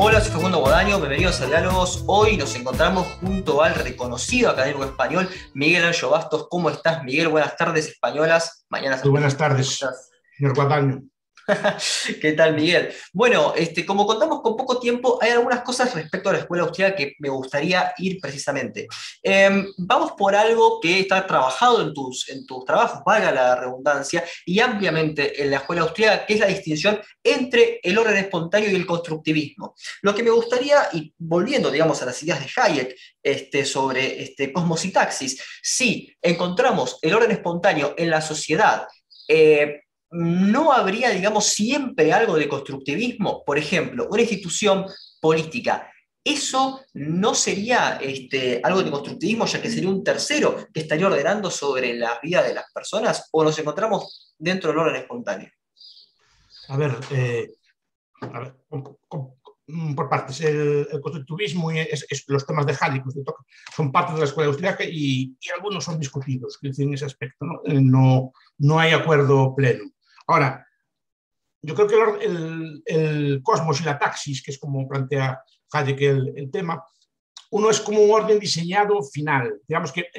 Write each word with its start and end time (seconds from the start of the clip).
Hola, 0.00 0.20
soy 0.20 0.30
Facundo 0.30 0.60
Bodaño, 0.60 0.98
bienvenidos 0.98 1.40
a 1.40 1.46
Diálogos. 1.46 2.04
Hoy 2.06 2.36
nos 2.36 2.54
encontramos 2.54 3.04
junto 3.20 3.64
al 3.64 3.74
reconocido 3.74 4.48
académico 4.48 4.84
español 4.84 5.28
Miguel 5.54 5.84
Ancho 5.84 6.08
Bastos. 6.08 6.46
¿Cómo 6.48 6.70
estás, 6.70 7.02
Miguel? 7.02 7.26
Buenas 7.26 7.56
tardes, 7.56 7.88
españolas. 7.88 8.64
Mañana 8.68 8.96
Muy 9.02 9.10
buenas 9.10 9.36
tardes, 9.36 9.80
señor 10.36 10.54
Guadaño. 10.54 11.02
¿Qué 12.20 12.32
tal, 12.32 12.54
Miguel? 12.54 12.92
Bueno, 13.12 13.54
este, 13.56 13.86
como 13.86 14.06
contamos 14.06 14.42
con 14.42 14.56
poco 14.56 14.78
tiempo, 14.78 15.18
hay 15.20 15.30
algunas 15.30 15.62
cosas 15.62 15.94
respecto 15.94 16.28
a 16.28 16.34
la 16.34 16.38
escuela 16.40 16.64
austríaca 16.64 16.96
que 16.96 17.14
me 17.18 17.28
gustaría 17.28 17.92
ir 17.98 18.20
precisamente. 18.20 18.86
Em, 19.22 19.66
vamos 19.78 20.12
por 20.12 20.34
algo 20.34 20.78
que 20.80 21.00
está 21.00 21.26
trabajado 21.26 21.82
en 21.82 21.94
tus, 21.94 22.28
en 22.28 22.46
tus 22.46 22.64
trabajos, 22.64 23.02
valga 23.04 23.32
la 23.32 23.56
redundancia, 23.56 24.24
y 24.44 24.60
ampliamente 24.60 25.42
en 25.42 25.50
la 25.50 25.58
escuela 25.58 25.82
austríaca, 25.82 26.26
que 26.26 26.34
es 26.34 26.40
la 26.40 26.46
distinción 26.46 27.00
entre 27.22 27.80
el 27.82 27.96
orden 27.96 28.16
espontáneo 28.16 28.70
y 28.70 28.74
el 28.74 28.86
constructivismo. 28.86 29.74
Lo 30.02 30.14
que 30.14 30.22
me 30.22 30.30
gustaría, 30.30 30.88
y 30.92 31.12
volviendo, 31.18 31.70
digamos, 31.70 32.02
a 32.02 32.06
las 32.06 32.22
ideas 32.22 32.40
de 32.40 32.50
Hayek 32.54 32.96
este, 33.22 33.64
sobre 33.64 34.22
este, 34.22 34.52
cosmos 34.52 34.84
y 34.84 34.92
taxis, 34.92 35.42
si 35.62 36.14
encontramos 36.20 36.98
el 37.00 37.14
orden 37.14 37.30
espontáneo 37.30 37.94
en 37.96 38.10
la 38.10 38.20
sociedad, 38.20 38.86
eh, 39.28 39.82
no 40.10 40.72
habría, 40.72 41.10
digamos, 41.10 41.46
siempre 41.46 42.12
algo 42.12 42.36
de 42.36 42.48
constructivismo. 42.48 43.44
Por 43.44 43.58
ejemplo, 43.58 44.08
una 44.10 44.22
institución 44.22 44.86
política. 45.20 45.90
Eso 46.24 46.80
no 46.94 47.34
sería 47.34 47.98
este, 48.02 48.60
algo 48.62 48.82
de 48.82 48.90
constructivismo, 48.90 49.46
ya 49.46 49.62
que 49.62 49.70
sería 49.70 49.88
un 49.88 50.04
tercero 50.04 50.66
que 50.72 50.80
estaría 50.80 51.06
ordenando 51.06 51.50
sobre 51.50 51.94
la 51.94 52.18
vida 52.22 52.42
de 52.42 52.54
las 52.54 52.70
personas, 52.72 53.28
o 53.32 53.44
nos 53.44 53.58
encontramos 53.58 54.34
dentro 54.38 54.70
del 54.70 54.78
orden 54.78 54.96
espontáneo. 54.96 55.50
A 56.68 56.76
ver, 56.76 56.96
eh, 57.10 57.48
por 59.94 60.08
partes, 60.08 60.40
el, 60.40 60.86
constructivismo 61.02 61.72
y 61.72 61.86
los 62.26 62.46
temas 62.46 62.66
de 62.66 62.76
Hayek 62.78 63.04
son 63.74 63.92
parte 63.92 64.14
de 64.14 64.18
la 64.18 64.24
escuela 64.24 64.48
austríaca 64.48 64.84
y, 64.84 65.36
algunos 65.54 65.84
son 65.84 65.98
discutidos 65.98 66.58
en 66.62 66.94
ese 66.94 67.06
aspecto. 67.06 67.46
Eh, 67.64 67.80
¿no? 67.80 68.32
no 68.58 68.78
hay 68.78 68.92
acuerdo 68.92 69.54
pleno. 69.54 69.84
Ahora, 70.28 70.66
yo 71.62 71.74
creo 71.74 71.88
que 71.88 72.24
el, 72.24 73.40
cosmos 73.42 73.80
y 73.80 73.84
la 73.84 73.98
taxis, 73.98 74.42
que 74.42 74.50
es 74.52 74.58
como 74.58 74.86
plantea 74.86 75.42
Hayek 75.72 76.00
el, 76.00 76.50
tema, 76.52 76.84
uno 77.50 77.70
es 77.70 77.80
como 77.80 78.00
un 78.00 78.10
orden 78.10 78.38
diseñado 78.38 79.02
final. 79.02 79.60
Digamos 79.66 79.90
que 79.90 80.10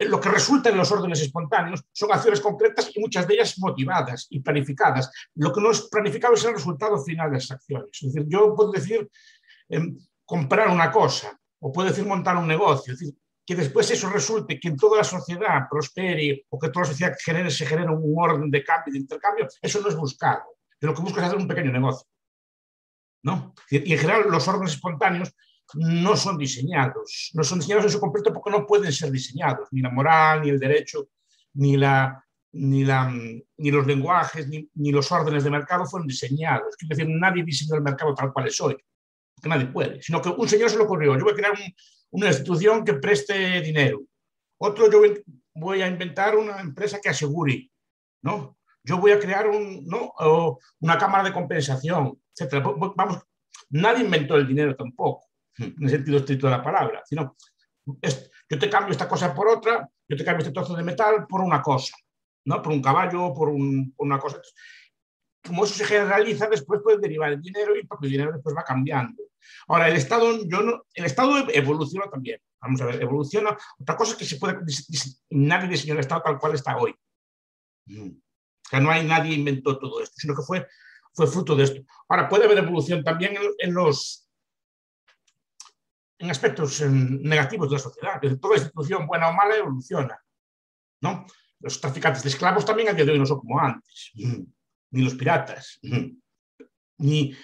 lo, 0.00 0.20
que 0.20 0.28
resulta 0.28 0.68
en 0.68 0.76
los 0.76 0.90
órdenes 0.90 1.22
espontáneos 1.22 1.84
son 1.92 2.12
acciones 2.12 2.40
concretas 2.40 2.90
y 2.94 3.00
muchas 3.00 3.26
de 3.26 3.34
ellas 3.34 3.54
motivadas 3.58 4.26
y 4.30 4.40
planificadas. 4.40 5.10
Lo 5.36 5.52
que 5.52 5.60
no 5.60 5.70
es 5.70 5.82
planificado 5.82 6.34
es 6.34 6.44
el 6.44 6.54
resultado 6.54 6.98
final 7.02 7.30
de 7.30 7.38
esas 7.38 7.52
acciones. 7.52 7.90
Es 8.02 8.12
decir, 8.12 8.28
yo 8.28 8.54
puedo 8.54 8.72
decir 8.72 9.08
em, 9.68 9.96
comprar 10.24 10.68
una 10.68 10.90
cosa 10.90 11.38
o 11.60 11.72
puedo 11.72 11.88
decir 11.88 12.04
montar 12.04 12.36
un 12.36 12.48
negocio. 12.48 12.92
Es 12.92 12.98
decir, 12.98 13.16
que 13.46 13.54
después 13.54 13.88
eso 13.90 14.10
resulte 14.10 14.58
que 14.58 14.68
en 14.68 14.76
toda 14.76 14.98
la 14.98 15.04
sociedad 15.04 15.68
prospere 15.70 16.44
o 16.48 16.58
que 16.58 16.68
toda 16.68 16.84
la 16.84 16.90
sociedad 16.90 17.16
genere, 17.24 17.50
se 17.50 17.64
genere 17.64 17.90
un 17.90 18.14
orden 18.18 18.50
de 18.50 18.64
cambio, 18.64 18.92
de 18.92 18.98
intercambio, 18.98 19.46
eso 19.62 19.80
no 19.80 19.88
es 19.88 19.96
buscado. 19.96 20.42
Lo 20.80 20.92
que 20.92 21.00
busca 21.00 21.20
es 21.20 21.28
hacer 21.28 21.38
un 21.38 21.46
pequeño 21.46 21.70
negocio. 21.70 22.06
¿no? 23.22 23.54
Y 23.70 23.92
en 23.92 23.98
general 23.98 24.26
los 24.28 24.46
órdenes 24.48 24.74
espontáneos 24.74 25.34
no 25.74 26.16
son 26.16 26.38
diseñados, 26.38 27.30
no 27.34 27.42
son 27.42 27.58
diseñados 27.58 27.86
en 27.86 27.90
su 27.90 28.00
completo 28.00 28.32
porque 28.32 28.50
no 28.50 28.66
pueden 28.66 28.92
ser 28.92 29.10
diseñados, 29.10 29.68
ni 29.72 29.80
la 29.80 29.90
moral, 29.90 30.42
ni 30.42 30.50
el 30.50 30.60
derecho, 30.60 31.08
ni, 31.54 31.76
la, 31.76 32.24
ni, 32.52 32.84
la, 32.84 33.10
ni 33.10 33.70
los 33.70 33.86
lenguajes, 33.86 34.48
ni, 34.48 34.68
ni, 34.74 34.92
los 34.92 35.10
órdenes 35.10 35.42
de 35.42 35.50
mercado 35.50 35.86
fueron 35.86 36.06
diseñados. 36.06 36.74
Es 36.80 36.88
decir, 36.88 37.08
nadie 37.08 37.42
diseñó 37.42 37.74
el 37.74 37.82
mercado 37.82 38.14
tal 38.14 38.32
cual 38.32 38.46
es 38.46 38.60
hoy, 38.60 38.76
porque 39.34 39.48
nadie 39.48 39.66
puede, 39.66 40.00
sino 40.02 40.22
que 40.22 40.28
un 40.28 40.48
señor 40.48 40.70
se 40.70 40.76
lo 40.76 40.84
ocurrió, 40.84 41.16
yo 41.16 41.24
voy 41.24 41.32
a 41.32 41.36
crear 41.36 41.52
un, 41.52 41.74
una 42.16 42.28
institución 42.28 42.82
que 42.82 42.94
preste 42.94 43.60
dinero. 43.60 44.00
Otro, 44.58 44.90
yo 44.90 45.02
voy 45.54 45.82
a 45.82 45.86
inventar 45.86 46.34
una 46.34 46.60
empresa 46.60 46.98
que 47.00 47.10
asegure, 47.10 47.70
¿no? 48.22 48.56
Yo 48.82 48.96
voy 48.98 49.12
a 49.12 49.18
crear 49.18 49.46
un, 49.48 49.84
¿no? 49.84 50.14
una 50.80 50.96
cámara 50.96 51.24
de 51.24 51.32
compensación, 51.32 52.18
etc. 52.34 52.64
Vamos, 52.96 53.22
nadie 53.70 54.04
inventó 54.04 54.36
el 54.36 54.46
dinero 54.46 54.74
tampoco, 54.74 55.26
en 55.58 55.74
el 55.78 55.90
sentido 55.90 56.16
estricto 56.18 56.46
de 56.46 56.52
la 56.52 56.62
palabra, 56.62 57.02
sino 57.04 57.36
yo 57.84 58.58
te 58.58 58.70
cambio 58.70 58.92
esta 58.92 59.08
cosa 59.08 59.34
por 59.34 59.48
otra, 59.48 59.86
yo 60.08 60.16
te 60.16 60.24
cambio 60.24 60.42
este 60.42 60.54
trozo 60.54 60.74
de 60.74 60.84
metal 60.84 61.26
por 61.28 61.42
una 61.42 61.60
cosa, 61.60 61.94
¿no? 62.46 62.62
Por 62.62 62.72
un 62.72 62.80
caballo, 62.80 63.34
por, 63.34 63.50
un, 63.50 63.92
por 63.92 64.06
una 64.06 64.18
cosa. 64.18 64.40
Como 65.46 65.64
eso 65.64 65.74
se 65.74 65.84
generaliza, 65.84 66.48
después 66.48 66.80
puede 66.82 66.98
derivar 66.98 67.32
el 67.32 67.42
dinero 67.42 67.76
y 67.76 67.80
el 67.80 68.10
dinero 68.10 68.32
después 68.32 68.56
va 68.56 68.64
cambiando. 68.64 69.22
Ahora, 69.68 69.88
el 69.88 69.96
Estado, 69.96 70.44
yo 70.46 70.62
no, 70.62 70.84
el 70.94 71.04
Estado 71.04 71.46
evoluciona 71.52 72.10
también. 72.10 72.40
Vamos 72.60 72.80
a 72.80 72.86
ver, 72.86 73.02
evoluciona. 73.02 73.56
Otra 73.78 73.96
cosa 73.96 74.12
es 74.12 74.18
que 74.18 74.24
se 74.24 74.36
puede, 74.36 74.58
nadie 75.30 75.68
diseñó 75.68 75.94
el 75.94 76.00
Estado 76.00 76.22
tal 76.22 76.38
cual 76.38 76.54
está 76.54 76.76
hoy. 76.76 76.94
Mm. 77.86 78.10
O 78.72 78.80
no 78.80 78.90
hay 78.90 79.04
nadie 79.04 79.34
inventó 79.34 79.78
todo 79.78 80.00
esto, 80.00 80.14
sino 80.16 80.34
que 80.34 80.42
fue, 80.42 80.66
fue 81.14 81.26
fruto 81.26 81.54
de 81.54 81.64
esto. 81.64 81.82
Ahora, 82.08 82.28
puede 82.28 82.44
haber 82.44 82.58
evolución 82.58 83.04
también 83.04 83.36
en, 83.58 83.74
los 83.74 84.28
en 86.18 86.30
aspectos 86.30 86.80
negativos 86.80 87.68
de 87.68 87.76
la 87.76 87.82
sociedad. 87.82 88.20
Que 88.20 88.36
toda 88.36 88.56
institución, 88.56 89.06
buena 89.06 89.28
o 89.28 89.32
mala, 89.32 89.56
evoluciona. 89.56 90.20
¿no? 91.00 91.26
Los 91.60 91.80
traficantes 91.80 92.22
de 92.22 92.28
esclavos 92.30 92.64
también 92.64 92.88
a 92.88 92.92
día 92.92 93.04
de 93.04 93.12
hoy 93.12 93.18
no 93.18 93.26
son 93.26 93.40
como 93.40 93.60
antes. 93.60 94.10
Mm. 94.14 94.42
Ni 94.90 95.02
los 95.02 95.14
piratas. 95.14 95.78
Mm. 95.82 96.18
Ni, 96.98 97.36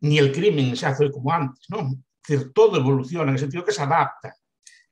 ni 0.00 0.18
el 0.18 0.32
crimen 0.32 0.76
se 0.76 0.86
hace 0.86 1.10
como 1.10 1.32
antes, 1.32 1.64
¿no? 1.68 1.80
Es 1.80 2.28
decir, 2.28 2.52
todo 2.52 2.76
evoluciona 2.76 3.24
en 3.24 3.34
el 3.34 3.38
sentido 3.38 3.64
que 3.64 3.72
se 3.72 3.82
adapta. 3.82 4.34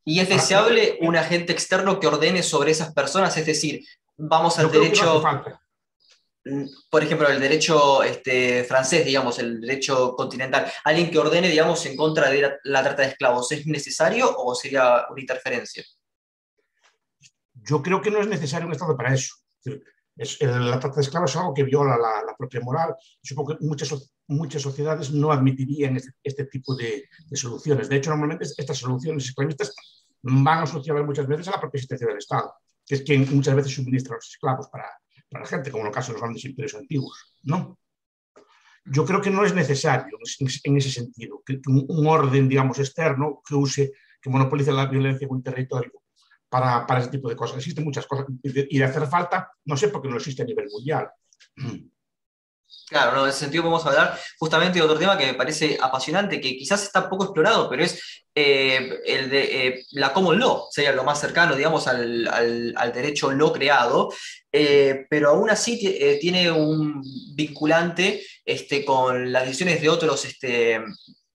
¿Y 0.04 0.20
es 0.20 0.28
deseable 0.28 0.98
un 1.02 1.16
agente 1.16 1.52
externo 1.52 1.98
que 1.98 2.06
ordene 2.06 2.42
sobre 2.42 2.70
esas 2.70 2.92
personas? 2.94 3.36
Es 3.36 3.46
decir, 3.46 3.84
vamos 4.16 4.58
al 4.58 4.70
derecho... 4.70 5.22
Mm, 6.44 6.64
por 6.88 7.02
ejemplo, 7.02 7.28
el 7.28 7.40
derecho 7.40 8.04
este, 8.04 8.62
francés, 8.62 9.04
digamos, 9.04 9.40
el 9.40 9.60
derecho 9.60 10.14
continental, 10.14 10.70
alguien 10.84 11.10
que 11.10 11.18
ordene, 11.18 11.48
digamos, 11.48 11.84
en 11.86 11.96
contra 11.96 12.30
de 12.30 12.58
la, 12.62 12.82
trata 12.84 13.02
de 13.02 13.08
esclavos, 13.08 13.50
¿es 13.50 13.66
necesario 13.66 14.32
o 14.38 14.54
sería 14.54 15.06
una 15.10 15.20
interferencia? 15.20 15.84
Yo 17.52 17.82
creo 17.82 18.00
que 18.00 18.12
no 18.12 18.20
es 18.20 18.28
necesario 18.28 18.68
un 18.68 18.72
Estado 18.72 18.96
para 18.96 19.12
eso. 19.12 19.34
Es, 20.16 20.40
la 20.40 20.78
trata 20.78 20.94
de 20.94 21.02
esclavos 21.02 21.32
es 21.32 21.36
algo 21.36 21.52
que 21.52 21.64
viola 21.64 21.96
la, 21.98 22.36
propia 22.38 22.60
moral. 22.60 22.94
Supongo 23.20 23.56
que 23.56 23.64
muchas, 23.64 23.92
muchas 24.28 24.62
sociedades 24.62 25.12
no 25.12 25.30
admitirían 25.30 25.96
este, 25.96 26.12
este 26.22 26.44
tipo 26.46 26.74
de, 26.74 27.08
soluciones. 27.32 27.88
De 27.88 27.96
hecho, 27.96 28.10
normalmente 28.10 28.46
estas 28.56 28.78
soluciones 28.78 29.24
esclavistas 29.24 29.74
van 30.22 30.64
asociadas 30.64 31.04
muchas 31.04 31.26
veces 31.26 31.48
a 31.48 31.52
la 31.52 31.60
propia 31.60 31.78
existencia 31.78 32.06
del 32.06 32.18
Estado, 32.18 32.54
que 32.84 32.96
es 32.96 33.02
quien 33.02 33.26
muchas 33.34 33.54
veces 33.54 33.72
suministra 33.72 34.16
los 34.16 34.26
esclavos 34.26 34.68
para, 34.68 34.88
para 35.30 35.44
la 35.44 35.48
gente, 35.48 35.70
como 35.70 35.82
en 35.82 35.88
el 35.88 35.94
caso 35.94 36.08
de 36.08 36.14
los 36.14 36.22
grandes 36.22 36.44
imperios 36.44 36.74
antiguos. 36.74 37.34
¿no? 37.44 37.78
Yo 38.84 39.04
creo 39.04 39.20
que 39.20 39.30
no 39.30 39.44
es 39.44 39.54
necesario 39.54 40.18
en, 40.64 40.76
ese 40.76 40.90
sentido, 40.90 41.42
que, 41.44 41.60
un, 41.66 42.06
orden, 42.06 42.48
digamos, 42.48 42.78
externo 42.78 43.42
que 43.46 43.54
use, 43.54 43.92
que 44.20 44.30
monopolice 44.30 44.72
la 44.72 44.86
violencia 44.86 45.28
con 45.28 45.38
un 45.38 45.42
territorio 45.42 45.92
para, 46.48 46.86
para 46.86 47.00
ese 47.00 47.10
tipo 47.10 47.28
de 47.28 47.36
cosas. 47.36 47.58
Existen 47.58 47.84
muchas 47.84 48.06
cosas 48.06 48.26
y 48.42 48.78
de 48.78 48.84
hacer 48.84 49.06
falta, 49.06 49.50
no 49.64 49.76
sé 49.76 49.88
por 49.88 50.02
qué 50.02 50.08
no 50.08 50.16
existe 50.16 50.42
a 50.42 50.46
nivel 50.46 50.68
mundial. 50.70 51.10
Claro, 52.88 53.24
en 53.24 53.30
ese 53.30 53.40
sentido 53.40 53.64
podemos 53.64 53.84
hablar 53.84 54.16
justamente 54.38 54.78
de 54.78 54.84
otro 54.84 54.98
tema 54.98 55.18
que 55.18 55.26
me 55.26 55.34
parece 55.34 55.76
apasionante, 55.80 56.40
que 56.40 56.56
quizás 56.56 56.84
está 56.84 57.10
poco 57.10 57.24
explorado, 57.24 57.68
pero 57.68 57.82
es 57.82 58.00
eh, 58.32 59.00
el 59.06 59.28
de 59.28 59.66
eh, 59.66 59.86
la 59.92 60.12
common 60.12 60.38
law, 60.38 60.68
sería 60.70 60.92
lo 60.92 61.02
más 61.02 61.20
cercano, 61.20 61.56
digamos, 61.56 61.88
al, 61.88 62.28
al, 62.28 62.92
derecho 62.92 63.32
no 63.32 63.52
creado, 63.52 64.12
eh, 64.52 65.04
pero 65.10 65.30
aún 65.30 65.50
así 65.50 65.78
tiene 66.20 66.52
un 66.52 67.02
vinculante 67.34 68.22
este, 68.44 68.84
con 68.84 69.32
las 69.32 69.46
decisiones 69.46 69.80
de 69.80 69.88
otros, 69.88 70.24
este, 70.24 70.80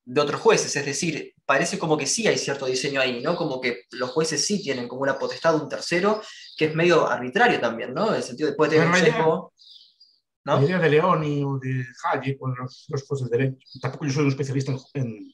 de 0.06 0.22
otros 0.22 0.40
jueces, 0.40 0.74
es 0.74 0.86
decir, 0.86 1.34
parece 1.46 1.78
como 1.78 1.98
que 1.98 2.06
sí 2.06 2.28
hay 2.28 2.38
cierto 2.38 2.66
diseño 2.66 3.02
ahí, 3.02 3.20
¿no? 3.22 3.36
Como 3.36 3.60
que 3.60 3.82
los 3.92 4.12
jueces 4.12 4.46
sí 4.46 4.64
tienen 4.64 4.88
como 4.88 5.02
una 5.02 5.20
potestad 5.20 5.54
de 5.54 5.62
un 5.64 5.70
tercero, 5.70 6.22
que 6.56 6.66
es 6.66 6.76
medio 6.76 7.10
arbitrario 7.10 7.60
también, 7.60 7.94
¿no? 7.94 8.10
En 8.10 8.16
el 8.16 8.24
sentido 8.24 8.50
de 8.50 8.56
puede 8.56 8.72
tener 8.72 8.88
un 8.88 8.96
sesgo, 8.96 9.54
¿no? 10.46 10.60
La 10.60 10.64
idea 10.66 10.80
de 10.80 10.90
Leoni 10.90 11.44
o 11.44 11.60
de 11.60 11.86
Hayek 12.04 12.42
o 12.42 12.48
los, 12.48 12.86
los 12.90 13.04
jueces 13.04 13.30
de 13.30 13.38
derecho, 13.38 13.80
tampoco 13.82 14.06
yo 14.06 14.12
soy 14.12 14.24
un 14.24 14.30
especialista 14.30 14.74
en, 14.94 15.32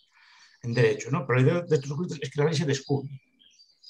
en, 0.61 0.73
derecho, 0.73 1.09
¿no? 1.11 1.25
Pero 1.25 1.39
la 1.39 1.45
idea 1.45 1.61
de 1.61 1.75
estos 1.75 1.91
jueces 1.91 2.19
es 2.21 2.29
que 2.29 2.39
la 2.39 2.47
ley 2.47 2.55
se 2.55 2.65
descubre 2.65 3.09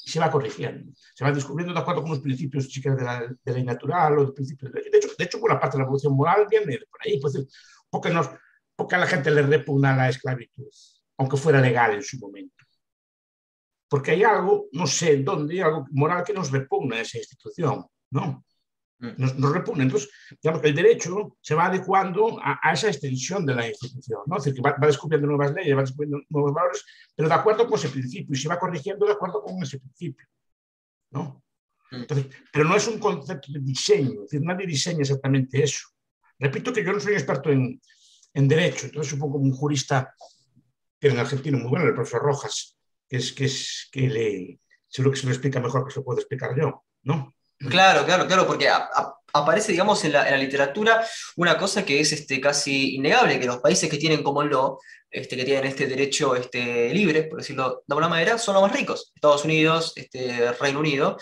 y 0.06 0.10
se 0.10 0.20
va 0.20 0.32
corrigiendo, 0.32 0.94
se 1.16 1.24
va 1.24 1.32
descubriendo 1.32 1.74
de 1.74 1.80
acuerdo 1.80 2.02
con 2.02 2.12
los 2.12 2.20
principios 2.20 2.72
de 2.72 3.04
la, 3.04 3.28
de 3.44 3.54
ley 3.54 3.64
natural 3.64 4.20
o 4.20 4.26
de 4.26 4.32
principios 4.34 4.72
de 4.72 4.82
De 4.82 4.98
hecho, 4.98 5.10
de 5.18 5.24
hecho, 5.24 5.40
buena 5.40 5.60
parte 5.60 5.78
de 5.78 5.80
la 5.80 5.86
evolución 5.86 6.16
moral 6.16 6.48
viene 6.50 6.80
por 6.90 7.00
ahí, 7.04 7.20
pues, 7.20 7.34
porque, 7.90 8.10
nos, 8.10 8.30
porque 8.76 8.96
a 8.96 9.00
la 9.00 9.08
gente 9.08 9.32
le 9.32 9.42
repugna 9.42 9.96
la 9.96 10.10
esclavitud 10.10 10.70
aunque 11.18 11.38
fuera 11.38 11.60
legal 11.60 11.96
en 11.96 12.04
su 12.04 12.18
momento. 12.20 12.64
Porque 13.90 14.12
hay 14.12 14.24
algo, 14.24 14.68
no 14.74 14.86
sé 14.86 15.18
dónde, 15.18 15.62
algo 15.62 15.86
moral 15.92 16.24
que 16.24 16.34
nos 16.34 16.52
repugna 16.52 17.02
esa 17.02 17.18
institución, 17.18 17.86
¿no? 18.12 18.46
Mm. 19.00 19.10
Nos, 19.18 19.38
nos, 19.38 19.54
repugna. 19.54 19.84
Entonces, 19.84 20.10
digamos 20.42 20.62
que 20.62 20.70
el 20.70 20.76
derecho 20.76 21.38
se 21.40 21.54
va 21.54 21.68
adecuando 21.68 22.40
a, 22.42 22.60
a 22.62 22.74
esa 22.74 22.88
extensión 22.88 23.46
de 23.46 23.54
la 23.54 23.68
institución, 23.68 24.22
¿no? 24.26 24.38
Es 24.38 24.46
decir, 24.46 24.56
que 24.56 24.68
va, 24.68 24.76
va, 24.82 24.88
descubriendo 24.88 25.28
nuevas 25.28 25.54
leyes, 25.54 25.78
va 25.78 25.82
descubriendo 25.82 26.22
nuevos 26.30 26.54
valores, 26.54 26.84
pero 27.16 27.30
de 27.30 27.36
acuerdo 27.36 27.68
con 27.68 27.78
ese 27.78 27.90
principio 27.90 28.34
y 28.34 28.38
se 28.38 28.50
va 28.50 28.58
corrigiendo 28.58 29.06
de 29.06 29.14
acuerdo 29.14 29.44
con 29.44 29.62
ese 29.62 29.80
principio, 29.80 30.26
¿no? 31.12 31.44
Mm. 31.92 31.96
Entonces, 31.96 32.28
pero 32.52 32.66
no 32.66 32.76
es 32.76 32.88
un 32.88 32.98
concepto 32.98 33.52
de 33.52 33.60
diseño, 33.60 34.24
es 34.24 34.32
decir, 34.32 34.42
nadie 34.42 34.66
diseña 34.66 35.02
exactamente 35.02 35.64
eso. 35.64 35.90
Repito 36.40 36.74
que 36.74 36.84
yo 36.84 36.92
no 36.92 37.00
soy 37.00 37.14
experto 37.14 37.52
en, 37.52 37.80
en 38.34 38.48
derecho, 38.48 38.88
entonces 38.88 39.12
supongo 39.12 39.34
como 39.34 39.46
un 39.46 39.54
jurista 39.54 40.14
que 41.00 41.10
en 41.10 41.20
argentino 41.20 41.60
muy 41.60 41.70
bueno, 41.70 41.86
el 41.86 41.94
profesor 41.94 42.24
Rojas, 42.24 42.78
que 43.08 43.18
es 43.18 43.32
que, 43.32 43.46
es, 43.46 43.90
que 43.92 44.10
le, 44.10 44.60
seguro 44.88 45.12
que 45.12 45.20
se 45.20 45.28
lo 45.28 45.32
explica 45.32 45.60
mejor 45.60 45.86
que 45.86 45.92
se 45.92 46.00
lo 46.00 46.04
puedo 46.04 46.20
explicar 46.20 46.58
yo, 46.58 46.84
¿no? 47.04 47.37
Claro, 47.60 48.06
claro, 48.06 48.28
claro, 48.28 48.46
porque 48.46 48.70
a, 48.70 48.78
a, 48.78 49.18
aparece, 49.34 49.72
digamos, 49.72 50.04
en 50.06 50.14
la, 50.14 50.26
en 50.26 50.32
la, 50.32 50.38
literatura 50.38 51.06
una 51.36 51.58
cosa 51.58 51.84
que 51.84 52.00
es 52.00 52.12
este, 52.12 52.40
casi 52.40 52.96
innegable, 52.96 53.40
que 53.40 53.48
los 53.48 53.58
países 53.58 53.90
que 53.90 53.98
tienen 53.98 54.24
como 54.24 54.44
lo, 54.44 54.80
este, 55.10 55.36
que 55.36 55.44
tienen 55.44 55.66
este 55.66 55.88
derecho 55.88 56.36
este, 56.36 56.94
libre, 56.94 57.24
por 57.24 57.40
decirlo 57.40 57.84
de 57.88 57.94
alguna 57.94 58.10
manera, 58.10 58.38
son 58.38 58.56
los 58.56 58.64
más 58.64 58.72
ricos, 58.72 59.12
Estados 59.16 59.46
Unidos, 59.46 59.94
este, 59.96 60.52
Reino 60.54 60.80
Unido, 60.80 61.18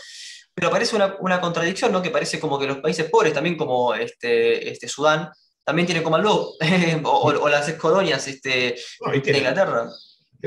pero 0.53 0.69
parece 0.69 0.95
una, 0.95 1.17
una, 1.19 1.41
contradicción, 1.41 1.91
¿no? 1.91 2.01
Que 2.01 2.09
parece 2.09 2.39
como 2.39 2.57
que 2.57 2.67
los 2.67 2.77
países 2.77 3.09
pobres, 3.09 3.33
también 3.33 3.57
como 3.57 3.93
este, 3.93 4.69
este 4.69 4.87
Sudán, 4.87 5.29
también 5.63 5.85
tienen 5.85 6.03
como 6.03 6.17
lo, 6.19 6.51
o, 7.03 7.29
o, 7.29 7.49
las 7.49 7.71
colonias 7.73 8.27
este, 8.27 8.75
no, 9.01 9.11
de 9.11 9.37
Inglaterra. 9.37 9.89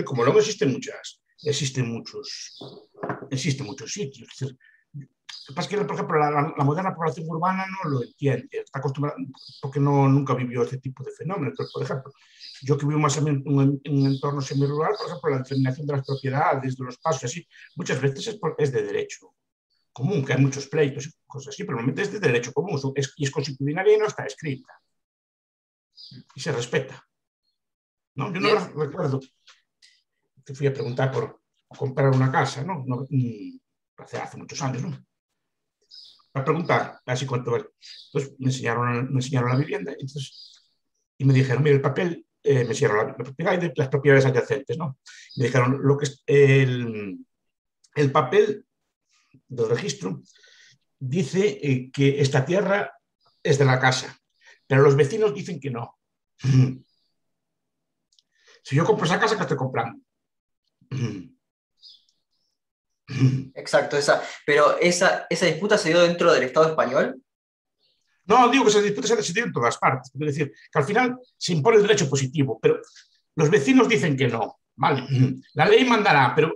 Como 0.04 0.22
luego 0.22 0.38
existen 0.38 0.72
muchas, 0.72 1.20
existen 1.42 1.88
muchos, 1.88 2.56
existen 3.30 3.66
muchos 3.66 3.92
sitios. 3.92 4.28
Es 4.32 4.38
decir, 4.38 4.58
pasa 5.54 5.68
es 5.68 5.76
que, 5.76 5.84
por 5.84 5.94
ejemplo, 5.94 6.18
la, 6.18 6.30
la, 6.30 6.64
moderna 6.64 6.94
población 6.94 7.26
urbana 7.28 7.64
no 7.66 7.90
lo 7.90 8.02
entiende, 8.02 8.48
está 8.52 8.80
acostumbrada, 8.80 9.16
porque 9.62 9.80
no, 9.80 10.08
nunca 10.08 10.34
vivió 10.34 10.62
este 10.62 10.78
tipo 10.78 11.02
de 11.02 11.10
fenómenos. 11.12 11.52
Entonces, 11.52 11.72
por 11.72 11.82
ejemplo, 11.82 12.12
yo 12.62 12.76
que 12.76 12.86
vivo 12.86 13.00
más 13.00 13.16
en 13.16 13.42
un, 13.46 13.80
en 13.82 13.98
un 13.98 14.06
entorno 14.06 14.40
semirural, 14.42 14.92
por 14.98 15.06
ejemplo, 15.06 15.30
la 15.30 15.38
determinación 15.38 15.86
de 15.86 15.92
las 15.96 16.06
propiedades, 16.06 16.76
de 16.76 16.84
los 16.84 16.98
pasos, 16.98 17.24
así, 17.24 17.48
muchas 17.76 18.00
veces 18.00 18.26
es, 18.26 18.36
por, 18.36 18.56
es 18.58 18.72
de 18.72 18.82
derecho 18.82 19.34
común, 19.92 20.24
que 20.24 20.32
hay 20.34 20.40
muchos 20.40 20.66
pleitos 20.66 21.06
y 21.06 21.12
cosas 21.26 21.54
así, 21.54 21.64
pero 21.64 21.76
normalmente 21.76 22.02
es 22.02 22.12
de 22.12 22.20
derecho 22.20 22.52
común 22.52 22.78
es, 22.94 23.14
y 23.16 23.24
es 23.24 23.30
constitucional 23.30 23.88
y 23.88 23.96
no 23.96 24.06
está 24.06 24.24
escrita. 24.24 24.72
Y 26.34 26.40
se 26.40 26.52
respeta. 26.52 27.02
¿no? 28.14 28.32
Yo 28.32 28.40
no 28.40 28.48
Bien. 28.48 28.72
recuerdo 28.76 29.20
que 30.44 30.54
fui 30.54 30.66
a 30.66 30.72
preguntar 30.72 31.10
por 31.10 31.40
comprar 31.66 32.10
una 32.10 32.30
casa, 32.30 32.62
¿no? 32.62 32.84
no 32.86 33.06
hace, 33.98 34.18
hace 34.18 34.36
muchos 34.36 34.60
años, 34.62 34.82
¿no? 34.82 35.07
A 36.38 36.44
preguntar, 36.44 37.00
así 37.06 37.26
cuánto 37.26 37.52
vale. 37.52 37.66
Entonces 38.06 38.36
me 38.38 38.46
enseñaron, 38.46 39.12
me 39.12 39.18
enseñaron 39.18 39.50
la 39.50 39.56
vivienda 39.56 39.92
entonces, 39.92 40.70
y 41.18 41.24
me 41.24 41.34
dijeron, 41.34 41.62
mira, 41.62 41.76
el 41.76 41.82
papel, 41.82 42.24
eh, 42.42 42.64
me 42.64 42.70
enseñaron 42.70 43.08
la, 43.08 43.16
propiedad 43.16 43.60
y 43.60 43.72
las 43.74 43.88
propiedades 43.88 44.26
adyacentes, 44.26 44.78
¿no? 44.78 44.98
Me 45.36 45.46
dijeron, 45.46 45.78
lo 45.82 45.98
que 45.98 46.04
es 46.04 46.22
el, 46.26 47.18
el 47.94 48.12
papel 48.12 48.64
del 49.48 49.68
registro 49.68 50.22
dice 50.98 51.58
eh, 51.62 51.90
que 51.92 52.20
esta 52.20 52.44
tierra 52.44 52.92
es 53.42 53.58
de 53.58 53.64
la 53.64 53.78
casa, 53.78 54.18
pero 54.66 54.82
los 54.82 54.96
vecinos 54.96 55.34
dicen 55.34 55.60
que 55.60 55.70
no. 55.70 55.98
Si 58.60 58.76
yo 58.76 58.84
compro 58.84 59.06
esa 59.06 59.18
casa, 59.18 59.34
¿qué 59.34 59.42
estoy 59.42 59.56
comprando? 59.56 59.98
Exacto, 63.54 63.96
esa, 63.96 64.22
pero 64.46 64.78
esa, 64.78 65.26
esa 65.28 65.46
disputa 65.46 65.78
se 65.78 65.90
dio 65.90 66.00
dentro 66.00 66.32
del 66.32 66.44
Estado 66.44 66.68
español. 66.68 67.20
No, 68.24 68.48
digo 68.50 68.64
que 68.64 68.70
esa 68.70 68.82
disputa 68.82 69.22
se 69.22 69.32
dio 69.32 69.44
en 69.44 69.52
todas 69.52 69.78
partes. 69.78 70.10
Es 70.12 70.20
decir, 70.20 70.52
que 70.70 70.78
al 70.78 70.84
final 70.84 71.18
se 71.36 71.52
impone 71.52 71.76
el 71.76 71.82
derecho 71.82 72.08
positivo, 72.08 72.58
pero 72.60 72.80
los 73.36 73.50
vecinos 73.50 73.88
dicen 73.88 74.16
que 74.16 74.28
no. 74.28 74.60
Vale, 74.76 75.06
la 75.54 75.66
ley 75.66 75.84
mandará, 75.84 76.32
pero 76.34 76.54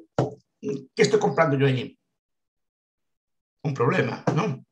¿qué 0.61 1.03
estoy 1.03 1.19
comprando 1.19 1.57
yo 1.57 1.67
allí? 1.67 1.99
Un 3.63 3.75
problema, 3.75 4.25
¿no? 4.35 4.65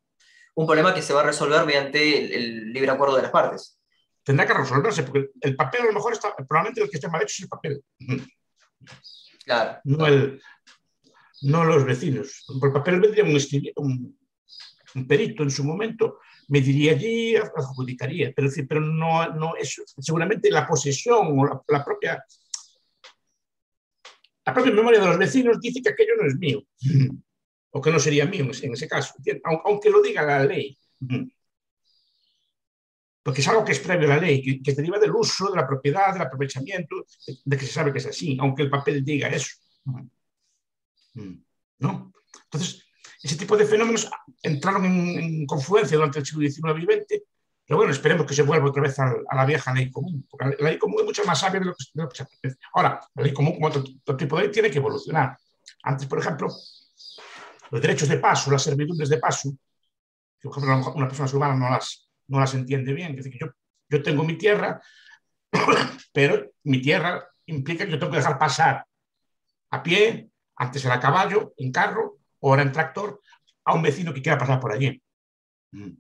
Un 0.55 0.67
problema 0.67 0.93
que 0.93 1.03
se 1.03 1.15
va 1.15 1.21
a 1.21 1.25
resolver 1.25 1.65
mediante 1.65 2.25
el, 2.25 2.33
el 2.33 2.73
libre 2.73 2.91
acuerdo 2.91 3.17
de 3.17 3.23
las 3.23 3.31
partes. 3.31 3.81
Tendrá 4.23 4.47
que 4.47 4.55
resolverse, 4.55 5.03
porque 5.05 5.31
el 5.41 5.57
papel 5.57 5.83
a 5.83 5.87
lo 5.87 5.93
mejor 5.93 6.13
está, 6.13 6.35
probablemente 6.37 6.83
el 6.83 6.91
que 6.91 6.97
esté 6.97 7.09
mal 7.09 7.23
hecho 7.23 7.33
es 7.33 7.43
el 7.43 7.49
papel. 7.49 7.83
Claro. 9.45 9.81
No, 9.85 10.07
el, 10.07 10.43
no 11.43 11.65
los 11.65 11.85
vecinos. 11.85 12.45
Por 12.59 12.69
el 12.69 12.73
papel 12.73 13.01
vendría 13.01 13.25
un, 13.77 14.19
perito 15.07 15.43
en 15.43 15.51
su 15.51 15.65
momento, 15.65 16.19
me 16.49 16.61
diría 16.61 16.93
allí, 16.93 17.37
adjudicaría, 17.37 18.33
pero, 18.35 18.49
pero 18.69 18.81
no, 18.81 19.33
no 19.35 19.57
es 19.57 19.81
seguramente 19.99 20.51
la 20.51 20.67
posesión 20.67 21.39
o 21.39 21.63
la, 21.69 21.85
propia 21.85 22.25
la 24.45 24.55
propia 24.55 24.73
memoria 24.73 25.01
de 25.01 25.07
los 25.07 25.19
vecinos 25.19 25.61
dice 25.61 25.81
que 25.81 25.91
aquello 25.91 26.17
no 26.21 26.27
es 26.27 26.37
mío 26.37 26.63
o 27.71 27.81
que 27.81 27.93
no 27.93 28.01
sería 28.01 28.27
mío 28.27 28.51
en 28.63 28.73
ese 28.73 28.89
caso, 28.89 29.15
aunque 29.65 29.91
lo 29.91 30.03
diga 30.03 30.23
la 30.23 30.45
ley. 30.45 30.77
Porque 33.23 33.43
es 33.43 33.49
algo 33.49 33.65
que 33.65 33.73
es 33.73 33.81
previo 33.81 34.11
a 34.11 34.17
la 34.17 34.23
ley, 34.23 34.43
que, 34.43 34.63
que 34.63 34.73
deriva 34.73 34.99
del 34.99 35.15
uso, 35.15 35.51
de 35.51 35.57
la 35.57 35.67
propiedad, 35.67 36.15
del 36.15 36.23
aprovechamiento, 36.23 37.05
de 37.45 37.57
que 37.57 37.67
se 37.67 37.73
sabe 37.73 37.93
que 37.93 37.99
es 37.99 38.07
así, 38.07 38.39
aunque 38.41 38.63
el 38.63 38.71
papel 38.71 39.05
diga 39.05 39.29
eso. 39.29 39.57
¿No? 41.15 42.13
Entonces, 42.45 42.85
ese 43.23 43.37
tipo 43.37 43.57
de 43.57 43.67
fenómenos 43.67 44.11
entraron 44.43 44.85
en, 44.85 45.19
en 45.19 45.47
confluencia 45.47 45.97
durante 45.97 46.21
el 46.21 46.27
siglo 46.27 46.49
XIX 46.49 46.83
y 46.83 46.85
XX, 46.85 47.23
pero 47.71 47.79
bueno, 47.79 47.93
esperemos 47.93 48.27
que 48.27 48.35
se 48.35 48.43
vuelva 48.43 48.69
otra 48.69 48.83
vez 48.83 48.99
a, 48.99 49.15
a, 49.29 49.37
la 49.37 49.45
vieja 49.45 49.73
ley 49.73 49.93
común, 49.93 50.27
porque 50.29 50.57
la 50.59 50.71
ley 50.71 50.77
común 50.77 51.01
es 51.01 51.05
mucho 51.05 51.25
más 51.25 51.39
sabia 51.39 51.61
de 51.61 51.67
lo 51.67 51.75
que, 51.75 52.17
se 52.17 52.23
apetece. 52.25 52.59
Ahora, 52.73 53.01
la 53.15 53.23
ley 53.23 53.33
común, 53.33 53.55
como 53.55 53.69
otro, 53.69 53.85
tipo 54.17 54.37
de 54.37 54.43
ley, 54.43 54.51
tiene 54.51 54.73
que 54.73 54.79
evolucionar. 54.79 55.39
Antes, 55.85 56.09
por 56.09 56.19
ejemplo, 56.19 56.49
los 56.49 57.81
derechos 57.81 58.09
de 58.09 58.17
paso, 58.17 58.51
las 58.51 58.65
servidumbres 58.65 59.09
de 59.09 59.19
paso, 59.19 59.57
por 60.43 60.51
ejemplo 60.51 60.93
una 60.95 61.07
persona 61.07 61.31
humana 61.33 61.55
no 61.55 61.71
las, 61.71 62.11
no 62.27 62.41
las 62.41 62.55
entiende 62.55 62.93
bien, 62.93 63.11
es 63.11 63.25
decir, 63.25 63.39
yo, 63.41 63.53
yo 63.89 64.03
tengo 64.03 64.25
mi 64.25 64.37
tierra, 64.37 64.83
pero 66.13 66.51
mi 66.65 66.83
tierra 66.83 67.25
implica 67.47 67.85
que 67.85 67.93
yo 67.93 67.99
tengo 68.01 68.11
que 68.11 68.19
dejar 68.19 68.37
pasar 68.37 68.85
a 69.71 69.83
pie, 69.83 70.30
antes 70.61 70.85
era 70.85 70.97
a 70.97 71.01
caballo, 71.01 71.55
en 71.57 71.73
carro, 71.73 72.19
o 72.39 72.51
ahora 72.51 72.63
en 72.63 72.73
tractor, 72.73 73.23
a 73.65 73.75
un 73.75 73.83
vecino 73.83 74.13
que 74.13 74.21
quiera 74.21 74.37
pasar 74.37 74.61
por 74.61 74.73
allí. 74.73 75.03
Mm. 75.73 75.93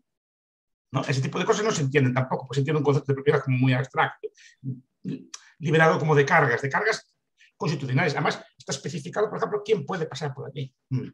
¿No? 0.93 1.00
Ese 1.02 1.23
tipo 1.23 1.38
de 1.38 1.47
cosas 1.47 1.64
no 1.64 1.71
se 1.71 1.83
entienden 1.83 2.12
tampoco, 2.12 2.47
pues 2.47 2.57
se 2.57 2.61
entiende 2.61 2.79
un 2.79 2.85
concepto 2.85 3.12
de 3.12 3.14
propiedad 3.14 3.43
como 3.43 3.57
muy 3.57 3.73
abstracto, 3.73 4.29
liberado 5.59 5.99
como 5.99 6.14
de 6.14 6.26
cargas, 6.26 6.61
de 6.61 6.69
cargas 6.69 7.07
constitucionales. 7.57 8.12
Además, 8.14 8.45
está 8.59 8.73
especificado, 8.73 9.31
por 9.31 9.38
ejemplo, 9.38 9.62
quién 9.64 9.87
puede 9.87 10.07
pasar 10.07 10.35
por 10.35 10.49
allí. 10.49 10.75
Mm. 10.90 11.09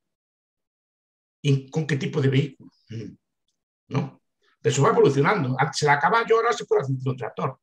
¿Y 1.42 1.70
con 1.70 1.86
qué 1.86 1.96
tipo 1.96 2.20
de 2.20 2.28
vehículo? 2.28 2.72
Mm. 2.88 3.16
¿No? 3.88 4.22
Eso 4.60 4.82
va 4.82 4.88
evolucionando. 4.88 5.54
Antes 5.56 5.82
era 5.82 6.00
caballo, 6.00 6.36
ahora 6.36 6.52
se 6.52 6.64
puede 6.64 6.82
hacer 6.82 6.96
un 7.04 7.16
tractor. 7.16 7.60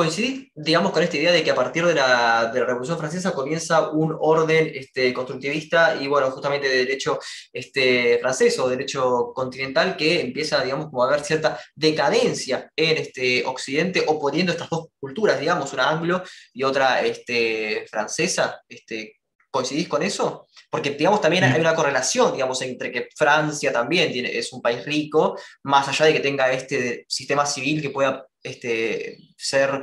Coincidí, 0.00 0.50
digamos, 0.54 0.92
con 0.92 1.02
esta 1.02 1.18
idea 1.18 1.30
de 1.30 1.44
que 1.44 1.50
a 1.50 1.54
partir 1.54 1.84
de 1.84 1.92
la, 1.92 2.50
de 2.50 2.60
la 2.60 2.64
Revolución 2.64 2.96
Francesa 2.96 3.32
comienza 3.32 3.90
un 3.90 4.16
orden 4.18 4.72
este, 4.74 5.12
constructivista 5.12 5.94
y, 6.00 6.06
bueno, 6.06 6.30
justamente 6.30 6.70
de 6.70 6.78
derecho 6.78 7.18
este, 7.52 8.18
francés 8.18 8.58
o 8.58 8.66
derecho 8.66 9.30
continental 9.34 9.98
que 9.98 10.22
empieza, 10.22 10.64
digamos, 10.64 10.86
como 10.86 11.04
a 11.04 11.08
haber 11.08 11.20
cierta 11.20 11.60
decadencia 11.74 12.70
en 12.74 12.96
este 12.96 13.44
Occidente, 13.44 14.02
oponiendo 14.06 14.52
estas 14.52 14.70
dos 14.70 14.86
culturas, 14.98 15.38
digamos, 15.38 15.70
una 15.74 15.90
anglo 15.90 16.22
y 16.54 16.62
otra 16.62 17.02
este, 17.02 17.84
francesa. 17.90 18.58
Este, 18.66 19.16
¿Coincidís 19.50 19.86
con 19.86 20.02
eso? 20.02 20.46
Porque, 20.70 20.92
digamos, 20.92 21.20
también 21.20 21.44
hay 21.44 21.60
una 21.60 21.74
correlación, 21.74 22.32
digamos, 22.32 22.62
entre 22.62 22.90
que 22.90 23.08
Francia 23.14 23.70
también 23.70 24.10
tiene, 24.10 24.34
es 24.34 24.50
un 24.50 24.62
país 24.62 24.82
rico, 24.82 25.38
más 25.64 25.88
allá 25.88 26.06
de 26.06 26.14
que 26.14 26.20
tenga 26.20 26.50
este 26.50 27.04
sistema 27.06 27.44
civil 27.44 27.82
que 27.82 27.90
pueda 27.90 28.26
este, 28.42 29.18
ser 29.36 29.82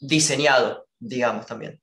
diseñado, 0.00 0.86
digamos, 0.98 1.46
también. 1.46 1.80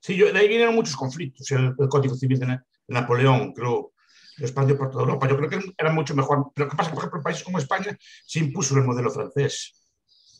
Sí, 0.00 0.16
yo, 0.16 0.32
de 0.32 0.38
ahí 0.38 0.48
vinieron 0.48 0.74
muchos 0.74 0.96
conflictos, 0.96 1.50
el, 1.50 1.74
el 1.78 1.88
Código 1.88 2.14
Civil 2.14 2.38
de, 2.38 2.58
Napoleón, 2.88 3.52
creo, 3.52 3.92
lo 4.36 4.46
expandió 4.46 4.76
por 4.76 4.90
toda 4.90 5.04
Europa. 5.04 5.28
Yo 5.28 5.36
creo 5.36 5.50
que 5.50 5.60
era 5.76 5.92
mucho 5.92 6.14
mejor. 6.14 6.52
Pero 6.54 6.66
lo 6.66 6.70
que 6.70 6.76
pasa, 6.76 6.90
por 6.90 6.98
ejemplo, 6.98 7.18
en 7.18 7.24
países 7.24 7.44
como 7.44 7.58
España 7.58 7.96
se 8.24 8.38
impuso 8.38 8.76
el 8.76 8.84
modelo 8.84 9.10
francés, 9.10 9.72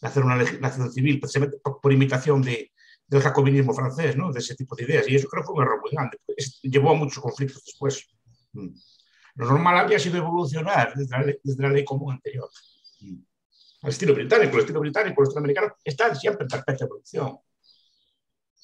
hacer 0.03 0.23
una 0.23 0.37
legislación 0.37 0.93
civil, 0.93 1.19
precisamente 1.19 1.59
por, 1.63 1.81
por 1.81 1.93
imitación 1.93 2.43
de, 2.43 2.73
del 3.07 3.23
jacobinismo 3.23 3.73
francés, 3.73 4.17
¿no? 4.17 4.33
de 4.33 4.41
ese 4.41 4.55
tipo 4.55 4.77
de 4.77 4.85
ideas. 4.85 5.09
Y 5.09 5.17
eso 5.17 5.29
creo 5.29 5.43
que 5.43 5.47
fue 5.47 5.57
un 5.57 5.63
error 5.63 5.81
muy 5.81 5.91
grande. 5.91 6.19
Llevó 6.63 6.91
a 6.91 6.95
muchos 6.95 7.23
conflictos 7.23 7.63
después. 7.65 8.07
Mm. 8.53 8.69
Lo 9.37 9.47
normal 9.47 9.79
había 9.79 9.99
sido 9.99 10.19
evolucionar 10.19 10.95
desde 10.95 11.19
la, 11.19 11.35
desde 11.43 11.63
la 11.63 11.71
ley 11.71 11.85
común 11.85 12.15
anterior. 12.15 12.49
Mm. 13.87 13.89
Al 13.89 13.93
estilo 13.93 14.15
británico, 14.15 14.55
el 14.55 14.61
estilo 14.61 14.81
británico, 14.81 15.23
el 15.23 15.29
estilo 15.29 15.41
americano, 15.41 15.75
están 15.85 16.17
siempre 16.17 16.45
en 16.45 16.49
perfecta 16.49 16.85
evolución. 16.85 17.39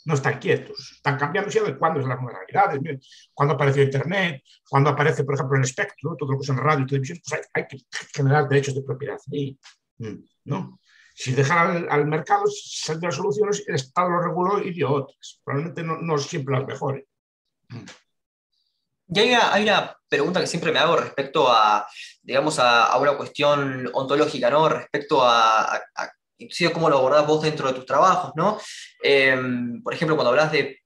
no 0.04 0.14
están 0.14 0.40
quietos, 0.40 0.94
están 0.96 1.16
cambiando 1.16 1.48
y 1.54 1.58
adecuando 1.58 2.00
las 2.00 2.20
nuevas 2.20 2.42
realidades. 2.48 3.30
Cuando 3.32 3.54
apareció 3.54 3.84
Internet, 3.84 4.42
cuando 4.68 4.90
aparece, 4.90 5.22
por 5.22 5.34
ejemplo, 5.34 5.56
el 5.56 5.62
espectro, 5.62 6.16
todo 6.16 6.32
lo 6.32 6.38
que 6.40 6.46
son 6.46 6.56
radio 6.56 6.82
y 6.82 6.86
televisión, 6.86 7.20
pues 7.24 7.40
hay, 7.54 7.66
que 7.68 7.78
generar 8.12 8.48
derechos 8.48 8.74
de 8.74 8.82
propiedad 8.82 9.18
ahí, 9.32 9.56
¿no? 10.44 10.80
Si 11.14 11.32
dejan 11.32 11.86
al, 11.88 12.06
mercado 12.06 12.44
salir 12.46 13.04
las 13.04 13.14
soluciones, 13.14 13.62
el 13.68 13.76
Estado 13.76 14.08
lo 14.08 14.22
reguló 14.22 14.60
y 14.60 14.72
dio 14.72 14.90
otras. 14.90 15.40
Probablemente 15.44 15.84
no, 15.84 15.98
no 15.98 16.18
siempre 16.18 16.56
las 16.56 16.66
mejores. 16.66 17.04
Y 19.14 19.18
hay 19.20 19.62
una, 19.62 19.96
pregunta 20.08 20.40
que 20.40 20.46
siempre 20.46 20.72
me 20.72 20.78
hago 20.78 20.96
respecto 20.96 21.50
a, 21.50 21.86
digamos, 22.22 22.58
a, 22.58 22.96
una 22.98 23.16
cuestión 23.16 23.90
ontológica, 23.92 24.50
¿no? 24.50 24.68
Respecto 24.68 25.22
a, 25.22 25.74
a, 25.74 26.12
inclusive 26.38 26.72
cómo 26.72 26.88
lo 26.90 26.98
abordás 26.98 27.26
vos 27.26 27.42
dentro 27.42 27.68
de 27.68 27.74
tus 27.74 27.86
trabajos, 27.86 28.32
¿no? 28.36 28.58
Em, 29.02 29.82
por 29.82 29.94
ejemplo, 29.94 30.16
cuando 30.16 30.30
hablas 30.30 30.52
de, 30.52 30.78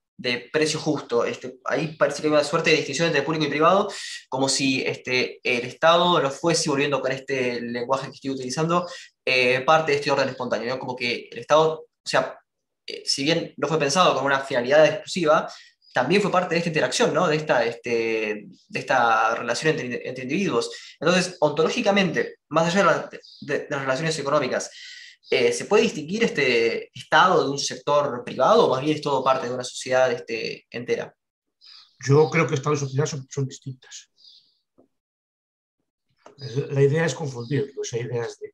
precio 0.52 0.80
justo, 0.80 1.24
este, 1.24 1.58
ahí 1.64 1.88
parece 1.96 2.22
que 2.22 2.28
hay 2.28 2.32
una 2.32 2.42
suerte 2.42 2.70
de 2.70 2.76
distinción 2.76 3.08
entre 3.08 3.22
público 3.22 3.44
y 3.44 3.48
privado, 3.48 3.88
como 4.28 4.48
si 4.48 4.82
este, 4.82 5.40
el 5.42 5.66
Estado 5.66 6.20
lo 6.20 6.30
fuese, 6.30 6.70
volviendo 6.70 7.00
con 7.00 7.12
este 7.12 7.60
lenguaje 7.60 8.06
que 8.06 8.14
estoy 8.14 8.30
utilizando, 8.30 8.88
eh, 9.24 9.60
parte 9.60 9.92
de 9.92 9.98
este 9.98 10.10
orden 10.10 10.28
espontáneo, 10.28 10.68
¿no? 10.68 10.78
Como 10.78 10.96
que 10.96 11.28
el 11.30 11.38
Estado, 11.38 11.80
o 11.80 12.08
sea, 12.08 12.38
eh, 12.86 13.02
si 13.04 13.24
bien 13.24 13.52
no 13.56 13.68
fue 13.68 13.78
pensado 13.78 14.14
con 14.14 14.24
una 14.24 14.40
finalidad 14.40 14.86
exclusiva, 14.86 15.48
también 15.96 16.20
fue 16.20 16.30
parte 16.30 16.54
de 16.54 16.58
esta 16.58 16.68
interacción, 16.68 17.14
¿no? 17.14 17.26
de, 17.26 17.36
esta, 17.36 17.64
este, 17.64 18.48
de 18.68 18.78
esta 18.78 19.34
relación 19.34 19.78
entre, 19.78 20.22
individuos. 20.24 20.70
Entonces, 21.00 21.38
ontológicamente, 21.40 22.40
más 22.50 22.66
allá 22.66 23.08
de, 23.40 23.66
las 23.70 23.80
relaciones 23.80 24.18
económicas, 24.18 24.70
eh, 25.30 25.54
¿se 25.54 25.64
puede 25.64 25.84
distinguir 25.84 26.22
este 26.22 26.90
estado 26.92 27.44
de 27.44 27.50
un 27.50 27.58
sector 27.58 28.22
privado 28.26 28.66
o 28.66 28.74
más 28.74 28.82
bien 28.82 28.94
es 28.94 29.00
todo 29.00 29.24
parte 29.24 29.48
de 29.48 29.54
una 29.54 29.64
sociedad 29.64 30.12
este, 30.12 30.66
entera? 30.68 31.14
Yo 32.06 32.28
creo 32.28 32.46
que 32.46 32.56
Estado 32.56 32.74
y 32.74 32.78
sociedad 32.78 33.06
son, 33.06 33.26
son 33.30 33.46
distintas. 33.46 34.10
La 36.72 36.82
idea 36.82 37.06
es 37.06 37.14
confundirlo, 37.14 37.80
esa 37.80 37.96
idea 37.96 38.26
es 38.26 38.38
de 38.38 38.52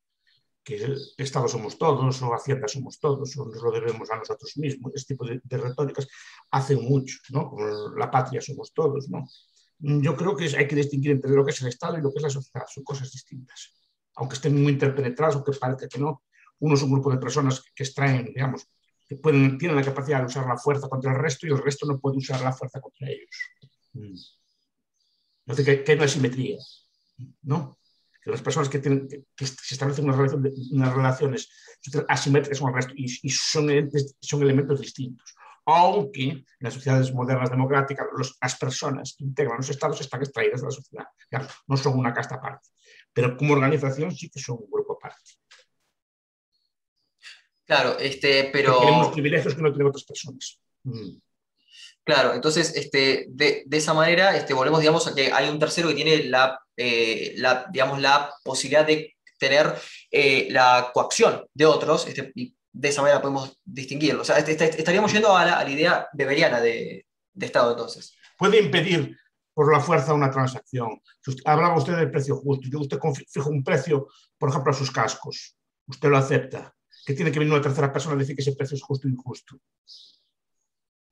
que 0.65 0.97
Estado 1.19 1.49
somos 1.49 1.77
todos, 1.77 2.23
o 2.23 2.35
Hacienda 2.35 2.69
somos 2.69 2.99
todos, 3.01 3.37
o 3.37 3.47
nos 3.47 3.63
lo 3.63 3.71
debemos 3.71 4.11
a 4.11 4.17
nosotros 4.17 4.57
mismos, 4.57 4.93
este 4.95 5.15
tipo 5.15 5.27
de, 5.27 5.41
retóricas 5.51 6.07
hacen 6.51 6.83
mucho, 6.83 7.19
¿no? 7.31 7.51
Como 7.51 7.67
la 7.97 8.11
patria 8.11 8.41
somos 8.41 8.73
todos, 8.73 9.09
¿no? 9.09 9.27
Yo 9.79 10.17
creo 10.17 10.37
que 10.37 10.45
hay 10.57 10.69
que 10.69 10.77
distinguir 10.77 11.13
entre 11.13 11.33
lo 11.33 11.45
que 11.45 11.51
es 11.51 11.61
el 11.63 11.69
Estado 11.69 11.99
y 11.99 12.03
lo 12.03 12.13
que 12.13 12.19
es 12.19 12.23
la 12.23 12.31
sociedad, 12.31 12.65
son 12.73 12.85
cosas 12.85 13.11
distintas. 13.11 13.75
Aunque 14.15 14.35
estén 14.35 14.61
muy 14.63 14.73
interpenetradas, 14.73 15.35
aunque 15.35 15.53
parezca 15.53 15.89
que 15.89 15.99
no, 15.99 16.23
uno 16.61 16.75
es 16.75 16.83
un 16.83 16.93
grupo 16.93 17.11
de 17.11 17.19
personas 17.19 17.63
que 17.75 17.83
extraen, 17.83 18.27
digamos, 18.27 18.69
que 19.09 19.17
pueden, 19.17 19.59
tienen 19.59 19.77
la 19.77 19.83
capacidad 19.83 20.21
de 20.21 20.27
usar 20.27 20.47
la 20.47 20.57
fuerza 20.57 20.89
contra 20.89 21.13
el 21.13 21.19
resto 21.19 21.47
y 21.47 21.51
el 21.51 21.59
resto 21.59 21.87
no 21.87 21.99
puede 21.99 22.19
usar 22.19 22.41
la 22.41 22.53
fuerza 22.53 22.81
contra 22.81 23.09
ellos. 23.09 24.31
Entonces, 25.45 25.65
que, 25.65 25.83
que 25.83 25.93
hay 25.93 25.99
una 25.99 26.07
simetría, 26.07 26.59
¿no? 27.43 27.79
Que 28.23 28.31
las 28.31 28.43
personas 28.43 28.69
que, 28.69 28.79
tienen, 28.79 29.09
que, 29.09 29.47
se 29.47 29.75
establecen 29.75 30.05
unas 30.05 30.17
relaciones, 30.17 30.53
unas 30.71 30.95
relaciones 30.95 31.51
asimétricas 32.09 32.61
con 32.61 32.69
el 32.69 32.75
resto 32.77 32.93
y, 32.97 33.09
son, 33.31 33.91
son 34.21 34.43
elementos 34.43 34.81
distintos. 34.81 35.35
Aunque 35.65 36.25
en 36.25 36.47
las 36.61 36.75
sociedades 36.75 37.13
modernas 37.13 37.51
democráticas 37.51 38.07
las 38.41 38.57
personas 38.57 39.15
que 39.17 39.25
integran 39.25 39.59
los 39.59 39.71
estados 39.71 40.01
están 40.01 40.21
extraídas 40.21 40.61
de 40.61 40.67
la 40.67 40.71
sociedad, 40.73 41.07
no 41.67 41.77
son 41.77 41.99
una 41.99 42.13
casta 42.13 42.37
aparte, 42.37 42.69
pero 43.13 43.37
como 43.37 43.55
organización 43.55 44.13
sí 44.13 44.29
que 44.29 44.41
son 44.41 44.59
un 44.61 44.71
grupo 44.71 44.95
aparte. 44.95 45.33
Claro, 47.65 47.99
este, 47.99 48.51
pero... 48.53 48.81
tenemos 48.81 49.13
privilegios 49.13 49.55
que 49.55 49.63
no 49.63 49.71
tienen 49.73 49.89
otras 49.89 50.05
personas. 50.05 50.61
Mm. 50.85 51.17
Claro, 52.05 52.35
entonces 52.35 52.75
este, 52.75 53.27
de, 53.29 53.65
esa 53.71 53.95
manera 53.95 54.37
este, 54.37 54.55
volvemos 54.55 54.81
digamos, 54.81 55.07
a 55.07 55.15
que 55.15 55.33
hay 55.33 55.49
un 55.49 55.59
tercero 55.59 55.89
que 55.89 55.95
tiene 55.95 56.25
la, 56.25 56.59
eh, 56.77 57.35
la 57.37 57.67
digamos, 57.71 58.01
la 58.01 58.33
posibilidad 58.43 58.85
de 58.85 59.15
tener 59.39 59.73
eh, 60.11 60.49
la 60.51 60.91
coacción 60.93 61.47
de 61.55 61.67
otros, 61.67 62.07
este, 62.09 62.33
y 62.35 62.57
de 62.73 62.89
esa 62.89 63.03
manera 63.03 63.21
podemos 63.21 63.57
distinguirlo. 63.65 64.23
O 64.23 64.25
sea, 64.25 64.39
este, 64.39 64.53
este, 64.53 64.79
estaríamos 64.79 65.13
yendo 65.13 65.37
a 65.37 65.45
la, 65.45 65.69
idea 65.71 66.09
beberiana 66.13 66.61
de, 66.61 67.07
de, 67.35 67.47
Estado 67.47 67.71
entonces. 67.71 68.17
Puede 68.37 68.61
impedir 68.61 69.17
por 69.55 69.73
la 69.73 69.81
fuerza 69.81 70.15
una 70.15 70.31
transacción. 70.31 71.01
Hablaba 71.45 71.77
usted 71.77 71.97
del 71.97 72.11
precio 72.11 72.37
justo. 72.37 72.69
Yo 72.69 72.81
usted 72.81 72.99
fijo 73.29 73.51
un 73.51 73.63
precio, 73.63 74.09
por 74.39 74.49
ejemplo, 74.49 74.73
a 74.73 74.75
sus 74.75 74.91
cascos. 74.91 75.57
Usted 75.87 76.09
lo 76.09 76.17
acepta. 76.17 76.75
Que 77.05 77.15
tiene 77.15 77.31
que 77.31 77.39
venir 77.39 77.53
una 77.53 77.63
tercera 77.63 77.93
persona 77.93 78.15
a 78.15 78.19
decir 78.19 78.35
que 78.35 78.43
ese 78.43 78.55
precio 78.55 78.77
es 78.77 78.83
justo 78.83 79.07
o 79.07 79.11
injusto 79.11 79.61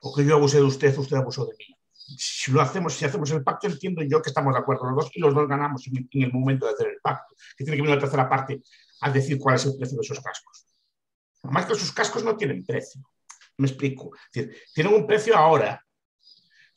o 0.01 0.15
que 0.15 0.25
yo 0.25 0.35
abusé 0.35 0.59
de 0.59 0.65
usted, 0.65 0.97
usted 0.97 1.17
abusó 1.17 1.47
de 1.47 1.55
mí. 1.57 1.77
Si 1.95 2.51
lo 2.51 2.61
hacemos, 2.61 2.95
si 2.95 3.05
hacemos 3.05 3.31
el 3.31 3.45
pacto, 3.45 3.69
entiendo 3.69 4.03
yo 4.03 4.21
que 4.21 4.31
estamos 4.31 4.53
de 4.53 4.61
acuerdo 4.61 4.87
los 4.87 5.05
dos 5.05 5.11
y 5.15 5.21
los 5.21 5.35
dos 5.35 5.47
ganamos 5.47 5.87
en, 5.87 6.09
el 6.11 6.33
momento 6.33 6.67
de 6.67 6.73
hacer 6.73 6.89
el 6.89 7.01
pacto. 7.01 7.35
Que 7.57 7.65
tiene 7.65 7.77
que 7.77 7.83
venir 7.83 7.97
la 7.97 8.01
tercera 8.01 8.29
parte 8.29 8.63
a 9.03 9.11
decir 9.11 9.39
cuál 9.39 9.57
es 9.57 9.67
el 9.67 9.77
precio 9.77 9.97
de 9.97 10.03
esos 10.03 10.21
cascos. 10.21 10.67
Además 11.43 11.67
que 11.67 11.73
esos 11.75 11.93
cascos 11.93 12.25
no 12.25 12.37
tienen 12.37 12.65
precio. 12.65 13.01
Me 13.59 13.69
explico. 13.69 14.11
tienen 14.33 14.95
un 14.95 15.07
precio 15.07 15.37
ahora, 15.37 15.85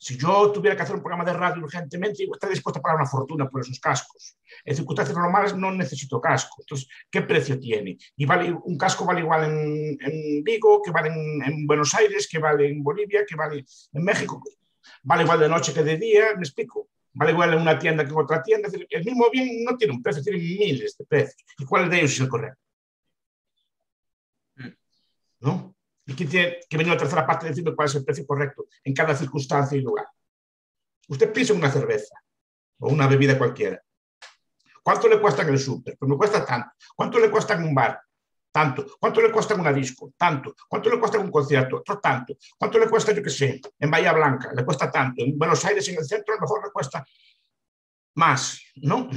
si 0.04 0.18
yo 0.18 0.52
tuviera 0.52 0.76
que 0.76 0.82
hacer 0.82 0.96
un 0.96 1.00
programa 1.00 1.24
de 1.24 1.32
radio 1.32 1.62
urgentemente, 1.64 2.24
estaría 2.24 2.52
dispuesto 2.52 2.78
a 2.78 2.82
pagar 2.82 2.96
una 2.96 3.08
fortuna 3.08 3.48
por 3.48 3.62
esos 3.62 3.80
cascos. 3.80 4.36
En 4.62 4.76
circunstancias 4.76 5.16
normales 5.16 5.56
no 5.56 5.72
necesito 5.72 6.20
casco. 6.20 6.56
Entonces, 6.60 6.86
¿qué 7.10 7.22
precio 7.22 7.58
tiene? 7.58 7.96
Y 8.14 8.26
vale, 8.26 8.52
un 8.52 8.76
casco 8.76 9.06
vale 9.06 9.20
igual 9.20 9.44
en, 9.44 10.44
Vigo, 10.44 10.82
que 10.82 10.90
vale 10.90 11.08
en, 11.08 11.66
Buenos 11.66 11.94
Aires, 11.94 12.28
que 12.30 12.38
vale 12.38 12.68
en 12.68 12.82
Bolivia, 12.82 13.24
que 13.26 13.34
vale 13.34 13.64
en 13.94 14.04
México. 14.04 14.42
Vale 15.04 15.22
igual 15.22 15.40
de 15.40 15.48
noche 15.48 15.72
que 15.72 15.82
de 15.82 15.96
día, 15.96 16.34
me 16.36 16.42
explico. 16.42 16.90
Vale 17.14 17.32
igual 17.32 17.54
en 17.54 17.62
una 17.62 17.78
tienda 17.78 18.04
que 18.04 18.10
en 18.10 18.18
otra 18.18 18.42
tienda. 18.42 18.68
El 18.90 19.04
mismo 19.06 19.30
bien 19.32 19.64
no 19.64 19.74
tiene 19.74 19.94
un 19.94 20.02
precio, 20.02 20.22
tiene 20.22 20.38
miles 20.38 20.98
de 20.98 21.06
precios. 21.06 21.42
¿Y 21.58 21.64
cuál 21.64 21.88
de 21.88 21.96
ellos 21.96 22.12
es 22.12 22.20
el 22.20 22.28
correcto? 22.28 22.60
Mm. 24.56 24.68
¿No? 25.40 25.73
Y 26.06 26.14
que 26.14 26.26
tiene 26.26 26.58
que 26.68 26.76
venir 26.76 26.92
la 26.92 26.98
tercera 26.98 27.26
parte 27.26 27.48
diciendo 27.48 27.74
cuál 27.74 27.88
es 27.88 27.94
el 27.94 28.04
precio 28.04 28.26
correcto 28.26 28.66
en 28.82 28.94
cada 28.94 29.14
circunstancia 29.14 29.78
y 29.78 29.80
lugar. 29.80 30.06
Usted 31.08 31.32
piensa 31.32 31.52
en 31.52 31.58
una 31.60 31.70
cerveza 31.70 32.14
o 32.78 32.88
una 32.88 33.06
bebida 33.06 33.38
cualquiera. 33.38 33.82
¿Cuánto 34.82 35.08
le 35.08 35.20
cuesta 35.20 35.42
en 35.42 35.48
el 35.48 35.58
súper? 35.58 35.96
Pues 35.98 36.08
me 36.08 36.16
cuesta 36.16 36.44
tanto. 36.44 36.70
¿Cuánto 36.94 37.18
le 37.18 37.30
cuesta 37.30 37.54
en 37.54 37.64
un 37.64 37.74
bar? 37.74 38.00
Tanto. 38.52 38.86
¿Cuánto 39.00 39.20
le 39.22 39.32
cuesta 39.32 39.54
en 39.54 39.60
una 39.60 39.72
disco? 39.72 40.12
Tanto. 40.16 40.54
¿Cuánto 40.68 40.90
le 40.90 40.98
cuesta 40.98 41.16
en 41.16 41.24
un 41.24 41.30
concierto? 41.30 41.78
Otro 41.78 41.98
tanto. 41.98 42.34
¿Cuánto 42.58 42.78
le 42.78 42.88
cuesta, 42.88 43.12
yo 43.12 43.22
qué 43.22 43.30
sé, 43.30 43.60
en 43.78 43.90
Bahía 43.90 44.12
Blanca? 44.12 44.52
Le 44.54 44.64
cuesta 44.64 44.90
tanto. 44.90 45.24
En 45.24 45.38
Buenos 45.38 45.64
Aires, 45.64 45.88
en 45.88 45.96
el 45.96 46.04
centro, 46.04 46.34
a 46.34 46.36
lo 46.36 46.42
mejor 46.42 46.64
le 46.64 46.70
cuesta 46.70 47.04
más, 48.14 48.60
¿no? 48.76 49.08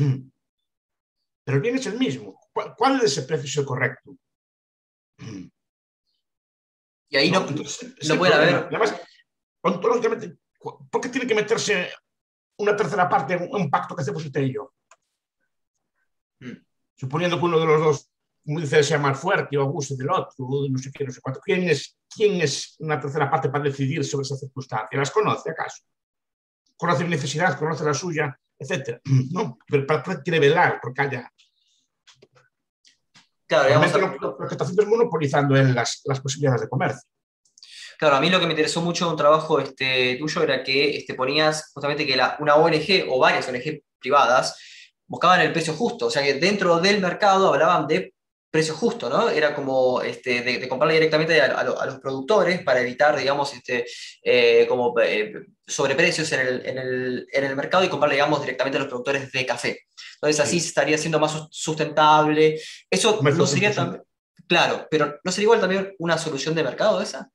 Pero 1.43 1.57
el 1.57 1.61
bien 1.61 1.75
es 1.75 1.85
el 1.85 1.99
mismo. 1.99 2.39
¿Cuál, 2.51 2.99
precio 2.99 3.35
es 3.35 3.57
el 3.57 3.65
correcto? 3.65 4.17
Y 7.09 7.17
ahí 7.17 7.31
no, 7.31 7.39
no, 7.41 8.17
puede 8.17 8.33
haber. 8.33 8.55
Además, 8.55 8.95
ontológicamente, 9.61 10.37
¿por 10.59 11.01
qué 11.01 11.09
tiene 11.09 11.27
que 11.27 11.35
meterse 11.35 11.89
una 12.57 12.75
tercera 12.75 13.07
parte 13.07 13.35
en 13.35 13.49
un 13.53 13.69
pacto 13.69 13.95
que 13.95 14.01
hacemos 14.01 14.25
usted 14.25 14.41
y 14.41 14.53
yo? 14.53 14.73
Hmm. 16.39 16.57
Suponiendo 16.95 17.39
que 17.39 17.45
uno 17.45 17.59
de 17.59 17.65
los 17.65 17.79
dos, 17.81 18.09
como 18.43 18.59
dice, 18.59 18.83
sea 18.83 18.97
más 18.97 19.19
fuerte 19.19 19.57
o 19.57 19.61
abuse 19.61 19.95
del 19.95 20.09
otro, 20.09 20.45
no 20.69 20.77
sé 20.77 20.91
qué, 20.91 21.05
no 21.05 21.11
sé 21.11 21.21
cuánto. 21.21 21.39
¿Quién 21.41 21.69
es, 21.69 21.97
¿Quién 22.09 22.41
es 22.41 22.75
una 22.79 22.99
tercera 22.99 23.29
parte 23.29 23.49
para 23.49 23.63
decidir 23.63 24.03
sobre 24.03 24.23
esas 24.23 24.39
circunstancias? 24.39 24.99
¿Las 24.99 25.11
conoce 25.11 25.51
acaso? 25.51 25.83
¿Conoce 26.75 27.03
mi 27.03 27.11
necesidad? 27.11 27.57
¿Conoce 27.57 27.83
la 27.83 27.93
suya? 27.93 28.37
Etcétera. 28.57 28.99
No, 29.31 29.57
pero 29.67 29.85
para 29.85 30.03
qué 30.03 30.21
quiere 30.23 30.39
velar 30.39 30.79
porque 30.81 31.01
haya 31.01 31.31
Claro, 33.47 33.67
digamos, 33.67 34.19
lo, 34.19 34.37
que 34.37 34.45
está 34.51 34.63
haciendo 34.63 34.83
es 34.83 34.89
monopolizando 34.89 35.55
en 35.55 35.73
las, 35.73 36.01
las, 36.05 36.19
posibilidades 36.19 36.61
de 36.61 36.69
comercio. 36.69 37.01
Claro, 37.97 38.17
a 38.17 38.21
mí 38.21 38.29
lo 38.29 38.39
que 38.39 38.45
me 38.45 38.51
interesó 38.51 38.81
mucho 38.81 39.05
de 39.05 39.11
un 39.11 39.17
trabajo 39.17 39.59
este, 39.59 40.17
tuyo 40.17 40.43
era 40.43 40.63
que 40.63 40.97
este, 40.97 41.13
ponías 41.15 41.71
justamente 41.73 42.05
que 42.05 42.15
la, 42.15 42.35
una 42.39 42.55
ONG 42.55 43.05
o 43.09 43.19
varias 43.19 43.47
ONG 43.47 43.81
privadas 43.99 44.59
buscaban 45.07 45.41
el 45.41 45.53
precio 45.53 45.73
justo, 45.73 46.07
o 46.07 46.11
sea 46.11 46.21
que 46.21 46.35
dentro 46.35 46.79
del 46.79 46.99
mercado 46.99 47.53
hablaban 47.53 47.87
de 47.87 48.13
precio 48.51 48.75
justo, 48.75 49.09
¿no? 49.09 49.29
Era 49.29 49.53
como 49.53 50.01
este, 50.01 50.41
de, 50.41 50.67
comprarle 50.67 50.95
directamente 50.95 51.39
a, 51.41 51.63
los 51.63 51.99
productores 51.99 52.61
para 52.63 52.81
evitar, 52.81 53.17
digamos, 53.17 53.53
este, 53.53 53.85
eh, 54.23 54.65
como 54.67 54.93
eh, 55.01 55.33
sobreprecios 55.65 56.31
en 56.31 56.39
el, 56.39 56.65
en, 56.65 56.77
el, 56.77 57.27
en 57.31 57.43
el, 57.43 57.55
mercado 57.55 57.83
y 57.83 57.89
comprarle, 57.89 58.15
digamos, 58.15 58.41
directamente 58.41 58.77
a 58.77 58.81
los 58.81 58.89
productores 58.89 59.31
de 59.31 59.45
café. 59.45 59.79
Entonces 60.17 60.39
así 60.39 60.57
estaría 60.57 60.97
siendo 60.97 61.19
más 61.19 61.47
sustentable. 61.51 62.59
Eso 62.89 63.21
no 63.21 63.45
sería 63.45 63.73
tan... 63.73 64.01
Claro, 64.47 64.87
pero 64.89 65.19
¿no 65.23 65.31
sería 65.31 65.45
igual 65.45 65.59
también 65.59 65.93
una 65.99 66.17
solución 66.17 66.55
de 66.55 66.63
mercado 66.63 67.01
esa? 67.01 67.29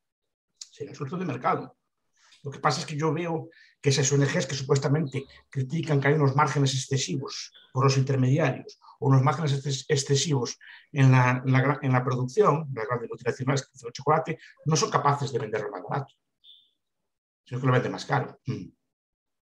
Sí, 0.71 0.85
una 0.85 0.95
solución 0.95 1.21
de 1.21 1.27
mercado. 1.27 1.77
Lo 2.43 2.51
que 2.51 2.59
pasa 2.59 2.81
es 2.81 2.87
que 2.87 2.97
yo 2.97 3.13
veo 3.13 3.51
que 3.81 3.91
esas 3.91 4.11
ONGs 4.11 4.47
que 4.47 4.55
supuestamente 4.55 5.25
critican 5.49 6.01
que 6.01 6.09
hay 6.09 6.15
unos 6.15 6.35
márgenes 6.35 6.75
excesivos 6.75 7.53
por 7.73 7.85
los 7.85 7.97
intermediarios 7.97 8.81
o 8.99 9.09
unos 9.09 9.23
márgenes 9.23 9.85
excesivos 9.89 10.59
en 10.91 11.13
la, 11.13 11.43
en 11.45 11.93
la, 11.93 12.05
producción, 12.05 12.69
las 12.73 12.87
grandes 12.87 13.09
multinacionales 13.09 13.63
que 13.63 13.71
hacen 13.75 13.87
el 13.89 13.93
chocolate, 13.93 14.39
no 14.65 14.77
son 14.77 14.91
capaces 14.91 15.31
de 15.33 15.39
venderlo 15.39 15.71
más 15.71 15.83
barato, 15.83 16.15
sino 17.45 17.61
que 17.61 17.67
lo 17.67 17.73
venden 17.73 17.93
más 17.93 18.07
caro. 18.07 18.41
Mm. 18.47 18.71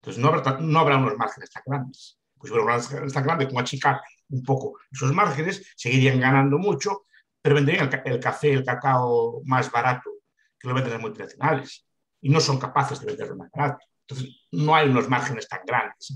Entonces 0.00 0.22
no 0.22 0.28
habrá, 0.28 0.58
no 0.60 0.78
habrá 0.78 0.98
unos 0.98 1.16
márgenes 1.16 1.50
tan 1.50 1.62
grandes. 1.66 2.18
Pues 2.44 2.52
si 2.52 2.58
unos 2.58 2.90
márgenes 2.90 3.12
tan 3.14 3.24
grandes 3.24 3.48
como 3.48 3.60
achicar 3.60 4.00
un 4.28 4.42
poco 4.42 4.78
esos 4.92 5.12
márgenes, 5.14 5.72
seguirían 5.76 6.20
ganando 6.20 6.58
mucho, 6.58 7.06
pero 7.40 7.54
venderían 7.54 7.90
el, 8.04 8.20
café, 8.20 8.52
el 8.52 8.64
cacao 8.64 9.40
más 9.44 9.70
barato 9.70 10.10
que 10.58 10.68
lo 10.68 10.74
venden 10.74 10.92
las 10.92 11.00
multinacionales 11.00 11.86
y 12.20 12.28
no 12.28 12.40
son 12.40 12.58
capaces 12.58 13.00
de 13.00 13.06
venderlo 13.06 13.36
más 13.36 13.50
barato. 13.50 13.86
Entonces, 14.06 14.46
no 14.52 14.74
hay 14.74 14.90
unos 14.90 15.08
márgenes 15.08 15.48
tan 15.48 15.60
grandes 15.66 16.14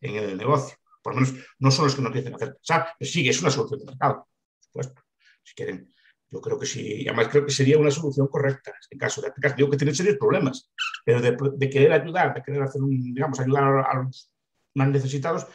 en 0.00 0.14
el, 0.14 0.36
negocio. 0.36 0.76
Por 1.02 1.14
lo 1.14 1.20
menos 1.20 1.34
no 1.58 1.70
son 1.72 1.86
los 1.86 1.96
que 1.96 2.02
nos 2.02 2.14
dicen 2.14 2.34
hacer 2.36 2.54
pensar. 2.54 2.94
Sí, 3.00 3.28
es 3.28 3.40
una 3.40 3.50
solución 3.50 3.80
de 3.80 3.86
mercado, 3.86 4.28
por 4.72 4.84
supuesto. 4.84 5.02
Si 5.42 5.54
quieren, 5.54 5.92
yo 6.30 6.40
creo 6.40 6.60
que 6.60 6.66
sí, 6.66 7.08
además 7.08 7.26
creo 7.28 7.44
que 7.44 7.52
sería 7.52 7.76
una 7.76 7.90
solución 7.90 8.28
correcta 8.28 8.72
en 8.88 8.98
caso 8.98 9.20
de 9.20 9.28
aplicar. 9.28 9.56
Digo 9.56 9.68
que 9.68 9.78
tienen 9.78 9.96
serios 9.96 10.16
problemas, 10.16 10.70
pero 11.04 11.20
de, 11.20 11.70
querer 11.70 11.92
ayudar, 11.92 12.34
de 12.34 12.42
querer 12.44 12.62
hacer 12.62 12.80
un, 12.82 13.02
digamos, 13.12 13.40
ayudar 13.40 13.64
a, 13.64 14.02
los 14.02 14.30
más 14.76 14.88
necesitados, 14.88 15.46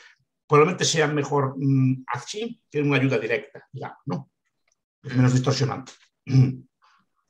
probablemente 0.47 0.83
sea 0.83 1.07
mejor 1.07 1.53
mm, 1.57 2.03
así 2.07 2.61
que 2.69 2.81
una 2.81 2.97
ayuda 2.97 3.17
directa, 3.17 3.65
digamos, 3.71 3.99
¿no? 4.05 4.29
Es 5.01 5.15
menos 5.15 5.33
distorsionante. 5.33 5.93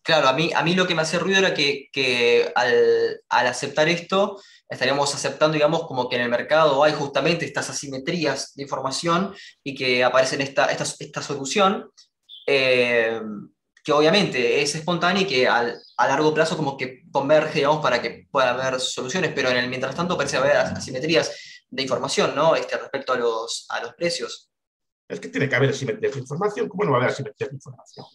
Claro, 0.04 0.28
a 0.28 0.34
mí, 0.34 0.50
a 0.56 0.64
mí 0.64 0.74
lo 0.74 0.88
que 0.88 0.96
me 0.96 1.04
hace 1.04 1.20
ruido 1.20 1.40
era 1.40 1.54
que, 1.54 2.52
al, 2.56 3.48
aceptar 3.48 3.88
esto, 3.88 4.42
estaríamos 4.68 5.14
aceptando, 5.14 5.54
digamos, 5.54 5.86
como 5.86 6.10
que 6.10 6.16
en 6.16 6.24
el 6.24 6.30
mercado 6.30 6.84
hay 6.84 6.94
justamente 6.94 7.46
estas 7.46 7.70
asimetrías 7.70 8.54
de 8.56 8.64
información 8.64 9.36
y 9.64 9.76
que 9.76 10.04
aparece 10.04 10.42
esta, 10.42 10.66
esta, 10.66 10.86
esta 11.00 11.22
solución, 11.22 11.92
eh, 12.48 13.22
que 13.84 13.92
obviamente 13.92 14.62
es 14.62 14.74
espontánea 14.76 15.22
y 15.22 15.28
que 15.28 15.48
a 15.48 15.76
largo 15.98 16.34
plazo 16.34 16.58
como 16.58 16.76
que 16.76 17.04
converge, 17.12 17.60
digamos, 17.60 17.82
para 17.82 18.02
que 18.02 18.28
pueda 18.32 18.50
haber 18.50 18.80
soluciones, 18.80 19.32
pero 19.36 19.50
en 19.50 19.58
el 19.58 19.70
mientras 19.70 19.96
tanto 19.96 20.18
parece 20.18 20.38
haber 20.38 20.58
asimetrías 20.58 21.51
de 21.72 21.84
información, 21.84 22.36
¿no? 22.36 22.56
Este, 22.56 22.78
respecto 22.78 23.14
a 23.14 23.18
los, 23.18 23.66
a 23.70 23.82
los 23.82 23.94
precios. 23.96 24.52
Es 25.08 25.20
que 25.20 25.30
tiene 25.30 25.50
que 25.50 25.56
haber 25.56 25.72
asimetrías 25.72 26.14
de 26.14 26.20
información. 26.20 26.70
¿Cómo 26.70 26.84
no 26.84 26.92
va 26.92 26.98
a 26.98 27.00
haber 27.02 27.12
asimetrías 27.12 27.50
de 27.50 27.56
información? 27.56 28.06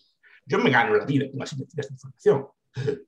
Yo 0.44 0.58
me 0.58 0.70
gano 0.70 0.94
la 0.94 1.04
vida 1.04 1.26
con 1.30 1.42
asimetrías 1.42 1.88
de 1.88 1.94
información. 1.94 2.46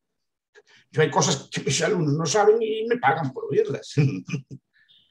Yo 0.90 1.02
hay 1.02 1.10
cosas 1.10 1.48
que 1.52 1.60
mis 1.60 1.80
alumnos 1.82 2.14
no 2.14 2.26
saben 2.26 2.60
y 2.60 2.86
me 2.86 2.96
pagan 2.98 3.32
por 3.32 3.44
oírlas. 3.44 3.94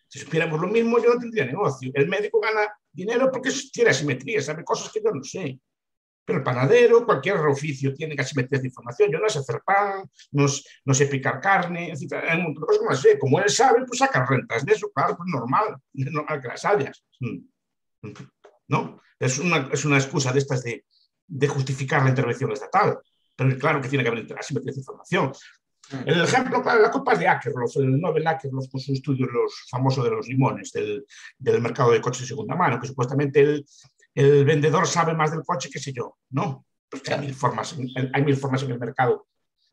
Si 0.09 0.19
supiéramos 0.19 0.61
lo 0.61 0.69
mismo, 0.69 1.03
yo 1.03 1.13
no 1.13 1.19
tendría 1.19 1.43
negocio. 1.43 1.91
El 1.93 2.07
médico 2.07 2.39
gana 2.39 2.61
dinero 2.89 3.29
porque 3.29 3.51
tiene 3.73 3.89
asimetría, 3.89 4.41
sabe 4.41 4.63
cosas 4.63 4.89
que 4.89 5.01
yo 5.03 5.11
no 5.11 5.21
sé. 5.21 5.59
Pero 6.27 6.39
el 6.39 6.43
panadero, 6.43 7.05
cualquier 7.05 7.37
oficio 7.37 7.93
tiene 7.93 8.13
asimetrías 8.19 8.61
de 8.61 8.67
información. 8.67 9.09
Yo 9.09 9.17
no 9.17 9.29
sé 9.29 9.39
hacer 9.39 9.61
pan, 9.65 10.03
no, 10.31 10.93
sé 10.93 11.05
picar 11.05 11.39
carne, 11.39 11.93
etc. 11.93 12.15
Hay 12.27 12.39
un 12.39 12.47
montón 12.47 12.63
de 12.63 12.67
cosas 12.67 12.83
no 12.83 12.95
sé. 12.95 13.17
Como 13.17 13.39
él 13.39 13.49
sabe, 13.49 13.85
pues 13.85 13.99
saca 13.99 14.25
rentas 14.25 14.65
de 14.65 14.73
eso, 14.73 14.91
claro, 14.93 15.15
pues 15.15 15.29
normal, 15.31 15.77
es 15.93 16.11
normal 16.11 16.41
que 16.41 16.47
las 16.49 16.65
hayas. 16.65 17.01
¿No? 18.67 19.01
Es 19.17 19.39
una, 19.39 19.69
es 19.71 19.85
una 19.85 19.95
excusa 19.95 20.33
de 20.33 20.39
estas 20.39 20.63
de, 20.63 20.83
de 21.27 21.47
justificar 21.47 22.03
la 22.03 22.09
intervención 22.09 22.51
estatal. 22.51 22.99
Pero 23.33 23.57
claro 23.57 23.79
que 23.79 23.87
tiene 23.87 24.03
que 24.03 24.09
haber 24.09 24.37
asimetría 24.37 24.73
de 24.73 24.79
información. 24.79 25.31
Mm. 25.91 26.09
El 26.09 26.21
ejemplo, 26.23 26.61
claro, 26.61 26.81
la 26.81 26.91
culpa 26.91 27.13
es 27.13 27.19
de 27.19 27.27
Akerlof, 27.29 27.77
el 27.77 28.01
Nobel 28.01 28.27
Akerlof 28.27 28.67
con 28.69 28.81
su 28.81 28.91
estudio 28.91 29.27
los, 29.27 29.65
famoso 29.69 30.03
de 30.03 30.09
los 30.09 30.27
limones, 30.27 30.73
del, 30.73 31.05
del, 31.37 31.61
mercado 31.61 31.91
de 31.91 32.01
coches 32.01 32.23
de 32.23 32.27
segunda 32.27 32.53
mano, 32.53 32.81
que 32.81 32.87
supuestamente 32.87 33.39
el, 33.39 33.65
el, 34.17 34.45
vendedor 34.45 34.87
sabe 34.87 35.13
más 35.13 35.31
del 35.31 35.43
coche 35.43 35.69
que 35.69 35.79
sé 35.79 35.93
yo. 35.93 36.17
No, 36.29 36.65
pues 36.89 37.07
hay, 37.09 37.19
mil 37.19 37.35
formas, 37.35 37.77
hay 38.13 38.23
mil 38.23 38.35
formas 38.35 38.63
en 38.63 38.71
el 38.71 38.79
mercado 38.79 39.27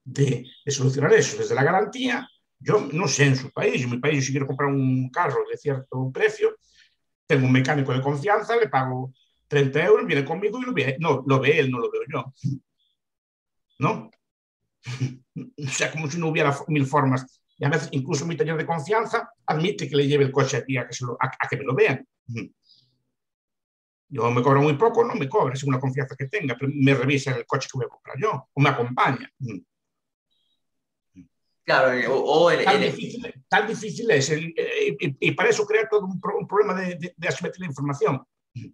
de, 0.05 0.47
de, 0.65 0.73
solucionar 0.73 1.13
eso. 1.15 1.39
Desde 1.39 1.55
la 1.55 1.65
garantía, 1.65 2.29
yo 2.59 2.89
no 2.93 3.09
sé 3.09 3.27
en 3.27 3.37
su 3.37 3.51
país, 3.51 3.83
en 3.83 3.91
mi 3.91 3.99
país 3.99 4.27
si 4.27 4.33
quiero 4.33 4.47
comprar 4.47 4.69
un 4.71 5.11
carro 5.11 5.45
de 5.51 5.57
cierto 5.57 6.11
precio, 6.13 6.57
tengo 7.27 7.47
un 7.47 7.53
mecánico 7.53 7.93
de 7.93 8.03
confianza, 8.03 8.57
le 8.57 8.69
pago 8.69 9.13
30 9.49 9.85
euros, 9.85 10.07
viene 10.07 10.25
conmigo 10.25 10.59
y 10.59 10.63
lo 10.63 10.73
ve. 10.73 10.97
No, 10.99 11.23
lo 11.27 11.41
ve 11.41 11.59
él, 11.59 11.71
no 11.71 11.79
lo 11.79 11.91
veo 11.91 12.03
yo. 12.13 12.35
¿No? 13.79 14.11
o 15.67 15.71
sea, 15.71 15.91
como 15.91 16.11
si 16.11 16.19
no 16.19 16.29
hubiera 16.29 16.57
mil 16.69 16.87
formas. 16.87 17.41
Y 17.57 17.65
a 17.65 17.69
veces, 17.69 17.89
incluso 17.93 18.27
mi 18.27 18.37
taller 18.37 18.57
de 18.57 18.67
confianza 18.67 19.31
admite 19.47 19.89
que 19.89 19.97
le 19.97 20.07
lleve 20.07 20.25
el 20.25 20.33
coche 20.33 20.59
a, 20.59 20.65
que, 20.65 20.79
a, 20.79 21.49
que 21.49 21.57
me 21.57 21.65
lo 21.65 21.75
vean. 21.75 22.07
Yo 24.15 24.31
me 24.31 24.43
cobro 24.43 24.63
muy 24.63 24.75
poco, 24.75 25.03
no 25.03 25.17
me 25.17 25.29
cobra, 25.29 25.57
según 25.57 25.75
la 25.75 25.81
confianza 25.81 26.15
que 26.15 26.29
tenga, 26.29 26.55
pero 26.57 26.71
me 26.73 26.95
revisa 26.95 27.35
el 27.35 27.45
coche 27.45 27.69
que 27.69 27.79
voy 27.79 27.87
a 27.87 27.89
comprar 27.89 28.17
yo, 28.17 28.49
o 28.53 28.61
me 28.61 28.69
acompaña. 28.69 29.29
Claro, 31.65 32.15
o, 32.15 32.49
el, 32.49 32.65
tan, 32.65 32.81
difícil, 33.67 34.09
es, 34.13 34.31
y, 34.31 35.31
para 35.33 35.49
eso 35.49 35.67
crea 35.67 35.89
todo 35.89 36.07
un, 36.07 36.47
problema 36.47 36.81
de, 36.81 36.95
de, 36.95 37.15
de 37.17 37.29
asimetría 37.29 37.65
de 37.65 37.73
información. 37.73 38.25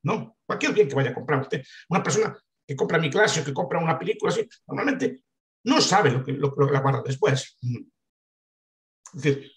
No, 0.03 0.37
cualquier 0.45 0.75
bien 0.75 0.89
que 0.89 0.95
vaya 0.95 1.11
a 1.11 1.15
comprar 1.15 1.41
usted, 1.41 1.65
una 1.89 2.03
persona 2.03 2.37
que 2.67 2.77
compra 2.77 2.99
mi 2.99 3.09
clase 3.09 3.41
o 3.41 3.45
que 3.45 3.55
compra 3.55 3.79
una 3.79 3.99
película 3.99 4.31
así, 4.31 4.47
normalmente 4.67 5.23
no 5.65 5.81
sabe 5.81 6.11
lo 6.11 6.23
que, 6.23 6.33
lo, 6.33 6.55
que 6.55 6.71
la 6.71 6.81
guarda 6.81 7.03
después. 7.03 7.57
Es 7.63 9.23
decir, 9.23 9.51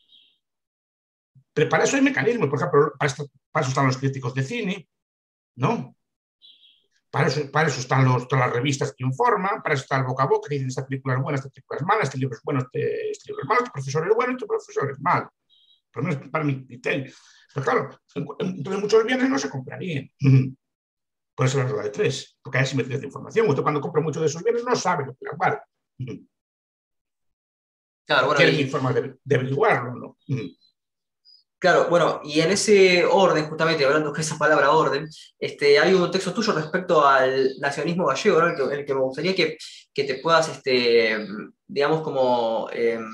pero 1.53 1.67
para 1.67 1.83
eso 1.83 1.97
hay 1.97 2.03
mecanismos, 2.03 2.47
por 2.47 2.57
ejemplo, 2.57 2.93
para, 2.97 3.11
eso 3.11 3.29
están 3.67 3.87
los 3.87 3.97
críticos 3.97 4.33
de 4.33 4.43
cine, 4.43 4.87
¿no? 5.55 5.95
Para 7.09 7.27
eso, 7.27 7.51
para 7.51 7.67
eso 7.67 7.79
están 7.79 8.05
los, 8.05 8.27
todas 8.27 8.47
las 8.47 8.55
revistas 8.55 8.93
que 8.97 9.03
informan, 9.03 9.61
para 9.61 9.75
eso 9.75 9.83
está 9.83 9.97
el 9.97 10.03
boca 10.03 10.23
a 10.23 10.27
boca, 10.27 10.49
que 10.49 10.55
dicen 10.55 10.69
esta 10.69 10.85
película 10.85 11.13
es 11.13 11.21
buena, 11.21 11.35
esta 11.37 11.49
película 11.49 11.77
es 11.79 11.85
mala, 11.85 12.03
este 12.03 12.17
libro 12.17 12.35
es 12.35 12.41
bueno, 12.43 12.61
este, 12.61 13.11
este 13.11 13.29
libro 13.29 13.43
es 13.43 13.47
malo, 13.49 13.61
este 13.61 13.71
profesor 13.71 14.07
es 14.07 14.15
bueno, 14.15 14.33
este 14.33 14.45
profesor 14.47 14.91
es 14.91 14.99
malo. 14.99 15.33
Por 15.91 16.03
lo 16.03 16.09
menos 16.09 16.29
para 16.29 16.43
mi 16.43 16.65
criterio. 16.65 17.13
Pero 17.53 17.63
claro, 17.63 17.99
entonces 18.15 18.81
muchos 18.81 19.05
bienes 19.05 19.29
no 19.29 19.37
se 19.37 19.49
comprarían. 19.49 20.09
Por 21.35 21.45
eso 21.45 21.59
la 21.59 21.65
regla 21.65 21.83
de 21.83 21.89
tres, 21.89 22.37
porque 22.41 22.57
hay 22.57 22.65
simetría 22.65 22.97
de 22.97 23.05
información. 23.05 23.47
Usted 23.47 23.63
cuando 23.63 23.81
compra 23.81 24.01
muchos 24.01 24.21
de 24.21 24.27
esos 24.27 24.43
bienes 24.43 24.63
no 24.63 24.75
sabe 24.75 25.05
lo 25.05 25.13
que 25.13 25.25
le 25.25 25.37
vale. 25.37 25.59
Claro, 28.05 28.27
bueno, 28.27 28.49
y... 28.49 28.65
forma 28.65 28.91
de, 28.91 29.17
averiguarlo, 29.35 29.95
¿no? 29.95 30.17
Claro, 31.63 31.87
bueno, 31.89 32.19
y 32.25 32.41
en 32.41 32.51
ese 32.51 33.05
orden, 33.05 33.47
justamente 33.47 33.85
hablando 33.85 34.11
de 34.11 34.21
esa 34.21 34.37
palabra 34.37 34.71
orden, 34.71 35.07
este, 35.39 35.79
hay 35.79 35.93
un 35.93 36.11
texto 36.11 36.33
tuyo 36.33 36.51
respecto 36.51 37.07
al 37.07 37.57
nacionalismo 37.61 38.05
gallego, 38.05 38.41
¿no? 38.41 38.69
en, 38.69 38.79
el 38.79 38.85
que, 38.85 38.93
me 38.93 38.99
gustaría 38.99 39.33
que, 39.33 39.57
que 39.93 40.03
te 40.03 40.15
puedas, 40.15 40.49
este, 40.49 41.25
digamos, 41.65 42.01
como 42.01 42.67
em, 42.73 43.09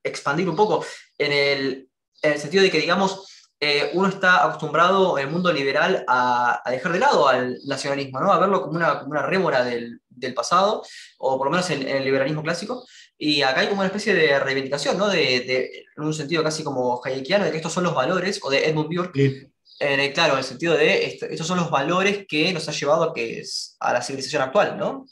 expandir 0.00 0.48
un 0.48 0.54
poco 0.54 0.84
en 1.18 1.32
el, 1.32 1.90
en 2.22 2.32
el 2.34 2.38
sentido 2.38 2.62
de 2.62 2.70
que, 2.70 2.78
digamos, 2.78 3.48
eh, 3.58 3.90
uno 3.94 4.06
está 4.06 4.44
acostumbrado 4.44 5.18
en 5.18 5.26
el 5.26 5.32
mundo 5.32 5.52
liberal 5.52 6.04
a, 6.06 6.62
dejar 6.70 6.92
de 6.92 7.00
lado 7.00 7.26
al 7.26 7.58
nacionalismo, 7.66 8.20
¿no? 8.20 8.30
a 8.30 8.38
verlo 8.38 8.62
como 8.62 8.76
una, 8.76 9.00
como 9.00 9.10
una 9.10 9.22
rémora 9.22 9.64
del, 9.64 10.00
del, 10.08 10.34
pasado, 10.34 10.84
o 11.18 11.36
por 11.36 11.48
lo 11.48 11.50
menos 11.50 11.68
en, 11.70 11.88
el 11.88 12.04
liberalismo 12.04 12.44
clásico. 12.44 12.86
Y 13.18 13.42
acá 13.42 13.60
hay 13.60 13.68
como 13.68 13.80
una 13.80 13.88
especie 13.88 14.14
de 14.14 14.38
reivindicación, 14.38 14.96
¿no? 14.96 15.08
de, 15.08 15.18
de, 15.18 15.86
en 15.96 16.02
un 16.04 16.14
sentido 16.14 16.42
casi 16.42 16.62
como 16.62 17.00
hayekiano, 17.04 17.44
de 17.44 17.50
que 17.50 17.56
estos 17.56 17.72
son 17.72 17.84
los 17.84 17.94
valores, 17.94 18.38
o 18.42 18.50
de 18.50 18.64
Edmund 18.68 18.94
Burke, 18.94 19.50
en 19.80 20.12
claro, 20.12 20.34
en 20.34 20.38
el 20.38 20.44
sentido 20.44 20.74
de 20.74 21.06
estos 21.06 21.46
son 21.46 21.58
los 21.58 21.70
valores 21.70 22.26
que 22.28 22.52
nos 22.52 22.68
ha 22.68 22.72
llevado 22.72 23.04
a, 23.04 23.14
que 23.14 23.40
es, 23.40 23.76
a 23.80 23.92
la 23.92 24.02
civilización 24.02 24.42
actual, 24.42 24.76
¿no? 24.76 25.06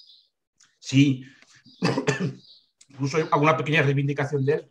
Sí, 0.78 1.24
incluso 2.88 3.16
hay 3.16 3.24
alguna 3.30 3.56
pequeña 3.56 3.82
reivindicación 3.82 4.44
de 4.44 4.54
él 4.54 4.70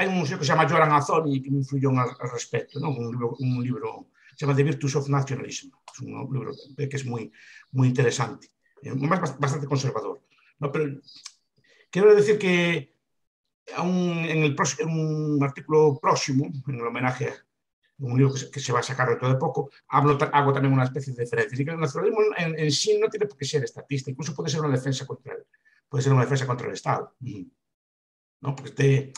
hay 0.00 0.08
un 0.08 0.16
museo 0.16 0.38
que 0.38 0.44
se 0.44 0.52
llama 0.52 0.68
Joran 0.68 0.92
Azoni 0.92 1.42
que 1.42 1.50
me 1.50 1.58
influyó 1.58 1.90
al, 1.90 2.16
respecto, 2.32 2.80
¿no? 2.80 2.90
un, 2.90 3.10
libro, 3.10 3.36
un 3.38 3.62
libro 3.62 4.08
se 4.34 4.46
llama 4.46 4.56
The 4.56 4.62
Virtues 4.62 4.96
of 4.96 5.08
Nationalism, 5.08 5.68
es 5.92 6.00
un 6.00 6.32
libro 6.32 6.52
que 6.76 6.96
es 6.96 7.04
muy, 7.04 7.30
muy 7.72 7.88
interesante, 7.88 8.48
eh, 8.82 8.92
bastante 8.94 9.66
conservador. 9.66 10.22
¿no? 10.58 10.72
Pero 10.72 11.00
quiero 11.90 12.14
decir 12.14 12.38
que 12.38 12.94
un, 13.78 14.24
en, 14.24 14.42
el, 14.42 14.56
un 14.86 15.38
artículo 15.42 15.98
próximo, 16.00 16.50
en 16.66 16.74
el 16.74 16.86
homenaje 16.86 17.32
un 18.00 18.18
libro 18.18 18.34
que 18.50 18.60
se, 18.60 18.72
va 18.72 18.80
a 18.80 18.82
sacar 18.82 19.08
dentro 19.10 19.28
de 19.28 19.36
poco, 19.36 19.70
hablo, 19.88 20.16
hago 20.32 20.52
también 20.52 20.72
una 20.72 20.84
especie 20.84 21.12
de 21.12 21.22
diferencia. 21.22 21.60
Y 21.60 21.64
que 21.64 21.70
el 21.70 21.78
nacionalismo 21.78 22.20
en, 22.36 22.58
en, 22.58 22.70
sí 22.70 22.98
no 22.98 23.08
tiene 23.08 23.26
por 23.26 23.36
qué 23.36 23.44
ser 23.44 23.62
estatista, 23.62 24.10
incluso 24.10 24.34
puede 24.34 24.48
ser 24.48 24.60
una 24.60 24.74
defensa 24.74 25.06
contra 25.06 25.34
el, 25.34 25.44
puede 25.88 26.02
ser 26.02 26.12
una 26.12 26.22
defensa 26.22 26.46
contra 26.46 26.66
el 26.66 26.72
Estado. 26.72 27.14
¿no? 28.40 28.56
Porque 28.56 28.70
este, 28.70 29.12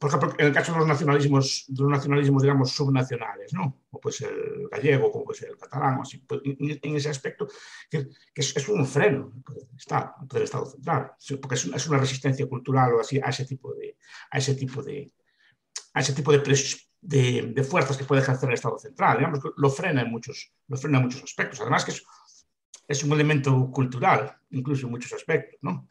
por 0.00 0.08
ejemplo, 0.08 0.34
en 0.38 0.46
el 0.46 0.52
caso 0.54 0.72
de 0.72 0.78
los 0.78 0.88
nacionalismos, 0.88 1.66
de 1.68 1.82
los 1.82 1.92
nacionalismos, 1.92 2.42
digamos, 2.42 2.70
subnacionales, 2.72 3.52
¿no? 3.52 3.82
Como 3.90 4.00
puede 4.00 4.16
ser 4.16 4.30
el 4.32 4.66
gallego, 4.70 5.12
como 5.12 5.26
puede 5.26 5.40
ser 5.40 5.50
el 5.50 5.58
catalán, 5.58 6.00
así, 6.00 6.16
pues, 6.18 6.40
en, 6.42 6.96
ese 6.96 7.10
aspecto, 7.10 7.46
que, 7.90 8.08
es, 8.34 8.68
un 8.70 8.86
freno 8.86 9.30
Estado, 9.76 10.14
del 10.22 10.44
Estado 10.44 10.64
central, 10.64 11.12
porque 11.42 11.54
es 11.54 11.66
una, 11.66 11.76
es 11.76 11.86
una, 11.86 11.98
resistencia 11.98 12.46
cultural 12.46 12.94
o 12.94 13.00
así 13.00 13.20
a 13.22 13.28
ese 13.28 13.44
tipo 13.44 13.74
de, 13.74 13.98
a 14.30 14.38
ese 14.38 14.54
tipo 14.54 14.82
de, 14.82 15.12
a 15.92 16.00
ese 16.00 16.14
tipo 16.14 16.32
de 16.32 16.38
de, 17.02 17.62
fuerzas 17.62 17.98
que 17.98 18.04
puede 18.04 18.22
ejercer 18.22 18.48
el 18.48 18.54
Estado 18.54 18.78
central. 18.78 19.18
Digamos, 19.18 19.40
lo 19.54 19.68
frena 19.68 20.00
en 20.00 20.10
muchos, 20.10 20.50
lo 20.66 20.78
frena 20.78 20.96
en 20.96 21.04
muchos 21.04 21.22
aspectos. 21.22 21.60
Además 21.60 21.84
que 21.84 21.90
es, 21.90 22.02
es 22.88 23.04
un 23.04 23.12
elemento 23.12 23.70
cultural, 23.70 24.34
incluso 24.48 24.86
en 24.86 24.92
muchos 24.92 25.12
aspectos. 25.12 25.58
¿no? 25.60 25.90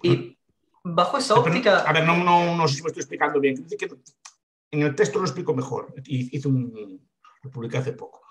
Y 0.00 0.38
bajo 0.84 1.18
esa 1.18 1.34
óptica... 1.34 1.80
a 1.80 1.92
ver, 1.92 2.04
no, 2.04 2.16
no, 2.16 2.56
no, 2.56 2.68
sé 2.68 2.76
si 2.76 2.82
me 2.82 2.88
estoy 2.88 3.02
explicando 3.02 3.40
bien. 3.40 3.64
En 4.70 4.82
el 4.82 4.94
texto 4.94 5.18
lo 5.18 5.26
explico 5.26 5.54
mejor. 5.54 5.94
Hice 6.06 6.48
un, 6.48 7.00
lo 7.42 7.50
publiqué 7.50 7.78
hace 7.78 7.92
poco. 7.92 8.22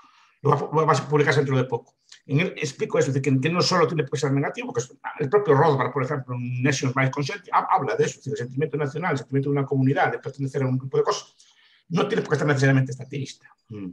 Lo 0.41 0.49
va, 0.49 0.93
a 0.93 1.07
publicar 1.07 1.35
dentro 1.35 1.55
de 1.55 1.65
poco. 1.65 1.97
En 2.25 2.39
él 2.39 2.53
explico 2.57 2.97
eso, 2.97 3.11
de 3.11 3.21
que, 3.21 3.31
no 3.31 3.61
solo 3.61 3.87
tiene 3.87 4.05
que 4.05 4.17
ser 4.17 4.31
negativo, 4.31 4.73
porque 4.73 4.91
el 5.19 5.29
propio 5.29 5.53
Rothbard, 5.53 5.91
por 5.91 6.03
ejemplo, 6.03 6.35
en 6.35 6.63
Nations 6.63 6.93
by 6.93 7.11
Consent, 7.11 7.43
habla 7.51 7.95
de 7.95 8.05
eso, 8.05 8.19
el 8.25 8.37
sentimiento 8.37 8.77
nacional, 8.77 9.11
el 9.11 9.17
sentimiento 9.19 9.49
de 9.49 9.57
una 9.57 9.65
comunidad, 9.65 10.11
de 10.11 10.19
pertenecer 10.19 10.63
a 10.63 10.67
un 10.67 10.77
grupo 10.77 10.97
de 10.97 11.03
cosas, 11.03 11.35
no 11.89 12.07
tiene 12.07 12.21
por 12.21 12.29
qué 12.29 12.35
estar 12.35 12.47
necesariamente 12.47 12.91
estatista. 12.91 13.47
Mm. 13.69 13.89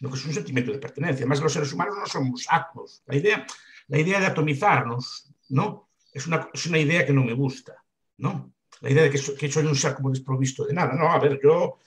No 0.00 0.10
que 0.10 0.16
es 0.16 0.24
un 0.26 0.34
sentimiento 0.34 0.72
de 0.72 0.78
pertenencia. 0.78 1.22
Además, 1.22 1.40
los 1.40 1.52
seres 1.52 1.72
humanos 1.72 1.96
no 1.98 2.06
somos 2.06 2.46
átomos. 2.50 3.02
La 3.06 3.16
idea, 3.16 3.46
la 3.88 3.98
idea 3.98 4.20
de 4.20 4.26
atomizarnos, 4.26 5.30
¿no? 5.48 5.88
Es 6.14 6.26
una, 6.26 6.48
es 6.54 6.64
una 6.66 6.78
idea 6.78 7.04
que 7.04 7.12
no 7.12 7.22
me 7.22 7.34
gusta, 7.34 7.74
¿no? 8.16 8.54
La 8.80 8.90
idea 8.90 9.02
de 9.02 9.10
que, 9.10 9.18
soy 9.18 9.66
un 9.66 9.76
como 9.94 10.10
desprovisto 10.10 10.64
de 10.64 10.72
nada. 10.72 10.94
No, 10.94 11.10
a 11.10 11.18
ver, 11.18 11.38
yo 11.42 11.78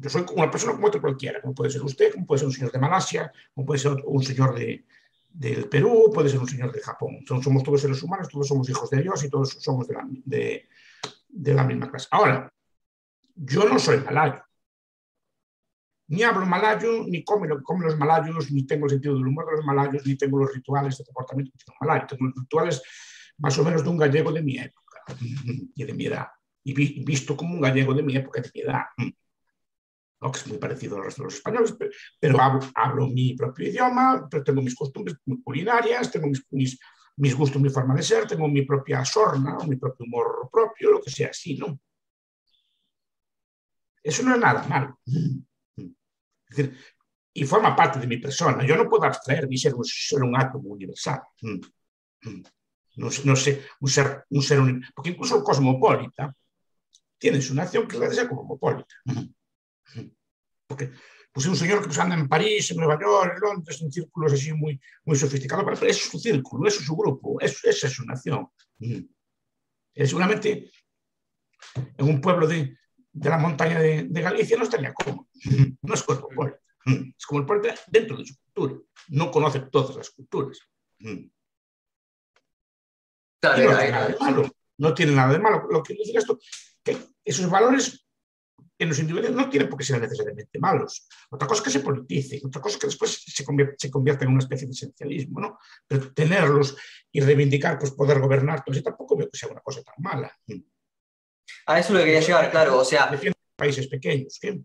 yo 0.00 0.08
soy 0.08 0.24
una 0.34 0.50
persona 0.50 0.72
como 0.74 0.86
otro 0.86 1.00
cualquiera, 1.00 1.40
como 1.40 1.54
puede 1.54 1.70
ser 1.70 1.82
usted, 1.82 2.12
como 2.12 2.26
puede 2.26 2.40
ser 2.40 2.46
un 2.46 2.52
señor 2.52 2.72
de 2.72 2.78
Malasia, 2.78 3.32
como 3.54 3.66
puede 3.66 3.80
ser 3.80 3.96
un 4.04 4.22
señor 4.22 4.54
de, 4.54 4.84
del 5.28 5.68
Perú, 5.68 6.10
puede 6.12 6.28
ser 6.28 6.38
un 6.38 6.48
señor 6.48 6.72
de 6.72 6.80
Japón. 6.80 7.24
somos 7.26 7.62
todos 7.62 7.80
seres 7.80 8.02
humanos, 8.02 8.28
todos 8.28 8.46
somos 8.46 8.68
hijos 8.68 8.90
de 8.90 9.02
Dios 9.02 9.24
y 9.24 9.30
todos 9.30 9.50
somos 9.60 9.88
de 9.88 9.94
la, 9.94 10.06
de, 10.08 10.68
de 11.28 11.54
la 11.54 11.64
misma 11.64 11.90
clase. 11.90 12.08
Ahora, 12.10 12.52
yo 13.34 13.68
no 13.68 13.78
soy 13.78 13.98
malayo. 13.98 14.42
Ni 16.08 16.22
hablo 16.22 16.46
malayo, 16.46 17.04
ni 17.06 17.22
como 17.22 17.46
lo 17.46 17.58
que 17.58 17.62
comen 17.62 17.88
los 17.88 17.98
malayos, 17.98 18.50
ni 18.50 18.64
tengo 18.64 18.86
el 18.86 18.90
sentido 18.92 19.14
del 19.14 19.26
humor 19.26 19.46
de 19.46 19.56
los 19.56 19.64
malayos, 19.64 20.06
ni 20.06 20.16
tengo 20.16 20.38
los 20.38 20.52
rituales 20.54 20.96
de 20.98 21.04
comportamiento 21.04 21.52
de 21.56 21.64
los 21.66 21.76
malayos. 21.80 22.06
Tengo 22.08 22.24
los 22.26 22.34
rituales 22.34 22.82
más 23.38 23.58
o 23.58 23.64
menos 23.64 23.84
de 23.84 23.88
un 23.90 23.98
gallego 23.98 24.32
de 24.32 24.42
mi 24.42 24.58
época 24.58 25.04
y 25.74 25.84
de 25.84 25.92
mi 25.92 26.06
edad. 26.06 26.28
Y 26.64 27.04
visto 27.04 27.36
como 27.36 27.54
un 27.54 27.60
gallego 27.60 27.94
de 27.94 28.02
mi 28.02 28.16
época 28.16 28.40
y 28.40 28.42
de 28.42 28.50
mi 28.54 28.60
edad 28.60 28.84
que 30.20 30.38
es 30.38 30.46
muy 30.48 30.58
parecido 30.58 30.96
al 30.96 31.04
resto 31.04 31.22
de 31.22 31.26
los 31.26 31.34
españoles, 31.34 31.76
pero, 32.18 32.38
hablo, 32.74 33.06
mi 33.06 33.34
propio 33.34 33.68
idioma, 33.68 34.26
pero 34.28 34.42
tengo 34.42 34.62
mis 34.62 34.74
costumbres 34.74 35.16
culinarias, 35.44 36.10
tengo 36.10 36.26
mis, 36.26 36.44
mis, 37.16 37.34
gustos, 37.36 37.62
mi 37.62 37.70
forma 37.70 37.94
de 37.94 38.02
ser, 38.02 38.26
tengo 38.26 38.48
mi 38.48 38.62
propia 38.62 39.04
sorna, 39.04 39.56
mi 39.66 39.76
propio 39.76 40.04
humor 40.04 40.48
propio, 40.50 40.90
lo 40.90 41.00
que 41.00 41.10
sea 41.10 41.28
así, 41.28 41.56
¿no? 41.56 41.78
Eso 44.02 44.22
no 44.22 44.34
es 44.34 44.40
nada 44.40 44.66
malo. 44.66 44.98
Es 46.50 46.56
decir, 46.56 46.78
y 47.32 47.44
forma 47.44 47.76
parte 47.76 48.00
de 48.00 48.06
mi 48.06 48.18
persona. 48.18 48.66
Yo 48.66 48.76
no 48.76 48.88
puedo 48.88 49.04
abstraer 49.04 49.48
mi 49.48 49.56
ser, 49.56 49.74
ser 49.84 50.22
un 50.22 50.36
átomo 50.36 50.70
universal. 50.70 51.20
No, 51.42 53.10
no 53.24 53.36
sé, 53.36 53.62
un 53.80 53.88
ser, 53.88 54.24
un 54.30 54.42
ser 54.42 54.58
porque 54.94 55.10
incluso 55.10 55.36
el 55.36 55.44
cosmopolita 55.44 56.34
tiene 57.16 57.40
su 57.40 57.54
nación 57.54 57.86
que 57.86 57.96
es 57.96 58.14
ser 58.14 58.28
cosmopolita. 58.28 58.94
Porque 60.66 60.90
pues 61.32 61.46
un 61.46 61.56
señor 61.56 61.80
que 61.80 61.86
pues, 61.86 61.98
anda 61.98 62.16
en 62.16 62.28
París, 62.28 62.70
en 62.70 62.78
Nueva 62.78 62.98
York, 63.00 63.34
en 63.36 63.40
Londres, 63.40 63.80
en 63.80 63.92
círculos 63.92 64.32
así 64.32 64.52
muy, 64.52 64.80
muy 65.04 65.16
sofisticados, 65.16 65.64
pero 65.64 65.90
es 65.90 65.96
su 65.96 66.18
círculo, 66.18 66.66
es 66.66 66.74
su 66.74 66.96
grupo, 66.96 67.40
eso, 67.40 67.68
esa 67.68 67.86
es 67.86 67.92
su 67.92 68.04
nación. 68.04 68.48
Mm. 68.78 69.04
seguramente 69.94 70.70
en 71.96 72.08
un 72.08 72.20
pueblo 72.20 72.46
de, 72.46 72.76
de 73.12 73.30
la 73.30 73.38
montaña 73.38 73.78
de, 73.78 74.04
de, 74.04 74.20
Galicia 74.20 74.56
no 74.56 74.64
estaría 74.64 74.92
cómodo, 74.92 75.27
no 75.82 75.94
es 75.94 76.02
cosmopolita, 76.02 76.60
es 77.16 77.26
como 77.26 77.40
el 77.40 77.46
pueblo 77.46 77.72
dentro 77.88 78.16
de 78.16 78.26
su 78.26 78.34
cultura, 78.36 78.80
no 79.08 79.30
conoce 79.30 79.60
todas 79.60 79.96
las 79.96 80.10
culturas. 80.10 80.58
Mm. 81.00 81.30
no, 83.42 83.54
tiene 83.54 83.90
nada 83.90 84.08
de 84.08 84.16
malo, 84.18 84.50
no 84.78 84.94
tiene 84.94 85.12
nada 85.12 85.32
de 85.32 85.38
malo. 85.38 85.68
Lo 85.70 85.82
que 85.82 85.94
dice 85.94 86.16
esto, 86.16 86.38
que 86.82 86.96
esos 87.24 87.48
valores 87.48 88.04
en 88.78 88.88
los 88.88 88.98
individuos 88.98 89.34
no 89.34 89.48
tienen 89.50 89.68
por 89.68 89.78
qué 89.78 89.84
ser 89.84 90.00
necesariamente 90.00 90.58
malos. 90.58 91.08
Otra 91.30 91.48
cosa 91.48 91.60
es 91.60 91.64
que 91.64 91.78
se 91.78 91.80
politicen, 91.80 92.40
otra 92.44 92.62
cosa 92.62 92.76
es 92.76 92.80
que 92.80 92.86
después 92.86 93.24
se 93.26 93.90
convierta, 93.90 94.24
en 94.24 94.30
una 94.30 94.38
especie 94.38 94.66
de 94.66 94.72
esencialismo, 94.72 95.40
¿no? 95.40 95.58
Pero 95.86 96.12
tenerlos 96.12 96.76
y 97.10 97.20
reivindicar 97.20 97.78
pues, 97.78 97.90
poder 97.90 98.20
gobernar, 98.20 98.62
pues 98.64 98.82
tampoco 98.82 99.16
veo 99.16 99.28
que 99.28 99.36
sea 99.36 99.48
una 99.48 99.60
cosa 99.60 99.82
tan 99.82 99.96
mala. 99.98 100.32
A 101.66 101.78
eso 101.80 101.92
lo 101.92 101.98
quería 101.98 102.20
llegar, 102.20 102.50
claro, 102.50 102.78
o 102.78 102.84
sea... 102.84 103.10
países 103.56 103.88
pequeños, 103.88 104.38
¿qué? 104.40 104.60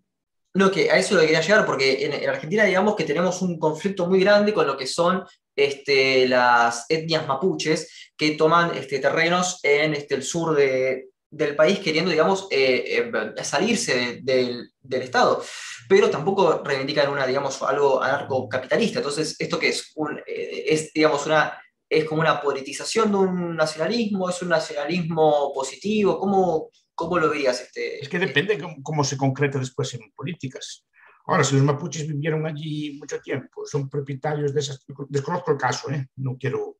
No, 0.55 0.69
que 0.69 0.91
a 0.91 0.97
eso 0.97 1.15
lo 1.15 1.21
quería 1.21 1.41
llegar 1.41 1.65
porque 1.65 2.05
en, 2.05 2.29
Argentina 2.29 2.63
digamos 2.63 2.95
que 2.95 3.05
tenemos 3.05 3.41
un 3.41 3.57
conflicto 3.57 4.05
muy 4.07 4.19
grande 4.19 4.53
con 4.53 4.67
lo 4.67 4.77
que 4.77 4.85
son 4.85 5.23
este, 5.55 6.27
las 6.27 6.85
etnias 6.89 7.27
mapuches 7.27 8.11
que 8.15 8.31
toman 8.31 8.75
este, 8.75 8.99
terrenos 8.99 9.59
en 9.63 9.95
este, 9.95 10.15
el 10.15 10.23
sur 10.23 10.55
de, 10.55 11.07
del 11.33 11.55
país 11.55 11.79
queriendo, 11.79 12.11
digamos, 12.11 12.47
eh, 12.51 13.11
eh, 13.11 13.43
salirse 13.43 14.19
del, 14.21 14.69
Estado, 14.91 15.43
pero 15.89 16.09
tampoco 16.09 16.61
reivindican 16.63 17.09
una, 17.09 17.25
digamos, 17.25 17.61
algo 17.63 18.01
anarcocapitalista. 18.03 18.99
Entonces, 18.99 19.35
¿esto 19.39 19.57
que 19.57 19.69
es? 19.69 19.91
Un, 19.95 20.19
eh, 20.27 20.65
es, 20.67 20.93
digamos, 20.93 21.25
una, 21.25 21.59
es 21.89 22.05
como 22.05 22.21
una 22.21 22.39
politización 22.39 23.11
de 23.11 23.17
un 23.17 23.55
nacionalismo, 23.55 24.29
es 24.29 24.41
un 24.43 24.49
nacionalismo 24.49 25.51
positivo, 25.53 26.19
¿cómo, 26.19 26.69
cómo 26.95 27.17
lo 27.17 27.29
verías? 27.29 27.61
Este, 27.61 27.99
es 28.01 28.09
que 28.09 28.19
depende 28.19 28.57
cómo, 28.81 29.03
se 29.03 29.17
concreta 29.17 29.59
después 29.59 29.93
en 29.93 30.11
políticas. 30.15 30.85
Ahora, 31.25 31.43
si 31.43 31.55
los 31.55 31.63
mapuches 31.63 32.07
vivieron 32.07 32.45
allí 32.45 32.97
mucho 32.99 33.19
tiempo, 33.21 33.65
son 33.65 33.89
propietarios 33.89 34.53
de 34.53 34.59
esas... 34.59 34.85
Desconozco 35.07 35.51
el 35.51 35.57
caso, 35.57 35.87
no 36.17 36.37
quiero 36.37 36.77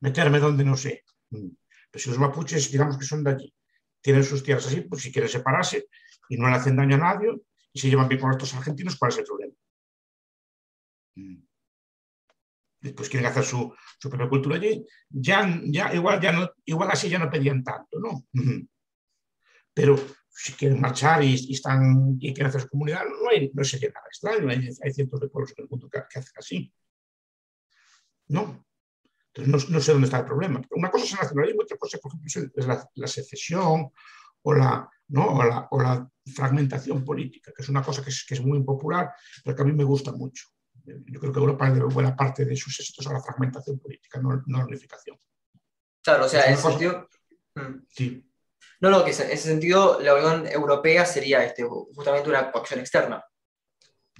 meterme 0.00 0.38
donde 0.38 0.64
no 0.64 0.76
sé. 0.76 1.04
Mm. 1.30 1.48
Pero 1.90 2.02
si 2.02 2.10
los 2.10 2.18
mapuches, 2.18 2.70
digamos 2.70 2.96
que 2.96 3.04
son 3.04 3.24
de 3.24 3.30
allí, 3.32 3.54
tienen 4.00 4.24
sus 4.24 4.42
tierras 4.42 4.66
así, 4.66 4.82
pues 4.82 5.02
si 5.02 5.12
quieren 5.12 5.28
separarse 5.28 5.88
y 6.28 6.36
no 6.36 6.48
le 6.48 6.56
hacen 6.56 6.76
daño 6.76 6.96
a 6.96 6.98
nadie 6.98 7.28
y 7.72 7.78
se 7.80 7.88
llevan 7.88 8.08
bien 8.08 8.20
con 8.20 8.30
estos 8.30 8.54
argentinos, 8.54 8.96
¿cuál 8.96 9.12
es 9.12 9.18
el 9.18 9.24
problema? 9.24 9.54
Mm. 11.16 11.42
Después 12.82 13.10
quieren 13.10 13.28
hacer 13.28 13.44
su, 13.44 13.74
su, 13.98 14.08
propia 14.08 14.28
cultura 14.28 14.56
allí, 14.56 14.86
ya, 15.10 15.60
ya, 15.64 15.92
igual, 15.92 16.18
ya 16.18 16.32
no, 16.32 16.50
igual 16.64 16.90
así 16.90 17.10
ya 17.10 17.18
no 17.18 17.30
pedían 17.30 17.62
tanto, 17.62 17.98
¿no? 18.00 18.24
Pero 19.80 19.96
si 20.28 20.52
quieren 20.52 20.78
marchar 20.78 21.24
y, 21.24 21.52
están, 21.54 22.18
y 22.20 22.34
quieren 22.34 22.48
hacer 22.48 22.60
su 22.60 22.68
comunidad, 22.68 23.02
no, 23.04 23.30
hay, 23.30 23.50
no 23.54 23.64
sería 23.64 23.88
nada 23.88 24.06
extraño, 24.08 24.50
hay, 24.50 24.68
hay, 24.82 24.92
cientos 24.92 25.18
de 25.18 25.28
pueblos 25.28 25.54
en 25.56 25.64
el 25.64 25.70
mundo 25.70 25.88
que, 25.88 26.02
que 26.10 26.18
hacen 26.18 26.34
así. 26.36 26.74
¿No? 28.28 28.66
Entonces, 29.32 29.70
no, 29.70 29.80
sé 29.80 29.92
dónde 29.92 30.04
está 30.04 30.18
el 30.18 30.26
problema. 30.26 30.60
Una 30.72 30.90
cosa 30.90 31.04
es 31.06 31.12
el 31.12 31.18
nacionalismo, 31.20 31.62
otra 31.62 31.78
cosa, 31.78 31.96
por 31.96 32.12
ejemplo, 32.12 32.52
es 32.54 32.66
la, 32.94 33.06
secesión 33.06 33.90
o 34.42 34.52
la, 34.52 34.86
¿no? 35.08 35.38
o 35.70 35.82
la, 35.82 36.10
fragmentación 36.34 37.04
política, 37.06 37.52
que 37.56 37.62
es 37.62 37.68
una 37.70 37.82
cosa 37.82 38.04
que 38.04 38.10
es, 38.10 38.24
que 38.24 38.34
es, 38.34 38.40
muy 38.42 38.58
impopular, 38.58 39.10
pero 39.42 39.56
que 39.56 39.62
a 39.62 39.64
mí 39.64 39.72
me 39.72 39.84
gusta 39.84 40.12
mucho. 40.12 40.44
Yo 40.84 41.20
creo 41.20 41.32
que 41.32 41.38
Europa 41.38 41.70
debe 41.70 41.86
buena 41.86 42.14
parte 42.14 42.44
de 42.44 42.54
sus 42.54 42.78
éxitos 42.78 43.06
a 43.06 43.14
la 43.14 43.22
fragmentación 43.22 43.78
política, 43.78 44.20
no, 44.20 44.42
no 44.46 44.56
a 44.56 44.60
la 44.60 44.66
unificación. 44.66 45.18
Claro, 46.02 46.26
o 46.26 46.28
sea, 46.28 46.44
en 46.44 46.52
ese 46.52 46.62
sentido... 46.62 47.08
Mm. 47.54 47.86
Sí. 47.88 48.29
No, 48.80 48.88
no, 48.90 49.04
que 49.04 49.10
en 49.10 49.30
ese 49.30 49.48
sentido 49.48 50.00
la 50.00 50.14
Unión 50.14 50.46
Europea 50.46 51.04
sería 51.04 51.44
este, 51.44 51.64
justamente 51.64 52.30
una 52.30 52.50
coacción 52.50 52.80
externa. 52.80 53.22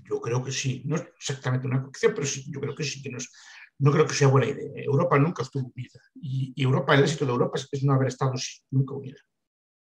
Yo 0.05 0.20
creo 0.20 0.44
que 0.44 0.53
sí, 0.53 0.83
no 0.85 0.96
es 0.96 1.03
exactamente 1.16 1.66
una 1.66 1.83
coacción, 1.83 2.12
pero 2.14 2.27
sí, 2.27 2.44
yo 2.53 2.61
creo 2.61 2.75
que 2.75 2.85
sí, 2.85 3.03
que 3.03 3.11
no 3.11 3.18
es, 3.18 3.31
no 3.79 3.90
creo 3.90 4.07
que 4.07 4.14
sea 4.14 4.29
buena 4.29 4.49
idea. 4.49 4.70
Europa 4.85 5.18
nunca 5.18 5.42
estuvo 5.42 5.73
unida. 5.75 5.99
Y, 6.14 6.53
Europa, 6.62 6.94
el 6.94 7.05
éxito 7.05 7.25
de 7.25 7.33
Europa 7.33 7.59
es, 7.73 7.83
no 7.83 7.94
haber 7.94 8.09
estado 8.09 8.35
nunca 8.70 8.94
unida. 8.94 9.18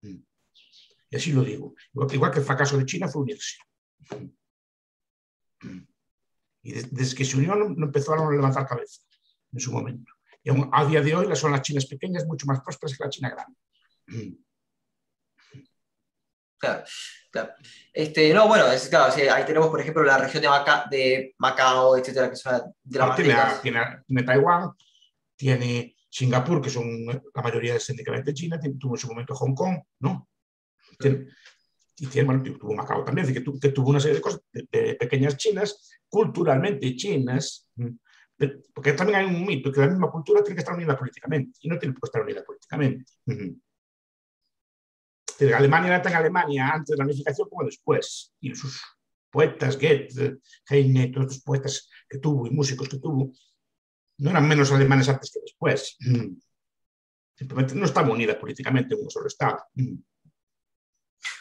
Mm. 0.01 0.17
Y 1.09 1.15
así 1.15 1.31
lo 1.31 1.43
digo. 1.43 1.73
Igual, 2.11 2.31
que 2.31 2.39
el 2.39 2.45
fracaso 2.45 2.77
de 2.77 2.85
China 2.85 3.07
fue 3.07 3.21
unirse. 3.21 3.57
Mm. 5.61 5.79
Y 6.63 6.71
desde 6.73 7.15
que 7.15 7.23
se 7.23 7.37
unió 7.37 7.55
no, 7.55 7.85
empezó 7.85 8.13
a 8.13 8.31
levantar 8.31 8.67
cabeza 8.67 9.01
en 9.53 9.59
su 9.59 9.71
momento. 9.71 10.11
Y 10.43 10.49
a 10.49 10.85
día 10.85 11.01
de 11.01 11.15
hoy 11.15 11.35
son 11.35 11.53
las 11.53 11.61
chinas 11.61 11.85
pequeñas 11.85 12.25
mucho 12.25 12.45
más 12.45 12.59
prósperas 12.61 12.97
que 12.97 13.03
la 13.03 13.09
China 13.09 13.29
grande. 13.29 13.57
Mm. 16.61 16.83
Claro, 17.31 17.53
Este, 17.93 18.33
no, 18.33 18.47
bueno, 18.47 18.71
es, 18.71 18.87
claro, 18.87 19.13
ahí 19.13 19.45
tenemos, 19.45 19.69
por 19.69 19.81
ejemplo, 19.81 20.03
la 20.03 20.17
región 20.17 20.41
de, 20.41 20.97
de 20.97 21.35
Macao, 21.37 21.97
etcétera, 21.97 22.29
que 22.29 22.35
son 22.35 22.61
de 22.83 22.99
la 22.99 23.15
tiene, 23.61 24.23
Taiwán, 24.25 24.71
tiene 25.35 25.95
Singapur, 26.09 26.61
que 26.61 26.69
son 26.69 27.05
la 27.05 27.41
mayoría 27.41 27.73
de 27.73 28.33
China, 28.33 28.59
tuvo 28.79 28.95
en 28.95 28.99
su 28.99 29.07
momento 29.07 29.35
Hong 29.35 29.53
Kong, 29.53 29.77
¿no? 29.99 30.27
y 31.97 32.07
tiene, 32.07 32.25
bueno, 32.25 32.43
tuvo 32.57 32.73
Macao 32.73 33.03
también, 33.03 33.27
que, 33.27 33.43
que, 33.43 33.69
tuvo 33.69 33.89
una 33.89 33.99
serie 33.99 34.15
de 34.15 34.21
cosas, 34.21 34.41
de, 34.51 34.95
pequeñas 34.95 35.37
chinas, 35.37 35.99
culturalmente 36.07 36.95
chinas, 36.95 37.69
porque 38.73 38.93
también 38.93 39.19
hay 39.19 39.25
un 39.25 39.45
mito 39.45 39.71
que 39.71 39.79
la 39.79 39.87
misma 39.87 40.11
cultura 40.11 40.43
tiene 40.43 40.55
que 40.55 40.61
estar 40.61 40.75
unida 40.75 40.97
políticamente, 40.97 41.57
y 41.61 41.69
no 41.69 41.77
tiene 41.77 41.95
que 41.95 41.99
estar 42.03 42.21
unida 42.21 42.43
políticamente. 42.43 43.05
Alemania 45.39 45.87
era 45.87 46.01
tan 46.01 46.13
Alemania 46.13 46.69
antes 46.69 46.91
de 46.91 46.97
la 46.97 47.03
unificación 47.03 47.49
como 47.49 47.65
después. 47.65 48.33
Y 48.39 48.55
sus 48.55 48.81
poetas, 49.29 49.77
Goethe, 49.77 50.37
Heine, 50.69 51.07
todos 51.07 51.27
los 51.27 51.41
poetas 51.41 51.89
que 52.07 52.19
tuvo 52.19 52.47
y 52.47 52.51
músicos 52.51 52.87
que 52.87 52.99
tuvo, 52.99 53.31
no 54.17 54.29
eran 54.29 54.47
menos 54.47 54.71
alemanes 54.71 55.09
antes 55.09 55.31
que 55.31 55.41
después. 55.41 55.97
Simplemente 57.37 57.75
no 57.75 57.85
estaba 57.85 58.09
unida 58.09 58.39
políticamente 58.39 58.95
en 58.95 59.03
un 59.03 59.09
solo 59.09 59.27
Estado. 59.27 59.57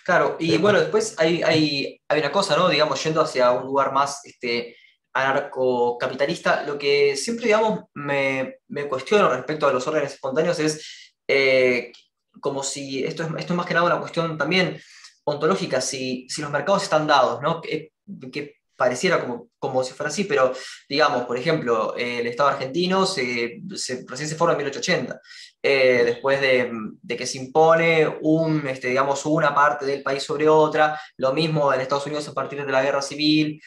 Claro, 0.05 0.37
y 0.41 0.59
bueno, 0.59 0.81
después 0.81 1.15
hay, 1.19 1.43
hay, 1.43 2.01
hay, 2.09 2.19
una 2.19 2.33
cosa, 2.33 2.57
¿no? 2.57 2.69
Digamos, 2.69 3.03
yendo 3.03 3.21
hacia 3.21 3.53
un 3.53 3.65
lugar 3.65 3.93
más 3.93 4.25
este, 4.25 4.77
anarcocapitalista, 5.13 6.65
lo 6.65 6.77
que 6.77 7.17
siempre, 7.17 7.47
digamos, 7.47 7.85
me, 7.95 8.59
me 8.69 8.89
cuestiono 8.89 9.31
respecto 9.31 9.67
a 9.69 9.73
los 9.73 9.87
órdenes 9.87 10.15
espontáneos 10.15 10.59
es 10.59 11.15
eh, 11.29 11.93
como 12.41 12.63
si, 12.63 13.05
esto 13.05 13.23
es, 13.23 13.29
esto 13.39 13.53
es 13.53 13.57
más 13.57 13.67
que 13.67 13.75
nada 13.75 13.87
una 13.87 14.01
cuestión 14.01 14.37
también 14.39 14.81
ontológica, 15.25 15.81
si, 15.81 16.27
si 16.29 16.43
los 16.43 16.51
mercados 16.51 16.83
están 16.83 17.07
dados, 17.07 17.41
¿no? 17.43 17.61
Que, 17.61 17.93
que 18.33 18.57
pareciera 18.77 19.21
como, 19.21 19.49
como 19.59 19.85
si 19.85 19.93
fuera 19.95 20.11
así, 20.11 20.25
pero 20.25 20.53
digamos, 20.89 21.25
por 21.25 21.37
ejemplo, 21.37 21.95
el 21.97 22.27
Estado 22.27 22.51
argentino 22.51 23.07
se, 23.07 23.61
se, 23.77 24.05
recién 24.07 24.29
se 24.29 24.37
forma 24.37 24.53
en 24.53 24.59
1880, 24.59 25.21
eh, 25.63 26.03
después 26.05 26.41
de, 26.41 26.71
de, 27.01 27.17
que 27.17 27.27
se 27.27 27.39
impone 27.39 28.19
un, 28.23 28.67
este, 28.67 28.89
digamos, 28.89 29.25
una 29.27 29.55
parte 29.55 29.87
del 29.87 30.03
país 30.03 30.23
sobre 30.23 30.49
otra, 30.49 31.01
lo 31.17 31.33
mismo 31.33 31.73
en 31.73 31.81
Estados 31.81 32.07
Unidos 32.07 32.29
a 32.29 32.35
partir 32.35 32.65
de 32.65 32.73
la 32.73 32.83
guerra 32.83 33.01
civil, 33.01 33.61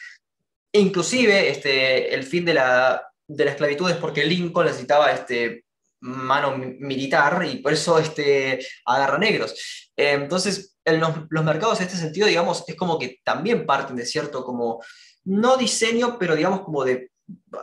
inclusive 0.72 1.50
este, 1.50 2.14
el 2.14 2.24
fin 2.24 2.44
de 2.44 2.54
la, 2.54 3.02
de 3.26 3.44
la 3.44 3.52
esclavitud 3.52 3.90
es 3.90 3.96
porque 3.96 4.24
Lincoln 4.24 4.66
necesitaba 4.66 5.10
este, 5.10 5.64
mano 6.00 6.56
militar 6.56 7.44
y 7.50 7.56
por 7.56 7.72
eso 7.72 7.98
este, 7.98 8.64
agarra 8.84 9.18
negros. 9.18 9.90
Eh, 9.96 10.12
entonces, 10.12 10.78
los, 10.84 11.10
los, 11.28 11.44
mercados 11.44 11.80
en 11.80 11.86
este 11.86 11.98
sentido, 11.98 12.26
digamos, 12.26 12.64
es 12.66 12.76
como 12.76 12.98
que 12.98 13.20
también 13.24 13.66
parten 13.66 13.96
de 13.96 14.06
cierto 14.06 14.44
como, 14.44 14.82
no 15.24 15.56
diseño, 15.56 16.18
pero 16.18 16.34
digamos 16.34 16.62
como 16.62 16.84
de, 16.84 17.10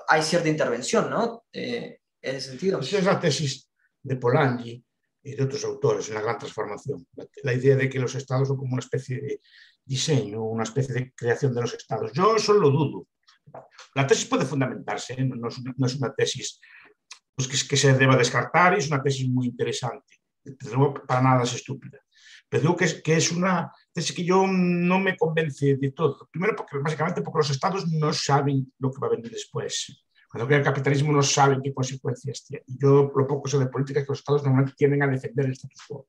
hay 0.08 0.22
cierta 0.22 0.50
intervención, 0.50 1.10
¿no? 1.10 1.46
Eh, 1.52 2.00
en 2.22 2.36
ese 2.36 2.50
sentido. 2.50 2.80
Esa 2.80 3.00
es 3.00 3.06
la 3.06 3.20
tesis 3.20 3.70
de 4.02 4.16
Polanyi 4.18 4.84
y 5.24 5.36
de 5.36 5.44
otros 5.44 5.64
autores 5.64 6.08
en 6.10 6.16
la 6.16 6.22
gran 6.22 6.38
transformación. 6.38 7.08
La, 7.16 7.26
la, 7.44 7.54
idea 7.54 7.76
de 7.76 7.90
que 7.90 8.00
los 8.00 8.14
estados 8.16 8.48
son 8.48 8.58
como 8.58 8.74
una 8.74 8.82
especie 8.82 9.20
de 9.20 9.42
diseño, 9.84 10.44
una 10.44 10.64
especie 10.64 10.94
de 10.94 11.14
creación 11.14 11.54
de 11.54 11.62
los 11.62 11.74
estados. 11.74 12.12
Yo 12.14 12.36
eso 12.36 12.54
lo 12.54 12.70
dudo. 12.70 13.08
La 13.96 14.06
tesis 14.06 14.26
puede 14.26 14.46
fundamentarse, 14.46 15.14
¿eh? 15.14 15.24
no, 15.24 15.48
es 15.48 15.58
una, 15.58 15.74
no, 15.78 15.88
es 15.88 15.96
una, 15.96 16.14
tesis 16.14 16.60
pues, 17.36 17.48
que, 17.48 17.68
que, 17.68 17.78
se 17.78 17.94
deba 17.94 18.16
descartar, 18.16 18.74
es 18.74 18.88
una 18.88 19.02
tesis 19.02 19.28
muy 19.30 19.48
interesante. 19.48 20.16
Desde 20.44 20.76
luego, 20.76 20.94
para 21.06 21.22
nada 21.22 21.44
es 21.44 21.54
estúpida. 21.54 22.00
Pero 22.48 22.62
digo 22.62 22.76
que 22.76 22.86
es, 22.86 23.02
que 23.02 23.16
es 23.16 23.32
una 23.32 23.72
tesis 23.92 24.16
que 24.16 24.24
yo 24.24 24.46
no 24.48 25.00
me 25.00 25.18
convence 25.18 25.76
de 25.76 25.92
todo. 25.92 26.30
Primero, 26.32 26.56
porque 26.56 26.78
básicamente 26.78 27.22
porque 27.22 27.40
los 27.40 27.50
estados 27.50 27.88
no 27.88 28.14
saben 28.14 28.72
lo 28.80 28.92
que 28.92 29.00
va 29.00 29.08
a 29.08 29.12
venir 29.12 29.32
después. 29.32 30.06
Cuando 30.30 30.48
crea 30.48 30.60
el 30.60 30.66
capitalismo 30.66 31.12
no 31.12 31.24
saben 31.24 31.62
qué 31.62 31.74
consecuencias 31.74 32.46
tiene. 32.46 32.64
Y 32.68 32.78
yo 32.80 33.12
lo 33.16 33.28
poco 33.28 33.48
sé 33.48 33.58
de 33.58 33.68
política 33.68 34.00
es 34.00 34.06
que 34.06 34.12
los 34.12 34.20
estados 34.20 34.44
normalmente 34.44 34.76
tienden 34.78 35.04
a 35.04 35.08
defender 35.08 35.46
el 35.46 35.54
status 35.54 35.82
quo. 35.88 36.08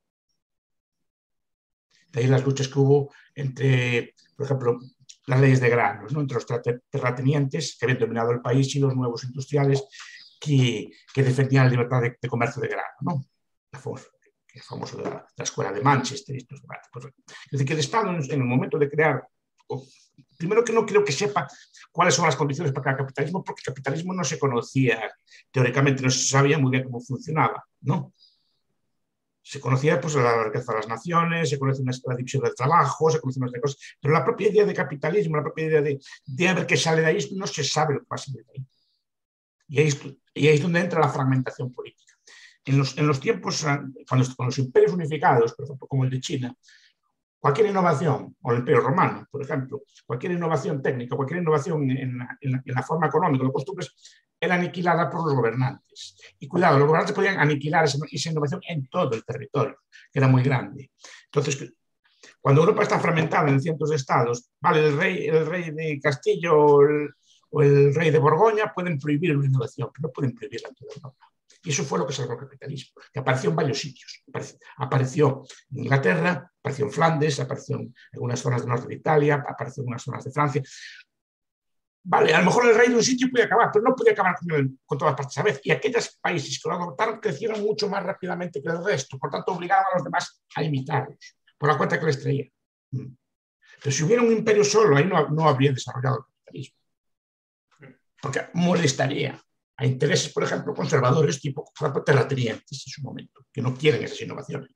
De 2.12 2.20
ahí 2.20 2.26
las 2.26 2.44
luchas 2.44 2.68
que 2.68 2.78
hubo 2.78 3.12
entre, 3.34 4.14
por 4.36 4.46
ejemplo, 4.46 4.78
las 5.26 5.40
leyes 5.40 5.60
de 5.60 5.68
granos, 5.68 6.12
¿no? 6.12 6.20
entre 6.20 6.36
los 6.36 6.46
terratenientes 6.90 7.76
que 7.78 7.86
habían 7.86 7.98
dominado 7.98 8.30
el 8.30 8.40
país 8.40 8.74
y 8.74 8.78
los 8.78 8.94
nuevos 8.94 9.24
industriales 9.24 9.84
que, 10.40 10.90
que 11.12 11.22
defendían 11.22 11.64
la 11.64 11.70
libertad 11.70 12.02
de, 12.02 12.16
de, 12.20 12.28
comercio 12.28 12.62
de 12.62 12.68
grano. 12.68 12.96
¿no? 13.00 13.24
La 13.72 13.80
que 14.46 14.58
es 14.58 14.64
famoso 14.64 14.96
de 14.96 15.04
la, 15.04 15.10
de 15.10 15.34
la, 15.36 15.44
escuela 15.44 15.72
de 15.72 15.80
Manchester. 15.80 16.36
Estos 16.36 16.60
debates. 16.60 16.88
Pues, 16.92 17.06
es 17.06 17.50
decir, 17.50 17.66
que 17.66 17.72
el 17.74 17.80
Estado 17.80 18.10
en, 18.10 18.22
en 18.24 18.40
el 18.40 18.44
momento 18.44 18.78
de 18.78 18.88
crear, 18.88 19.26
primero 20.38 20.64
que 20.64 20.72
no 20.72 20.86
creo 20.86 21.04
que 21.04 21.12
sepa 21.12 21.46
cuáles 21.90 22.14
son 22.14 22.26
las 22.26 22.36
condiciones 22.36 22.72
para 22.72 22.92
el 22.92 22.96
capitalismo, 22.98 23.42
porque 23.42 23.60
el 23.60 23.74
capitalismo 23.74 24.14
no 24.14 24.24
se 24.24 24.38
conocía, 24.38 25.10
teóricamente 25.50 26.02
no 26.02 26.10
se 26.10 26.26
sabía 26.28 26.58
muy 26.58 26.70
bien 26.70 26.84
cómo 26.84 27.00
funcionaba. 27.00 27.64
¿no? 27.80 28.12
se 29.46 29.60
conocía 29.60 30.00
pues, 30.00 30.16
la 30.16 30.42
riqueza 30.42 30.72
de 30.72 30.78
las 30.78 30.88
naciones, 30.88 31.48
se 31.48 31.56
conocía 31.56 31.84
la 31.84 32.16
división 32.16 32.42
del 32.42 32.54
trabajo, 32.56 33.08
se 33.10 33.20
conocía 33.20 33.42
unas 33.44 33.60
cosas, 33.60 33.78
pero 34.00 34.12
la 34.12 34.24
propia 34.24 34.48
idea 34.48 34.64
de 34.64 34.74
capitalismo, 34.74 35.36
la 35.36 35.44
propia 35.44 35.66
idea 35.66 35.82
de, 35.82 36.00
de 36.24 36.54
ver 36.54 36.66
qué 36.66 36.76
sale 36.76 37.00
de 37.00 37.06
ahí, 37.06 37.28
no 37.36 37.46
se 37.46 37.62
sabe 37.62 37.94
lo 37.94 38.00
que 38.00 38.06
va 38.10 38.16
a 38.16 38.18
salir 38.18 38.44
de 38.44 38.52
ahí. 38.56 38.66
Y 39.68 39.78
ahí, 39.78 40.18
y 40.36 40.48
ahí 40.48 40.54
es 40.54 40.62
donde 40.62 40.80
entra 40.80 41.00
la 41.00 41.08
fragmentación 41.08 41.72
política. 41.72 42.14
En 42.64 42.78
los, 42.78 42.96
en 42.98 43.06
los 43.06 43.20
tiempos, 43.20 43.64
cuando, 44.08 44.34
con 44.36 44.46
los 44.46 44.58
imperios 44.58 44.92
unificados, 44.92 45.54
por 45.54 45.64
ejemplo, 45.64 45.86
como 45.86 46.04
el 46.04 46.10
de 46.10 46.20
China, 46.20 46.54
cualquier 47.38 47.68
innovación, 47.68 48.36
o 48.42 48.52
el 48.52 48.58
imperio 48.58 48.80
romano, 48.80 49.26
por 49.30 49.42
ejemplo, 49.42 49.82
cualquier 50.04 50.32
innovación 50.32 50.82
técnica, 50.82 51.16
cualquier 51.16 51.40
innovación 51.40 51.90
en 51.90 52.18
la, 52.18 52.36
en 52.40 52.52
la, 52.52 52.62
en 52.64 52.74
la 52.74 52.82
forma 52.82 53.06
económica, 53.06 53.44
los 53.44 53.52
costumbres, 53.52 53.94
era 54.38 54.56
aniquilada 54.56 55.08
por 55.08 55.24
los 55.24 55.34
gobernantes. 55.34 56.16
Y 56.38 56.48
cuidado, 56.48 56.78
los 56.78 56.88
gobernantes 56.88 57.14
podían 57.14 57.38
aniquilar 57.38 57.84
esa, 57.84 57.98
esa, 58.10 58.30
innovación 58.30 58.60
en 58.68 58.88
todo 58.88 59.14
el 59.14 59.24
territorio, 59.24 59.78
que 60.12 60.18
era 60.18 60.28
muy 60.28 60.42
grande. 60.42 60.90
Entonces, 61.26 61.72
cuando 62.40 62.60
Europa 62.60 62.82
está 62.82 62.98
fragmentada 62.98 63.48
en 63.48 63.60
cientos 63.60 63.90
de 63.90 63.96
estados, 63.96 64.50
vale, 64.60 64.86
el 64.86 64.96
rey, 64.98 65.26
el 65.26 65.46
rey 65.46 65.70
de 65.70 65.98
Castillo 66.00 66.82
el, 66.82 67.10
el 67.62 67.94
rey 67.94 68.10
de 68.10 68.18
Borgoña 68.18 68.72
pueden 68.74 68.98
prohibir 68.98 69.36
una 69.36 69.46
innovación, 69.46 69.90
pero 69.92 70.08
no 70.08 70.12
pueden 70.12 70.34
prohibirla 70.34 70.68
en 70.68 70.74
toda 70.74 70.94
Europa. 70.94 71.30
Y 71.62 71.70
eso 71.70 71.84
fue 71.84 71.98
lo 71.98 72.06
que 72.06 72.12
salvó 72.12 72.34
el 72.34 72.38
capitalismo, 72.38 73.02
que 73.12 73.18
apareció 73.18 73.50
en 73.50 73.56
varios 73.56 73.80
sitios. 73.80 74.22
Apareció, 74.76 75.42
en 75.72 75.78
Inglaterra, 75.78 76.52
apareció 76.60 76.84
en 76.84 76.92
Flandes, 76.92 77.40
apareció 77.40 77.76
en 77.76 77.94
algunas 78.12 78.40
zonas 78.40 78.60
del 78.60 78.70
norte 78.70 78.88
de 78.88 78.94
Italia, 78.94 79.44
apareció 79.48 79.82
en 79.82 79.88
unas 79.88 80.02
zonas 80.02 80.24
de 80.24 80.30
Francia. 80.30 80.62
Vale, 82.04 82.32
a 82.32 82.38
lo 82.38 82.44
mejor 82.44 82.68
el 82.68 82.76
rey 82.76 82.88
de 82.88 82.94
un 82.94 83.02
sitio 83.02 83.28
puede 83.32 83.46
acabar, 83.46 83.70
pero 83.72 83.84
no 83.84 83.96
puede 83.96 84.12
acabar 84.12 84.36
con, 84.38 84.52
el, 84.52 84.78
con, 84.86 84.96
todas 84.96 85.16
partes 85.16 85.36
a 85.38 85.40
la 85.40 85.44
vez. 85.46 85.60
Y 85.64 85.72
aquellos 85.72 86.18
países 86.20 86.60
que 86.62 86.68
lo 86.68 86.76
adoptaron 86.76 87.18
crecieron 87.18 87.60
mucho 87.60 87.88
más 87.88 88.04
rápidamente 88.04 88.62
que 88.62 88.68
el 88.68 88.84
resto, 88.84 89.18
por 89.18 89.30
tanto 89.30 89.52
obligaban 89.52 89.86
a 89.90 89.96
los 89.96 90.04
demás 90.04 90.40
a 90.54 90.62
imitarlos, 90.62 91.36
por 91.58 91.68
la 91.68 91.76
cuenta 91.76 91.98
que 91.98 92.06
les 92.06 92.22
traía. 92.22 92.44
Mm. 92.92 93.12
Pero 93.82 93.90
si 93.90 94.04
hubiera 94.04 94.22
un 94.22 94.30
imperio 94.30 94.62
solo, 94.62 94.96
ahí 94.96 95.04
no 95.04 95.48
habría 95.48 95.72
desarrollado 95.72 96.18
el 96.18 96.22
capitalismo. 96.22 96.85
Porque 98.20 98.48
molestaría 98.54 99.40
a 99.76 99.86
intereses, 99.86 100.32
por 100.32 100.42
ejemplo, 100.42 100.74
conservadores, 100.74 101.40
tipo 101.40 101.70
terratenientes 102.04 102.84
en 102.86 102.92
su 102.92 103.02
momento, 103.02 103.46
que 103.52 103.60
no 103.60 103.74
quieren 103.74 104.02
esas 104.02 104.20
innovaciones, 104.22 104.70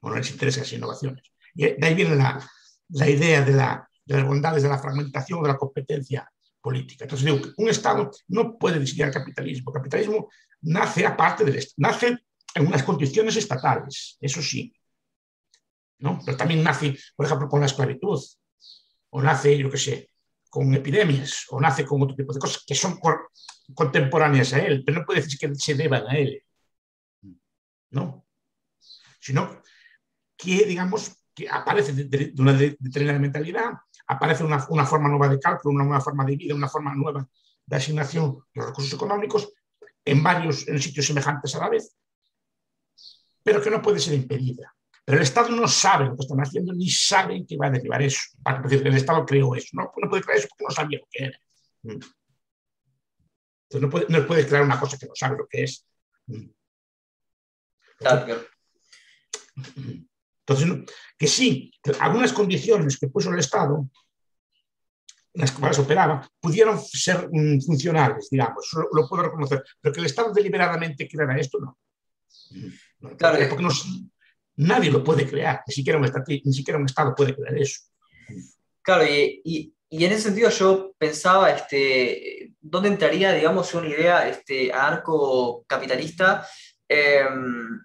o 0.00 0.10
no 0.10 0.16
les 0.16 0.30
interesan 0.30 0.62
esas 0.62 0.74
innovaciones. 0.74 1.24
Y 1.54 1.64
de 1.64 1.86
ahí 1.86 1.94
viene 1.94 2.16
la, 2.16 2.46
la 2.90 3.08
idea 3.08 3.42
de, 3.42 3.52
la, 3.52 3.88
de 4.04 4.16
las 4.16 4.26
bondades 4.26 4.62
de 4.62 4.68
la 4.68 4.78
fragmentación, 4.78 5.42
de 5.42 5.48
la 5.48 5.56
competencia 5.56 6.30
política. 6.60 7.04
Entonces 7.04 7.24
digo 7.24 7.40
que 7.40 7.50
un 7.56 7.68
Estado 7.70 8.10
no 8.28 8.58
puede 8.58 8.78
diseñar 8.78 9.10
capitalismo. 9.10 9.70
El 9.70 9.74
capitalismo 9.80 10.28
nace 10.62 11.06
aparte 11.06 11.44
del 11.44 11.66
nace 11.78 12.18
en 12.54 12.66
unas 12.66 12.82
condiciones 12.82 13.36
estatales, 13.36 14.18
eso 14.20 14.42
sí. 14.42 14.72
¿no? 15.98 16.20
Pero 16.24 16.36
también 16.36 16.62
nace, 16.62 16.96
por 17.16 17.26
ejemplo, 17.26 17.48
con 17.48 17.60
la 17.60 17.66
esclavitud, 17.66 18.20
o 19.10 19.22
nace, 19.22 19.56
yo 19.56 19.70
qué 19.70 19.78
sé, 19.78 20.09
con 20.50 20.74
epidemias, 20.74 21.46
o 21.50 21.60
nace 21.60 21.86
con 21.86 22.02
otro 22.02 22.16
tipo 22.16 22.32
de 22.32 22.40
cosas 22.40 22.64
que 22.66 22.74
son 22.74 22.98
por, 22.98 23.30
contemporáneas 23.74 24.52
a 24.52 24.58
él, 24.58 24.82
pero 24.84 25.00
no 25.00 25.06
puede 25.06 25.22
decir 25.22 25.38
que 25.38 25.54
se 25.54 25.74
deban 25.74 26.06
a 26.06 26.18
él. 26.18 26.42
No. 27.90 28.26
Sino 29.20 29.62
que, 30.36 30.64
digamos, 30.64 31.16
que 31.34 31.48
aparece 31.48 31.92
de 31.92 32.34
una 32.38 32.52
determinada 32.52 33.18
mentalidad, 33.18 33.72
aparece 34.06 34.44
una, 34.44 34.66
una, 34.70 34.84
forma 34.84 35.08
nueva 35.08 35.28
de 35.28 35.38
cálculo, 35.38 35.74
una 35.74 35.84
nueva 35.84 36.00
forma 36.00 36.24
de 36.24 36.36
vida, 36.36 36.54
una 36.54 36.68
forma 36.68 36.94
nueva 36.94 37.28
de 37.64 37.76
asignación 37.76 38.38
de 38.52 38.60
los 38.60 38.66
recursos 38.66 38.92
económicos 38.92 39.52
en 40.04 40.22
varios 40.22 40.66
en 40.66 40.80
sitios 40.80 41.06
semejantes 41.06 41.54
a 41.54 41.60
la 41.60 41.68
vez, 41.68 41.96
pero 43.42 43.62
que 43.62 43.70
no 43.70 43.80
puede 43.80 44.00
ser 44.00 44.14
impedida. 44.14 44.74
Pero 45.10 45.22
el 45.22 45.26
Estado 45.26 45.48
no 45.48 45.66
sabe 45.66 46.04
lo 46.04 46.14
que 46.14 46.22
están 46.22 46.38
haciendo 46.38 46.72
ni 46.72 46.88
sabe 46.88 47.44
que 47.44 47.56
va 47.56 47.66
a 47.66 47.70
derivar 47.70 48.00
eso. 48.00 48.20
Para 48.44 48.62
decir, 48.62 48.86
el 48.86 48.94
Estado 48.94 49.26
creó 49.26 49.56
eso. 49.56 49.70
No, 49.72 49.92
no 49.96 50.08
puede 50.08 50.22
crear 50.22 50.38
eso 50.38 50.46
porque 50.50 50.64
no 50.68 50.70
sabía 50.70 51.00
lo 51.00 51.06
que 51.10 51.24
era. 51.24 51.40
Entonces 51.82 52.12
no, 53.80 53.90
puede, 53.90 54.06
no 54.08 54.24
puedes 54.24 54.46
crear 54.46 54.62
una 54.62 54.78
cosa 54.78 54.96
que 54.96 55.06
no 55.06 55.12
sabe 55.16 55.36
lo 55.36 55.48
que 55.48 55.64
es. 55.64 55.84
Claro. 57.96 58.40
Entonces, 60.46 60.94
que 61.18 61.26
sí, 61.26 61.72
que 61.82 61.90
algunas 61.98 62.32
condiciones 62.32 62.96
que 62.96 63.08
puso 63.08 63.32
el 63.32 63.40
Estado, 63.40 63.90
las 65.32 65.50
cuales 65.50 65.80
operaba, 65.80 66.30
pudieron 66.38 66.80
ser 66.80 67.28
mm, 67.32 67.62
funcionales, 67.62 68.28
digamos, 68.30 68.64
lo, 68.74 68.88
lo, 68.92 69.08
puedo 69.08 69.24
reconocer, 69.24 69.64
pero 69.80 69.92
que 69.92 69.98
el 69.98 70.06
Estado 70.06 70.32
deliberadamente 70.32 71.08
creara 71.08 71.36
esto, 71.36 71.58
no. 71.58 71.76
no 73.00 73.16
claro. 73.16 73.44
Porque 73.48 73.64
no, 73.64 73.70
nadie 74.60 74.90
lo 74.90 75.02
puede 75.02 75.28
crear, 75.28 75.62
ni 75.66 75.74
siquiera, 75.74 75.98
un 75.98 76.04
estado, 76.04 76.24
ni 76.28 76.52
siquiera 76.52 76.78
un 76.78 76.86
Estado 76.86 77.14
puede 77.14 77.34
crear 77.34 77.56
eso. 77.58 77.80
Claro, 78.82 79.04
y, 79.04 79.40
y, 79.44 80.04
en 80.04 80.12
ese 80.12 80.22
sentido 80.22 80.50
yo 80.50 80.94
pensaba, 80.96 81.50
este, 81.50 82.54
¿dónde 82.60 82.88
entraría, 82.88 83.32
digamos, 83.32 83.74
una 83.74 83.88
idea 83.88 84.28
este, 84.28 84.72
anarcocapitalista 84.72 86.46
Em, 86.92 87.80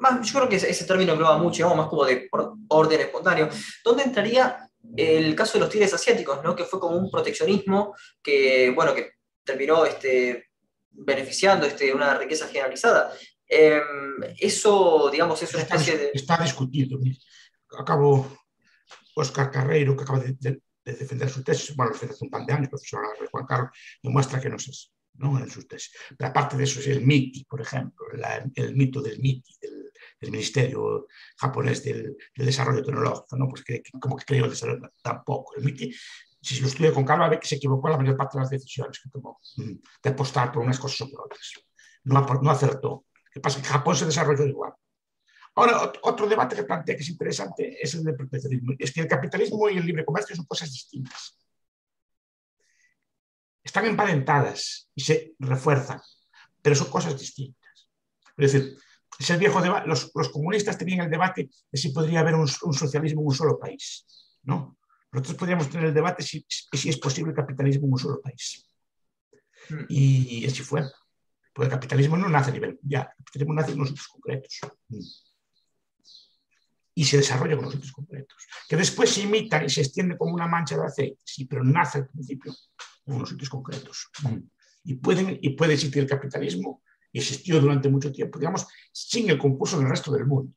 más, 0.00 0.26
yo 0.28 0.38
creo 0.40 0.48
que 0.48 0.56
ese, 0.56 0.84
término 0.84 1.12
engloba 1.12 1.38
mucho, 1.38 1.58
digamos, 1.58 1.76
más 1.76 1.86
como 1.86 2.04
de 2.04 2.28
orden 2.68 3.00
espontáneo. 3.00 3.48
¿Dónde 3.84 4.02
entraría 4.02 4.68
el 4.96 5.36
caso 5.36 5.52
de 5.52 5.60
los 5.60 5.70
tigres 5.70 5.94
asiáticos, 5.94 6.42
¿no? 6.42 6.56
que 6.56 6.64
fue 6.64 6.80
como 6.80 6.96
un 6.96 7.12
proteccionismo 7.12 7.94
que, 8.20 8.72
bueno, 8.74 8.92
que 8.92 9.12
terminó 9.44 9.84
este, 9.86 10.48
beneficiando 10.90 11.64
este, 11.64 11.94
una 11.94 12.18
riqueza 12.18 12.48
generalizada? 12.48 13.12
Em, 13.48 14.34
eso, 14.38 15.08
digamos, 15.10 15.42
es 15.42 15.54
una 15.54 15.62
especie 15.62 15.96
de... 15.96 16.10
Está 16.12 16.36
discutido. 16.42 16.98
Acabo, 17.78 18.26
Oscar 19.14 19.50
Carreiro, 19.50 19.96
que 19.96 20.02
acaba 20.02 20.20
de, 20.20 20.60
defender 20.84 21.28
su 21.28 21.42
tesis, 21.42 21.74
bueno, 21.76 21.92
desde 21.92 22.14
hace 22.14 22.24
un 22.24 22.30
par 22.30 22.44
de 22.46 22.52
años, 22.52 22.68
profesor 22.68 23.00
de 23.20 23.26
Juan 23.26 23.46
Carlos, 23.46 23.70
demuestra 24.02 24.40
que 24.40 24.48
no 24.48 24.56
es 24.56 24.68
eso 24.68 24.88
¿no? 25.14 25.38
en 25.38 25.50
sus 25.50 25.66
tesis. 25.66 25.92
Pero 26.16 26.30
aparte 26.30 26.56
de 26.56 26.64
eso 26.64 26.80
es 26.80 26.86
el 26.86 27.04
MITI, 27.04 27.44
por 27.44 27.60
ejemplo, 27.60 28.06
el 28.54 28.74
mito 28.74 29.00
del 29.02 29.18
MITI, 29.18 29.54
del, 29.60 30.30
Ministerio 30.30 31.06
japonés 31.36 31.84
del, 31.84 32.16
Desarrollo 32.34 32.82
Tecnológico, 32.82 33.36
¿no? 33.36 33.48
pues 33.48 33.62
que, 33.62 33.82
como 34.00 34.16
que 34.16 34.24
creo 34.24 34.44
el 34.44 34.50
desarrollo 34.50 34.90
tampoco. 35.02 35.54
El 35.56 35.64
MITI, 35.64 35.94
si 36.40 36.60
lo 36.60 36.68
estudia 36.68 36.92
con 36.92 37.04
calma, 37.04 37.28
ve 37.28 37.38
que 37.38 37.46
se 37.46 37.56
equivocó 37.56 37.88
la 37.88 37.98
mayor 37.98 38.16
parte 38.16 38.38
de 38.38 38.42
las 38.42 38.50
decisiones 38.50 38.98
que 39.00 39.10
tomó, 39.10 39.40
mm, 39.56 39.72
de 40.02 40.10
apostar 40.10 40.52
por 40.52 40.62
unas 40.62 40.78
cosas 40.78 41.02
o 41.02 41.10
por 41.10 41.26
otras. 41.26 41.52
No, 42.04 42.20
no 42.42 42.50
acertó. 42.50 43.04
¿Qué 43.32 43.40
pasa? 43.40 43.60
Que 43.60 43.68
Japón 43.68 43.96
se 43.96 44.06
desarrolló 44.06 44.46
igual. 44.46 44.72
Ahora, 45.54 45.92
otro 46.02 46.28
debate 46.28 46.54
que 46.54 46.62
plantea 46.62 46.94
que 46.96 47.02
es 47.02 47.08
interesante 47.08 47.82
es 47.82 47.94
el 47.94 48.04
del 48.04 48.16
proteccionismo. 48.16 48.74
Es 48.78 48.92
que 48.92 49.00
el 49.00 49.08
capitalismo 49.08 49.68
y 49.68 49.78
el 49.78 49.86
libre 49.86 50.04
comercio 50.04 50.36
son 50.36 50.44
cosas 50.44 50.70
distintas 50.70 51.38
están 53.68 53.84
emparentadas 53.84 54.88
y 54.94 55.02
se 55.02 55.34
refuerzan, 55.38 56.00
pero 56.62 56.74
son 56.74 56.90
cosas 56.90 57.18
distintas. 57.18 57.88
Es 58.36 58.52
decir, 58.52 58.78
ese 59.18 59.36
viejo 59.36 59.60
los, 59.86 60.10
los, 60.14 60.28
comunistas 60.30 60.78
tenían 60.78 61.00
el 61.00 61.10
debate 61.10 61.50
de 61.70 61.78
si 61.78 61.90
podría 61.90 62.20
haber 62.20 62.34
un, 62.34 62.48
socialismo 62.48 63.20
en 63.20 63.26
un 63.26 63.34
solo 63.34 63.58
país. 63.58 64.06
¿no? 64.44 64.78
Nosotros 65.12 65.36
podríamos 65.36 65.68
tener 65.68 65.86
el 65.86 65.94
debate 65.94 66.22
si, 66.22 66.46
si 66.48 66.88
es 66.88 66.98
posible 66.98 67.30
el 67.30 67.36
capitalismo 67.36 67.86
en 67.86 67.92
un 67.92 67.98
solo 67.98 68.20
país. 68.22 68.66
Hmm. 69.68 69.84
Y, 69.88 70.46
así 70.46 70.62
fue. 70.62 70.82
Porque 71.58 71.74
el 71.74 71.80
capitalismo 71.80 72.16
no 72.16 72.28
nace 72.28 72.50
a 72.50 72.52
nivel 72.52 72.78
mundial, 72.80 73.08
el 73.18 73.24
capitalismo 73.24 73.54
nace 73.54 73.72
en 73.72 73.78
unos 73.78 73.88
sitios 73.88 74.06
concretos. 74.06 74.60
Y 76.94 77.04
se 77.04 77.16
desarrolla 77.16 77.56
con 77.56 77.64
los 77.64 77.74
sitios 77.74 77.90
concretos. 77.90 78.46
Que 78.68 78.76
después 78.76 79.10
se 79.10 79.22
imita 79.22 79.64
y 79.64 79.68
se 79.68 79.80
extiende 79.80 80.16
como 80.16 80.34
una 80.34 80.46
mancha 80.46 80.76
de 80.76 80.86
aceite, 80.86 81.18
sí, 81.24 81.46
pero 81.46 81.64
nace 81.64 81.98
al 81.98 82.06
principio 82.06 82.54
en 83.06 83.14
unos 83.14 83.30
sitios 83.30 83.50
concretos. 83.50 84.08
Y, 84.84 84.94
pueden, 84.94 85.36
y 85.42 85.50
puede 85.56 85.74
existir 85.74 86.00
el 86.00 86.08
capitalismo, 86.08 86.80
y 87.10 87.18
existió 87.18 87.60
durante 87.60 87.88
mucho 87.88 88.12
tiempo, 88.12 88.38
digamos, 88.38 88.64
sin 88.92 89.28
el 89.28 89.36
concurso 89.36 89.80
del 89.80 89.88
resto 89.88 90.12
del 90.12 90.26
mundo, 90.26 90.54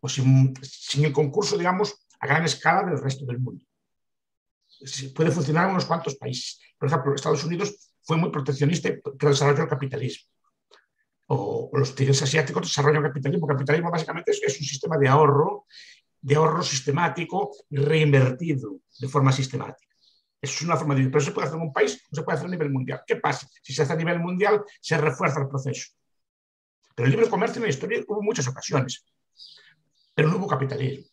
o 0.00 0.08
sin, 0.08 0.52
sin 0.60 1.04
el 1.04 1.12
concurso, 1.12 1.56
digamos, 1.56 2.04
a 2.18 2.26
gran 2.26 2.44
escala 2.44 2.82
del 2.82 3.00
resto 3.00 3.24
del 3.26 3.38
mundo. 3.38 3.64
Puede 5.14 5.30
funcionar 5.30 5.66
en 5.66 5.70
unos 5.70 5.84
cuantos 5.84 6.16
países. 6.16 6.58
Por 6.76 6.88
ejemplo, 6.88 7.14
Estados 7.14 7.44
Unidos 7.44 7.89
fue 8.10 8.16
muy 8.16 8.30
proteccionista, 8.30 8.90
pero 9.16 9.30
desarrolló 9.30 9.62
el 9.62 9.68
capitalismo. 9.68 10.28
O, 11.28 11.70
los 11.74 11.94
tigres 11.94 12.20
asiáticos 12.20 12.62
desarrollan 12.62 13.04
el 13.04 13.08
capitalismo. 13.08 13.46
Capitalismo 13.46 13.88
básicamente 13.88 14.32
es, 14.32 14.42
es 14.42 14.58
un 14.58 14.66
sistema 14.66 14.98
de 14.98 15.06
ahorro, 15.06 15.66
de 16.20 16.34
ahorro 16.34 16.60
sistemático 16.64 17.52
reinvertido 17.70 18.80
de 18.98 19.06
forma 19.06 19.30
sistemática. 19.30 19.94
Es 20.42 20.60
una 20.62 20.76
forma 20.76 20.96
de 20.96 21.04
pero 21.04 21.20
se 21.20 21.30
puede 21.30 21.46
hacer 21.46 21.60
en 21.60 21.68
un 21.68 21.72
país 21.72 22.04
o 22.10 22.16
se 22.16 22.22
puede 22.24 22.34
hacer 22.34 22.48
a 22.48 22.50
nivel 22.50 22.70
mundial. 22.70 23.00
¿Qué 23.06 23.14
pasa? 23.14 23.46
Si 23.62 23.72
se 23.72 23.82
hace 23.82 23.92
a 23.92 23.96
nivel 23.96 24.18
mundial, 24.18 24.64
se 24.80 24.98
refuerza 24.98 25.38
el 25.38 25.48
proceso. 25.48 25.92
Pero 26.96 27.06
el 27.06 27.12
libre 27.12 27.30
comercio 27.30 27.58
en 27.58 27.62
la 27.62 27.70
historia 27.70 28.02
hubo 28.08 28.22
muchas 28.22 28.48
ocasiones, 28.48 29.06
pero 30.16 30.26
no 30.26 30.38
hubo 30.38 30.48
capitalismo. 30.48 31.06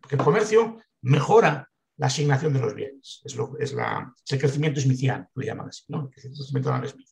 Porque 0.00 0.16
el 0.16 0.22
comercio 0.22 0.78
mejora 1.02 1.70
la 1.98 2.06
asignación 2.06 2.52
de 2.52 2.60
los 2.60 2.74
bienes. 2.74 3.20
Es, 3.24 3.36
lo, 3.36 3.52
la, 3.76 4.12
el 4.30 4.38
crecimiento 4.38 4.80
smithiano, 4.80 5.28
lo 5.34 5.44
llaman 5.44 5.68
así, 5.68 5.84
¿no? 5.88 6.04
el 6.04 6.10
crecimiento 6.10 6.80
de 6.80 6.88
Smith, 6.88 7.08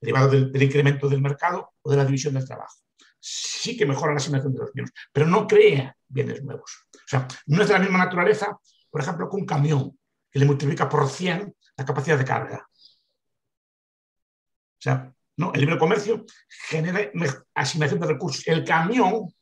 derivado 0.00 0.28
del, 0.28 0.62
incremento 0.62 1.08
del 1.08 1.22
mercado 1.22 1.74
o 1.82 1.90
de 1.90 1.96
la 1.96 2.04
división 2.04 2.34
del 2.34 2.44
trabajo. 2.44 2.80
Sí 3.20 3.76
que 3.76 3.86
mejora 3.86 4.12
la 4.12 4.18
asignación 4.18 4.52
de 4.52 4.58
los 4.58 4.72
bienes, 4.72 4.92
pero 5.12 5.26
no 5.26 5.46
crea 5.46 5.96
bienes 6.08 6.42
nuevos. 6.42 6.88
O 6.94 7.08
sea, 7.08 7.28
no 7.46 7.62
es 7.62 7.68
de 7.68 7.74
la 7.74 7.80
misma 7.80 7.98
naturaleza 7.98 8.58
por 8.94 9.00
ejemplo, 9.00 9.28
con 9.28 9.40
un 9.40 9.46
camión 9.46 9.98
que 10.30 10.38
le 10.38 10.44
multiplica 10.44 10.88
por 10.88 11.10
100 11.10 11.52
la 11.76 11.84
capacidad 11.84 12.16
de 12.16 12.24
carga. 12.24 12.64
O 12.64 14.78
sea, 14.78 15.12
¿no? 15.36 15.52
el 15.52 15.62
libre 15.62 15.78
comercio 15.78 16.24
genera 16.68 17.10
asignación 17.56 17.98
de 17.98 18.06
recursos. 18.06 18.46
El 18.46 18.62
camión 18.62 19.34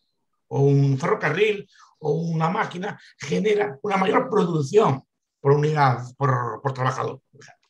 o 0.48 0.60
un 0.60 0.96
ferrocarril 0.96 1.68
o 2.02 2.12
una 2.12 2.50
máquina 2.50 3.00
genera 3.18 3.78
una 3.82 3.96
mayor 3.96 4.28
producción 4.28 5.02
por 5.40 5.52
unidad, 5.52 5.98
por, 6.16 6.60
por 6.62 6.72
trabajador. 6.72 7.20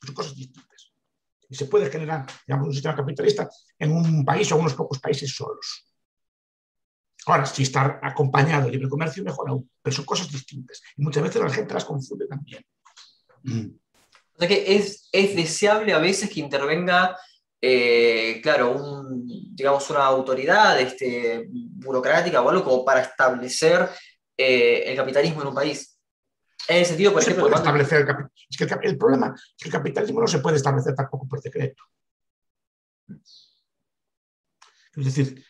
Son 0.04 0.14
cosas 0.14 0.34
distintas. 0.34 0.92
Y 1.48 1.54
se 1.54 1.66
puede 1.66 1.90
generar 1.90 2.26
digamos, 2.46 2.68
un 2.68 2.72
sistema 2.72 2.96
capitalista 2.96 3.48
en 3.78 3.92
un 3.92 4.24
país 4.24 4.50
o 4.52 4.56
unos 4.56 4.74
pocos 4.74 4.98
países 4.98 5.34
solos. 5.34 5.86
Ahora, 7.26 7.46
si 7.46 7.62
está 7.62 8.00
acompañado 8.02 8.66
el 8.66 8.72
libre 8.72 8.88
comercio, 8.88 9.22
mejor 9.22 9.48
aún, 9.48 9.70
pero 9.80 9.94
son 9.94 10.04
cosas 10.04 10.30
distintas. 10.30 10.82
Y 10.96 11.02
muchas 11.02 11.22
veces 11.22 11.42
la 11.42 11.50
gente 11.50 11.74
las 11.74 11.84
confunde 11.84 12.26
también. 12.26 12.64
Mm. 13.44 13.66
O 14.34 14.38
sea 14.38 14.48
que 14.48 14.76
es, 14.76 15.08
es, 15.12 15.36
deseable 15.36 15.92
a 15.92 15.98
veces 15.98 16.28
que 16.28 16.40
intervenga, 16.40 17.16
eh, 17.60 18.40
claro, 18.42 18.72
un, 18.72 19.24
digamos, 19.54 19.88
una 19.90 20.04
autoridad 20.04 20.80
este, 20.80 21.46
burocrática 21.50 22.42
o 22.42 22.48
algo 22.48 22.64
como 22.64 22.84
para 22.84 23.02
establecer 23.02 23.88
eh, 24.36 24.84
el 24.86 24.96
capitalismo 24.96 25.42
en 25.42 25.48
un 25.48 25.54
país. 25.54 25.98
En 26.68 26.76
ese 26.76 26.90
sentido, 26.90 27.12
por 27.12 27.22
ejemplo. 27.22 27.54
establecer 27.54 28.02
el, 28.02 28.16
es 28.48 28.56
que 28.56 28.64
el, 28.88 28.96
problema 28.96 29.34
es 29.34 29.54
que 29.58 29.68
el 29.68 29.72
capitalismo 29.72 30.20
no 30.20 30.28
se 30.28 30.38
puede 30.38 30.56
establecer 30.56 30.94
tampoco 30.94 31.26
por 31.26 31.40
decreto. 31.40 31.82
Es 34.94 35.04
decir, 35.04 35.44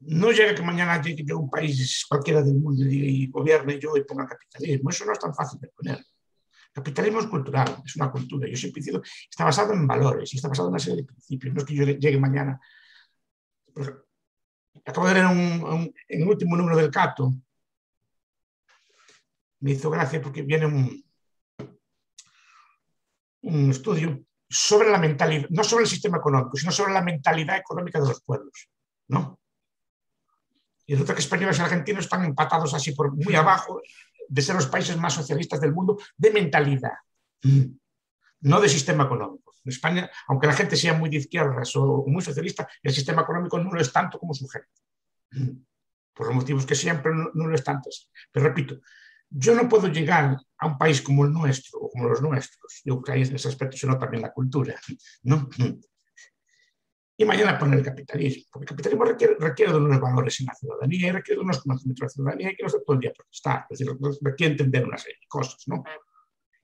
no 0.00 0.32
llega 0.32 0.54
que 0.54 0.62
mañana 0.62 1.00
llegue 1.00 1.34
un 1.34 1.48
país 1.48 2.06
cualquiera 2.08 2.42
del 2.42 2.54
mundo 2.54 2.84
y 2.84 3.28
gobierne 3.28 3.78
yo 3.78 3.96
y 3.96 4.04
ponga 4.04 4.26
capitalismo. 4.26 4.90
Eso 4.90 5.04
no 5.04 5.12
es 5.12 5.18
tan 5.18 5.34
fácil 5.34 5.60
de 5.60 5.68
poner. 5.68 6.04
Capitalismo 6.72 7.20
es 7.20 7.26
cultural, 7.26 7.82
es 7.84 7.96
una 7.96 8.10
cultura. 8.10 8.48
Yo 8.48 8.56
siempre 8.56 8.82
digo, 8.82 9.02
está 9.28 9.44
basado 9.44 9.72
en 9.74 9.86
valores 9.86 10.32
y 10.32 10.36
está 10.36 10.48
basado 10.48 10.68
en 10.68 10.72
una 10.72 10.78
serie 10.78 11.02
de 11.02 11.04
principios. 11.04 11.54
No 11.54 11.60
es 11.60 11.66
que 11.66 11.74
yo 11.74 11.84
llegue 11.84 12.18
mañana. 12.18 12.60
Acabo 14.84 15.08
de 15.08 15.14
leer 15.14 15.26
un, 15.26 15.92
en 16.08 16.22
el 16.22 16.28
último 16.28 16.56
número 16.56 16.76
del 16.76 16.90
Cato. 16.90 17.34
Me 19.60 19.72
hizo 19.72 19.90
gracia 19.90 20.20
porque 20.20 20.42
viene 20.42 20.66
un, 20.66 21.04
un 23.42 23.70
estudio 23.70 24.20
sobre 24.48 24.90
la 24.90 24.98
mentalidad, 24.98 25.48
no 25.50 25.62
sobre 25.62 25.84
el 25.84 25.90
sistema 25.90 26.18
económico, 26.18 26.56
sino 26.56 26.72
sobre 26.72 26.92
la 26.92 27.02
mentalidad 27.02 27.56
económica 27.56 28.00
de 28.00 28.08
los 28.08 28.22
pueblos. 28.22 28.68
¿no? 29.08 29.38
Y 30.86 30.94
resulta 30.94 31.14
que 31.14 31.20
españoles 31.20 31.58
y 31.58 31.62
argentinos 31.62 32.04
están 32.04 32.24
empatados 32.24 32.74
así 32.74 32.92
por 32.92 33.14
muy 33.14 33.34
abajo 33.34 33.80
de 34.28 34.42
ser 34.42 34.54
los 34.54 34.66
países 34.66 34.96
más 34.96 35.14
socialistas 35.14 35.60
del 35.60 35.72
mundo 35.72 35.98
de 36.16 36.30
mentalidad, 36.30 36.94
no 38.40 38.60
de 38.60 38.68
sistema 38.68 39.04
económico. 39.04 39.52
En 39.64 39.72
España, 39.72 40.10
aunque 40.28 40.46
la 40.46 40.52
gente 40.52 40.76
sea 40.76 40.94
muy 40.94 41.10
de 41.10 41.18
izquierdas 41.18 41.74
o 41.76 42.04
muy 42.06 42.22
socialista, 42.22 42.68
el 42.82 42.92
sistema 42.92 43.22
económico 43.22 43.58
no 43.58 43.72
lo 43.72 43.80
es 43.80 43.92
tanto 43.92 44.18
como 44.18 44.32
su 44.32 44.48
gente. 44.48 44.68
Por 46.14 46.26
los 46.26 46.34
motivos 46.34 46.64
que 46.64 46.74
siempre 46.74 47.12
no, 47.12 47.46
lo 47.46 47.54
es 47.54 47.62
tanto. 47.62 47.90
Pero 48.32 48.46
repito, 48.46 48.80
yo 49.30 49.54
no 49.54 49.68
puedo 49.68 49.88
llegar 49.88 50.36
a 50.58 50.66
un 50.66 50.76
país 50.76 51.00
como 51.00 51.24
el 51.24 51.32
nuestro 51.32 51.78
o 51.78 51.90
como 51.90 52.08
los 52.08 52.20
nuestros. 52.20 52.82
Yo 52.84 53.00
creo 53.00 53.14
que 53.14 53.22
en 53.22 53.36
ese 53.36 53.48
aspecto 53.48 53.76
se 53.76 53.86
nota 53.86 54.00
también 54.00 54.22
la 54.22 54.32
cultura. 54.32 54.74
¿no? 55.22 55.48
y 57.20 57.24
mañana 57.26 57.58
poner 57.58 57.80
el 57.80 57.84
capitalismo. 57.84 58.44
Porque 58.50 58.64
el 58.64 58.68
capitalismo 58.68 59.04
requiere, 59.04 59.72
de 59.72 59.78
unos 59.78 60.00
valores 60.00 60.40
en 60.40 60.46
la 60.46 60.54
ciudadanía 60.54 61.08
y 61.08 61.10
requiere 61.12 61.38
de 61.38 61.44
unos 61.44 61.62
conocimientos 61.62 62.00
de 62.00 62.06
la 62.06 62.08
ciudadanía 62.08 62.50
y 62.50 62.56
que 62.56 62.62
no 62.62 62.70
se 62.70 62.80
todo 62.80 62.94
el 62.94 63.00
día 63.00 63.12
protestar. 63.14 63.66
Es 63.68 63.78
decir, 63.78 63.94
requiere 64.22 64.52
entender 64.52 64.86
una 64.86 64.96
serie 64.96 65.18
de 65.20 65.26
cosas. 65.28 65.62
¿no? 65.66 65.84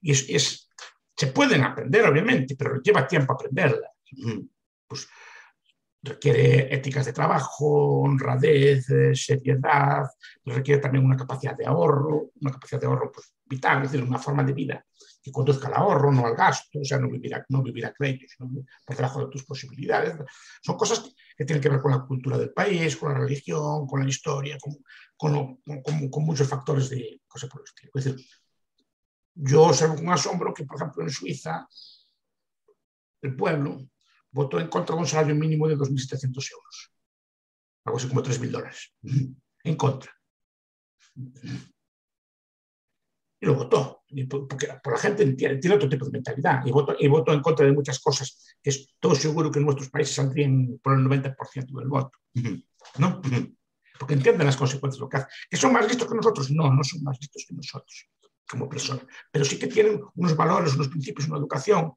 Y 0.01 0.13
es, 0.13 0.71
se 1.15 1.27
pueden 1.27 1.63
aprender, 1.63 2.07
obviamente, 2.07 2.57
pero 2.57 2.81
lleva 2.81 3.07
tiempo 3.07 3.35
aprenderlas. 3.35 3.91
Pues 4.89 5.07
requiere 6.03 6.75
éticas 6.75 7.07
de 7.07 7.13
trabajo, 7.13 8.01
honradez, 8.03 8.89
eh, 8.91 9.15
seriedad, 9.15 10.05
requiere 10.45 10.81
también 10.81 11.05
una 11.05 11.17
capacidad 11.17 11.57
de 11.57 11.67
ahorro, 11.67 12.31
una 12.41 12.53
capacidad 12.53 12.81
de 12.81 12.87
ahorro 12.87 13.11
pues, 13.13 13.35
vital, 13.45 13.85
es 13.85 13.93
decir, 13.93 14.07
una 14.07 14.19
forma 14.19 14.45
de 14.45 14.53
vida 14.53 14.87
que 15.23 15.33
conduzca 15.33 15.67
al 15.67 15.75
ahorro, 15.75 16.13
no 16.13 16.25
al 16.25 16.37
gasto, 16.37 16.79
o 16.79 16.85
sea, 16.85 16.99
no 16.99 17.11
vivir 17.11 17.35
a, 17.35 17.45
no 17.49 17.63
vivir 17.63 17.85
a 17.87 17.93
crédito, 17.93 18.27
sino 18.29 18.49
por 18.85 18.97
debajo 18.97 19.21
de 19.21 19.31
tus 19.31 19.45
posibilidades. 19.45 20.15
Son 20.63 20.77
cosas 20.77 21.13
que, 21.37 21.45
tienen 21.45 21.61
que 21.61 21.69
ver 21.69 21.81
con 21.81 21.91
la 21.91 22.07
cultura 22.07 22.39
del 22.39 22.53
país, 22.53 22.97
con 22.97 23.13
la 23.13 23.19
religión, 23.19 23.87
con 23.87 24.01
la 24.01 24.09
historia, 24.09 24.57
con, 24.61 24.77
con, 25.17 26.11
con 26.11 26.25
muchos 26.25 26.49
factores 26.49 26.89
de 26.91 27.21
cosas 27.27 27.51
por 27.51 27.61
el 27.61 27.65
estilo. 27.65 27.91
Es 27.95 28.05
decir, 28.05 28.27
yo 29.35 29.65
observo 29.65 29.97
con 29.97 30.09
asombro 30.11 30.55
que, 30.55 30.65
por 30.65 30.77
ejemplo, 30.77 31.03
en 31.03 31.11
Suiza, 31.11 31.67
el 33.23 33.35
pueblo 33.35 33.89
votó 34.37 34.61
en 34.61 34.69
contra 34.69 34.95
de 34.95 35.01
un 35.01 35.07
salario 35.07 35.35
mínimo 35.35 35.67
de 35.67 35.77
2.700 35.77 36.53
euros, 36.53 36.93
algo 37.87 37.97
así 37.99 38.09
como 38.09 38.23
3.000 38.23 38.51
dólares, 38.51 38.95
en 39.65 39.77
contra. 39.77 40.13
Y 43.41 43.47
lo 43.47 43.55
votó, 43.55 44.05
porque 44.49 44.69
por 44.83 44.93
la 44.93 44.99
gente 44.99 45.33
tiene, 45.33 45.75
otro 45.75 45.89
tipo 45.89 46.05
de 46.05 46.11
mentalidad 46.13 46.67
y 46.67 46.71
votó, 46.71 46.95
y 46.99 47.09
votó 47.09 47.33
en 47.33 47.41
contra 47.41 47.65
de 47.65 47.73
muchas 47.73 47.99
cosas 47.99 48.57
que 48.63 48.71
es 48.71 48.95
todo 49.01 49.15
seguro 49.15 49.51
que 49.51 49.59
en 49.59 49.65
nuestros 49.65 49.89
países 49.89 50.15
saldrían 50.15 50.79
por 50.83 50.99
el 50.99 51.05
90% 51.07 51.79
del 51.79 51.89
voto. 51.89 52.19
¿no? 52.99 53.21
Porque 53.99 54.15
entienden 54.15 54.47
las 54.47 54.57
consecuencias 54.59 54.99
de 54.99 55.05
lo 55.05 55.09
que 55.09 55.17
hacen. 55.17 55.31
¿Que 55.49 55.57
son 55.57 55.73
más 55.73 55.89
listos 55.89 56.09
que 56.09 56.15
nosotros? 56.15 56.51
No, 56.51 56.71
no 56.73 56.85
son 56.85 57.03
más 57.03 57.17
listos 57.19 57.45
que 57.49 57.55
nosotros 57.55 58.09
como 58.49 58.69
personas, 58.69 59.05
pero 59.33 59.45
sí 59.45 59.59
que 59.59 59.67
tienen 59.67 60.01
unos 60.15 60.37
valores, 60.37 60.75
unos 60.75 60.89
principios, 60.89 61.27
una 61.29 61.39
educación 61.39 61.95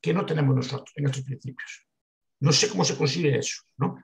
que 0.00 0.14
no 0.14 0.24
tenemos 0.24 0.54
nosotros 0.54 0.90
en 0.96 1.06
estos 1.06 1.22
principios. 1.22 1.86
No 2.40 2.52
sé 2.52 2.68
cómo 2.68 2.84
se 2.84 2.96
consigue 2.96 3.38
eso, 3.38 3.62
¿no? 3.76 4.02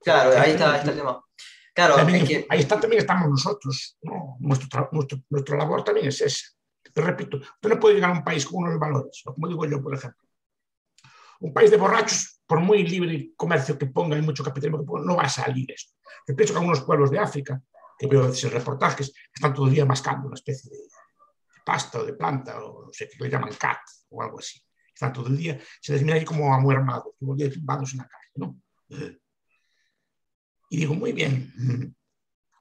Claro, 0.00 0.38
ahí 0.38 0.52
está, 0.52 0.82
el 0.82 0.96
tema. 0.96 1.24
Claro, 1.74 1.96
ahí 1.96 2.60
está 2.60 2.78
también 2.78 3.00
estamos 3.00 3.30
nosotros, 3.30 3.96
¿no? 4.02 4.36
nuestro, 4.40 4.88
nuestro, 4.92 5.18
nuestra 5.30 5.56
labor 5.56 5.82
también 5.84 6.08
es 6.08 6.20
esa. 6.20 6.46
Pero 6.92 7.06
repito, 7.06 7.38
usted 7.38 7.68
no 7.68 7.80
puede 7.80 7.94
llegar 7.94 8.10
a 8.10 8.14
un 8.14 8.24
país 8.24 8.44
con 8.44 8.64
unos 8.64 8.78
valores, 8.78 9.22
como 9.24 9.48
digo 9.48 9.64
yo, 9.64 9.82
por 9.82 9.94
ejemplo. 9.94 10.28
Un 11.40 11.54
país 11.54 11.70
de 11.70 11.76
borrachos, 11.76 12.40
por 12.46 12.60
muy 12.60 12.86
libre 12.86 13.32
comercio 13.36 13.78
que 13.78 13.86
ponga 13.86 14.18
y 14.18 14.22
mucho 14.22 14.44
capitalismo 14.44 14.78
que 14.80 14.84
ponga, 14.84 15.04
no 15.04 15.16
va 15.16 15.22
a 15.22 15.28
salir 15.28 15.70
esto. 15.72 15.94
Yo 16.28 16.36
pienso 16.36 16.52
que 16.52 16.58
algunos 16.58 16.82
pueblos 16.82 17.10
de 17.10 17.18
África, 17.18 17.60
que 17.98 18.06
veo 18.06 18.26
en 18.26 18.50
reportajes, 18.50 19.12
están 19.34 19.54
día 19.70 19.86
mascando 19.86 20.26
una 20.26 20.34
especie 20.34 20.70
de, 20.70 20.76
pasta 21.64 22.00
o 22.00 22.04
de 22.04 22.14
planta, 22.14 22.62
o 22.62 22.86
no 22.86 22.92
sé 22.92 23.08
qué 23.08 23.22
le 23.22 23.30
llaman 23.30 23.54
cat 23.54 23.78
o 24.10 24.22
algo 24.22 24.38
así. 24.38 24.60
Todo 25.10 25.28
el 25.28 25.36
día, 25.38 25.58
se 25.80 25.94
les 25.94 26.02
mira 26.02 26.16
ahí 26.16 26.24
como 26.24 26.52
a 26.52 26.60
muy 26.60 26.74
armados, 26.74 27.14
todo 27.18 27.32
el 27.32 27.38
día 27.38 27.50
tumbados 27.50 27.92
en 27.92 27.98
la 27.98 28.08
calle, 28.08 28.32
¿no? 28.36 28.60
Y 30.70 30.76
digo, 30.76 30.94
muy 30.94 31.12
bien, 31.12 31.96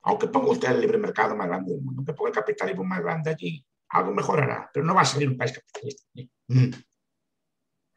aunque 0.04 0.28
ponga 0.28 0.52
usted 0.52 0.72
el 0.72 0.82
libre 0.82 0.98
mercado 0.98 1.36
más 1.36 1.48
grande 1.48 1.74
del 1.74 1.82
mundo, 1.82 2.00
aunque 2.00 2.14
ponga 2.14 2.30
el 2.30 2.36
capitalismo 2.36 2.84
más 2.84 3.02
grande 3.02 3.30
allí, 3.30 3.66
algo 3.90 4.14
mejorará, 4.14 4.70
pero 4.74 4.86
no 4.86 4.96
va 4.96 5.02
a 5.02 5.06
salir 5.06 5.30
un 5.30 5.38
país 5.38 5.52
capitalista. 5.52 6.04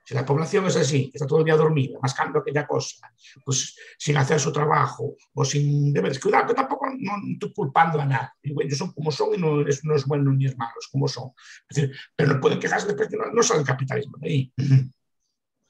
Si 0.05 0.13
la 0.13 0.27
población 0.27 0.67
es 0.67 0.77
así, 0.77 1.11
está 1.15 1.27
todo 1.27 1.39
el 1.39 1.47
día 1.47 1.57
dormida, 1.57 1.99
mascando 2.03 2.39
aquella 2.39 2.67
cosa, 2.67 3.11
pues 3.43 3.75
sin 3.97 4.17
hacer 4.19 4.39
su 4.39 4.53
trabajo 4.53 5.17
o 5.33 5.45
sin 5.47 5.95
deberes, 5.95 6.21
cuidado, 6.21 6.49
que 6.49 6.55
tampoco 6.55 6.87
no, 6.99 7.13
estoy 7.33 7.53
culpando 7.55 7.99
a 7.99 8.05
nadie. 8.05 8.29
Ellos 8.43 8.77
son 8.77 8.93
como 8.93 9.11
son 9.11 9.35
y 9.35 9.39
no 9.39 9.67
es, 9.67 9.83
no 9.83 9.97
es 9.97 10.05
bueno 10.05 10.31
ni 10.33 10.45
es 10.45 10.59
malo, 10.59 10.75
es 10.79 10.89
como 10.89 11.09
son. 11.09 11.31
pero 12.15 12.35
no 12.35 12.41
pueden 12.41 12.61
quejarse 12.61 12.87
después 12.87 13.09
que 13.09 13.17
no, 13.17 13.31
no 13.33 13.43
sale 13.43 13.61
el 13.61 13.67
capitalismo 13.67 14.19
de 14.19 14.29
ahí. 14.29 14.53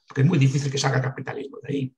Porque 0.06 0.22
es 0.22 0.26
muy 0.26 0.38
difícil 0.38 0.70
que 0.70 0.78
salga 0.78 0.96
el 0.96 1.04
capitalismo 1.04 1.58
de 1.62 1.72
ahí. 1.72 1.96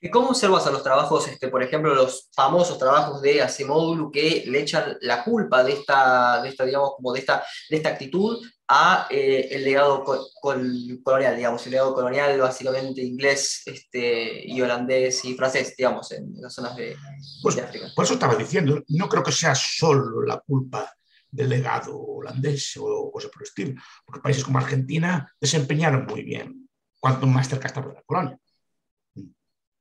¿Y 0.00 0.10
cómo 0.10 0.28
observas 0.28 0.66
a 0.66 0.70
los 0.70 0.82
trabajos, 0.82 1.28
este, 1.28 1.48
por 1.48 1.62
ejemplo, 1.62 1.94
los 1.94 2.28
famosos 2.34 2.78
trabajos 2.78 3.22
de 3.22 3.40
Acemoglu 3.40 4.10
que 4.10 4.44
le 4.46 4.60
echan 4.60 4.98
la 5.00 5.24
culpa 5.24 5.62
de 5.62 5.72
esta, 5.72 6.42
de 6.42 6.50
esta 6.50 6.64
digamos, 6.64 6.92
como 6.96 7.12
de 7.12 7.20
esta, 7.20 7.42
de 7.70 7.76
esta 7.76 7.90
actitud 7.90 8.38
a 8.68 9.06
eh, 9.10 9.48
el 9.50 9.64
legado 9.64 10.04
colonial, 10.40 11.36
digamos, 11.36 11.64
el 11.66 11.72
legado 11.72 11.94
colonial 11.94 12.38
básicamente 12.40 13.02
inglés 13.02 13.62
este, 13.66 14.46
y 14.46 14.60
holandés 14.60 15.24
y 15.24 15.34
francés, 15.34 15.74
digamos, 15.76 16.10
en 16.12 16.32
las 16.40 16.54
zonas 16.54 16.76
de, 16.76 16.96
pues, 17.42 17.58
África? 17.58 17.88
Por 17.94 18.04
eso 18.04 18.14
estaba 18.14 18.34
diciendo, 18.36 18.82
no 18.88 19.08
creo 19.08 19.22
que 19.22 19.32
sea 19.32 19.54
solo 19.54 20.22
la 20.22 20.38
culpa 20.40 20.90
del 21.30 21.48
legado 21.48 21.98
holandés 21.98 22.76
o 22.78 23.10
cosas 23.12 23.30
por 23.30 23.42
el 23.42 23.48
estilo, 23.48 23.82
porque 24.04 24.22
países 24.22 24.44
como 24.44 24.58
Argentina 24.58 25.30
desempeñaron 25.40 26.06
muy 26.06 26.22
bien 26.22 26.68
cuanto 27.00 27.26
más 27.26 27.48
cerca 27.48 27.66
estaba 27.66 27.88
de 27.88 27.94
la 27.94 28.02
colonia 28.02 28.38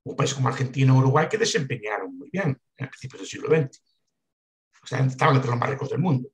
un 0.04 0.16
país 0.16 0.34
como 0.34 0.50
Argentina 0.50 0.94
o 0.94 0.98
Uruguay 0.98 1.28
que 1.30 1.38
desempeñaron 1.38 2.18
muy 2.18 2.30
bien 2.32 2.60
en 2.78 2.90
principios 2.90 3.22
del 3.22 3.30
siglo 3.30 3.50
XX. 3.50 3.82
O 4.84 4.88
sea, 4.88 5.00
estaban 5.00 5.36
entre 5.36 5.50
los 5.50 5.60
más 5.60 5.70
ricos 5.70 5.90
del 5.90 6.00
mundo. 6.00 6.30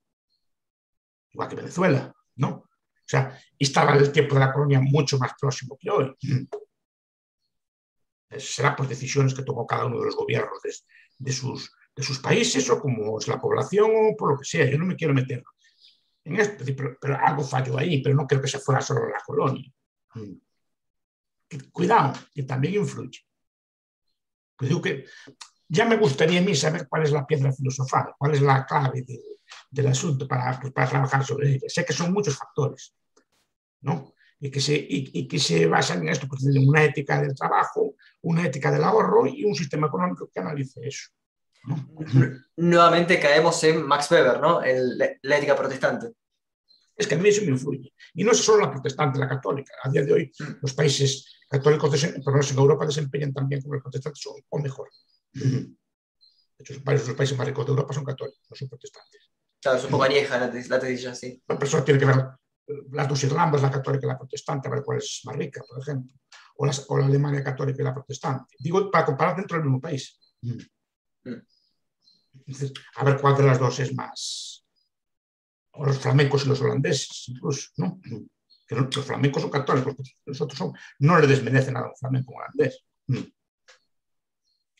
Igual 1.31 1.47
que 1.47 1.55
Venezuela, 1.55 2.13
¿no? 2.39 2.49
O 2.49 3.11
sea, 3.11 3.39
estaba 3.57 3.95
el 3.95 4.11
tiempo 4.11 4.35
de 4.35 4.41
la 4.41 4.53
colonia 4.53 4.79
mucho 4.79 5.17
más 5.17 5.33
próximo 5.39 5.77
que 5.79 5.89
hoy. 5.89 6.15
Será 8.37 8.75
por 8.75 8.87
decisiones 8.87 9.33
que 9.33 9.43
tomó 9.43 9.65
cada 9.65 9.85
uno 9.85 9.99
de 9.99 10.05
los 10.05 10.15
gobiernos 10.15 10.59
de, 11.17 11.31
sus, 11.31 11.71
de 11.95 12.03
sus 12.03 12.19
países 12.19 12.69
o 12.69 12.79
como 12.79 13.17
es 13.19 13.27
la 13.27 13.41
población 13.41 13.91
o 13.91 14.15
por 14.15 14.31
lo 14.31 14.39
que 14.39 14.45
sea. 14.45 14.69
Yo 14.69 14.77
no 14.77 14.85
me 14.85 14.95
quiero 14.95 15.13
meter 15.13 15.43
en 16.23 16.39
esto, 16.39 16.63
pero, 17.01 17.17
algo 17.17 17.43
falló 17.43 17.77
ahí, 17.77 18.01
pero 18.03 18.15
no 18.15 18.27
creo 18.27 18.41
que 18.41 18.47
se 18.47 18.59
fuera 18.59 18.81
solo 18.81 19.09
la 19.09 19.21
colonia. 19.25 19.71
Cuidado, 21.71 22.13
que 22.33 22.43
también 22.43 22.75
influye. 22.75 23.25
Digo 24.59 24.81
que 24.81 25.05
ya 25.67 25.85
me 25.85 25.97
gustaría 25.97 26.39
a 26.39 26.43
mí 26.43 26.55
saber 26.55 26.87
cuál 26.87 27.03
es 27.03 27.11
la 27.11 27.25
piedra 27.25 27.51
filosofal, 27.51 28.13
cuál 28.17 28.35
es 28.35 28.41
la 28.41 28.65
clave 28.65 29.03
del 29.69 29.87
asunto 29.87 30.27
para, 30.27 30.59
pues, 30.59 30.73
para, 30.73 30.89
trabajar 30.89 31.25
sobre 31.25 31.53
ella. 31.53 31.67
Sé 31.67 31.85
que 31.85 31.93
son 31.93 32.11
muchos 32.13 32.37
factores, 32.37 32.93
¿no? 33.81 34.13
Y 34.39 34.49
que 34.49 34.61
se, 34.61 34.75
y, 34.75 35.27
que 35.27 35.37
se 35.39 35.65
basan 35.65 36.01
en 36.01 36.09
esto, 36.09 36.27
pues 36.27 36.45
en 36.45 36.67
una 36.67 36.83
ética 36.83 37.21
del 37.21 37.35
trabajo, 37.35 37.95
una 38.21 38.45
ética 38.45 38.71
del 38.71 38.83
ahorro 38.83 39.27
y 39.27 39.43
un 39.43 39.53
sistema 39.53 39.87
económico 39.87 40.29
que 40.33 40.39
analice 40.39 40.87
eso. 40.87 41.09
Nuevamente 42.55 43.19
caemos 43.19 43.61
en 43.65 43.85
Max 43.85 44.09
Weber, 44.09 44.39
¿no? 44.39 44.61
la 44.61 45.37
ética 45.37 45.57
protestante. 45.57 46.13
Es 46.99 47.07
que 47.07 47.15
a 47.15 47.17
mí 47.17 47.29
eso 47.29 47.41
me 47.43 47.51
influye. 47.51 47.93
Y 48.13 48.25
no 48.25 48.33
es 48.33 48.39
solo 48.39 48.65
la 48.65 48.71
protestante, 48.71 49.17
la 49.17 49.29
católica. 49.29 49.73
A 49.83 49.89
día 49.89 50.03
de 50.03 50.11
hoy, 50.11 50.31
mm. 50.37 50.43
los 50.61 50.73
países 50.73 51.39
católicos, 51.49 51.89
por 51.89 52.25
lo 52.25 52.31
menos 52.33 52.51
en 52.51 52.57
Europa, 52.57 52.85
desempeñan 52.85 53.33
también 53.33 53.61
como 53.61 53.75
los 53.75 53.83
protestantes 53.83 54.21
o 54.49 54.59
mejor. 54.59 54.89
De 55.31 55.73
hecho, 56.59 56.73
varios 56.83 57.03
de 57.03 57.07
los 57.09 57.17
países 57.17 57.37
más 57.37 57.47
ricos 57.47 57.65
de 57.65 57.69
Europa 57.69 57.93
son 57.93 58.03
católicos, 58.03 58.41
no 58.49 58.55
son 58.55 58.67
protestantes. 58.67 59.18
Claro, 59.61 59.77
es 59.77 59.83
un 59.83 59.91
poco 59.91 60.03
añeja 60.03 60.37
la, 60.37 60.47
la 60.47 61.15
sí. 61.15 61.43
La 61.47 61.59
persona 61.59 61.83
tiene 61.83 61.99
que 61.99 62.05
ver 62.05 62.15
las 62.91 63.07
dos 63.07 63.23
Irlandas, 63.23 63.61
la 63.61 63.71
católica 63.71 64.05
y 64.05 64.09
la 64.09 64.17
protestante, 64.17 64.67
a 64.67 64.71
ver 64.71 64.83
cuál 64.83 64.99
es 64.99 65.21
más 65.25 65.35
rica, 65.35 65.61
por 65.67 65.79
ejemplo. 65.79 66.13
O, 66.57 66.67
o 66.67 66.97
la 66.97 67.05
Alemania 67.05 67.43
católica 67.43 67.81
y 67.81 67.85
la 67.85 67.93
protestante. 67.93 68.55
Digo, 68.59 68.91
para 68.91 69.05
comparar 69.05 69.35
dentro 69.35 69.57
del 69.57 69.65
mismo 69.65 69.81
país. 69.81 70.19
Mm. 70.41 70.57
Entonces, 72.33 72.73
a 72.95 73.03
ver 73.03 73.19
cuál 73.19 73.37
de 73.37 73.43
las 73.43 73.59
dos 73.59 73.79
es 73.79 73.93
más. 73.95 74.65
O 75.71 75.85
los 75.85 75.97
flamencos 75.97 76.45
y 76.45 76.49
los 76.49 76.61
holandeses, 76.61 77.25
incluso, 77.29 77.69
¿no? 77.77 77.99
que 78.67 78.75
los 78.75 79.05
flamencos 79.05 79.41
son 79.41 79.51
católicos, 79.51 79.95
nosotros 80.25 80.57
son, 80.57 80.73
no 80.99 81.19
le 81.19 81.25
desmerecen 81.25 81.73
nada 81.73 81.87
a 81.87 81.89
un 81.89 81.95
flamenco 81.95 82.33
holandés. 82.35 82.85
Mm. 83.07 83.23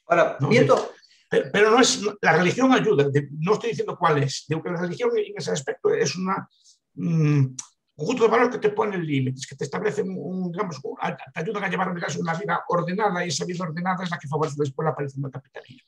Ahora, 0.08 0.38
viendo... 0.48 0.92
Pero, 1.30 1.72
no 1.72 1.80
es, 1.80 2.02
la 2.22 2.38
religión 2.38 2.74
ayuda, 2.74 3.06
no 3.32 3.54
estoy 3.54 3.70
diciendo 3.70 3.96
cuál 3.98 4.24
es, 4.24 4.46
digo 4.48 4.64
que 4.64 4.72
la 4.72 4.82
religión 4.82 5.12
en 5.16 5.34
ese 5.38 5.52
aspecto 5.52 5.94
es 5.94 6.16
una, 6.16 6.50
un 6.96 7.56
conjunto 7.96 8.24
de 8.24 8.30
valores 8.30 8.52
que 8.56 8.68
te 8.68 8.74
ponen 8.74 9.06
límites, 9.06 9.46
que 9.46 9.56
te 9.56 9.66
establecen, 9.66 10.08
un, 10.10 10.52
digamos, 10.52 10.82
te 10.82 11.40
ayudan 11.40 11.64
a 11.64 11.70
llevar 11.70 11.90
una 11.90 12.34
vida 12.34 12.64
ordenada 12.68 13.24
y 13.24 13.28
esa 13.28 13.46
vida 13.46 13.64
ordenada 13.64 14.04
es 14.04 14.10
la 14.10 14.18
que 14.18 14.28
favorece 14.28 14.56
después 14.58 14.84
la 14.84 14.92
aparición 14.92 15.22
del 15.22 15.32
capitalismo. 15.32 15.88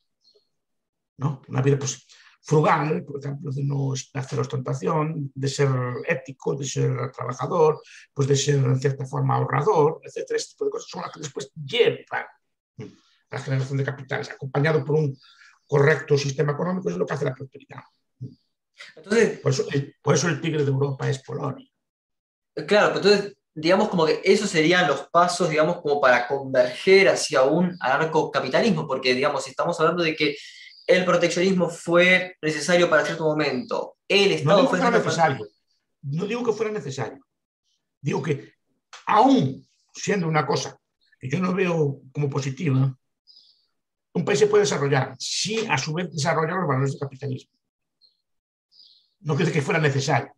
¿no? 1.17 1.41
Una 1.47 1.61
vida, 1.61 1.79
pues, 1.79 2.05
frugal, 2.43 3.03
por 3.03 3.19
ejemplo, 3.19 3.51
de 3.51 3.63
no 3.63 3.93
hacer 4.13 4.39
ostentación, 4.39 5.31
de 5.33 5.47
ser 5.47 5.69
ético, 6.07 6.55
de 6.55 6.65
ser 6.65 7.11
trabajador, 7.11 7.81
pues 8.13 8.27
de 8.27 8.35
ser 8.35 8.55
en 8.55 8.79
cierta 8.79 9.05
forma 9.05 9.35
ahorrador, 9.35 10.01
etcétera. 10.03 10.37
Este 10.37 10.53
tipo 10.53 10.65
de 10.65 10.71
cosas 10.71 10.89
son 10.89 11.01
las 11.01 11.11
que 11.11 11.19
después 11.19 11.51
llevan 11.55 12.25
la 13.32 13.39
generación 13.39 13.77
de 13.77 13.86
capitales, 13.86 14.29
acompañado 14.29 14.84
por 14.84 14.95
un 14.95 15.17
correcto 15.65 16.17
sistema 16.17 16.51
económico, 16.51 16.89
es 16.89 16.97
lo 16.97 17.05
que 17.05 17.13
hace 17.13 17.25
la 17.25 17.34
prosperidad. 17.34 17.82
Entonces, 18.95 19.39
por, 19.39 19.51
eso, 19.51 19.65
el, 19.71 19.95
por 20.01 20.15
eso 20.15 20.27
el 20.27 20.41
tigre 20.41 20.63
de 20.63 20.69
Europa 20.69 21.09
es 21.09 21.19
Polonia. 21.23 21.67
Claro, 22.67 22.95
entonces 22.97 23.38
digamos 23.53 23.89
como 23.89 24.05
que 24.05 24.21
esos 24.23 24.49
serían 24.49 24.88
los 24.88 25.07
pasos, 25.09 25.49
digamos, 25.49 25.82
como 25.82 25.99
para 25.99 26.27
converger 26.27 27.09
hacia 27.09 27.43
un 27.43 27.75
anarcocapitalismo, 27.79 28.88
porque, 28.88 29.13
digamos, 29.13 29.47
estamos 29.47 29.79
hablando 29.79 30.03
de 30.03 30.15
que 30.15 30.36
el 30.88 31.05
proteccionismo 31.05 31.69
fue 31.69 32.36
necesario 32.41 32.89
para 32.89 33.05
cierto 33.05 33.23
momento. 33.23 33.97
El 34.07 34.32
Estado 34.32 34.57
no 34.57 34.61
digo 34.63 34.69
fue 34.69 34.79
que 34.79 34.84
fuera 34.84 34.97
necesario. 34.97 35.47
No 36.01 36.25
digo 36.25 36.43
que 36.43 36.53
fuera 36.53 36.71
necesario. 36.71 37.19
Digo 38.01 38.21
que 38.21 38.53
aún 39.05 39.65
siendo 39.93 40.27
una 40.27 40.45
cosa 40.45 40.77
que 41.19 41.29
yo 41.29 41.39
no 41.39 41.53
veo 41.53 42.01
como 42.11 42.29
positiva, 42.29 42.97
un 44.14 44.26
país 44.26 44.39
se 44.39 44.47
puede 44.47 44.64
desarrollar 44.64 45.16
si 45.18 45.66
a 45.68 45.78
su 45.78 45.93
vez 45.93 46.12
desarrolla 46.12 46.55
los 46.55 46.68
valores 46.68 46.91
del 46.91 46.99
capitalismo. 46.99 47.51
No 49.22 49.36
quiere 49.36 49.51
que 49.51 49.62
fuera 49.62 49.80
necesario. 49.80 50.34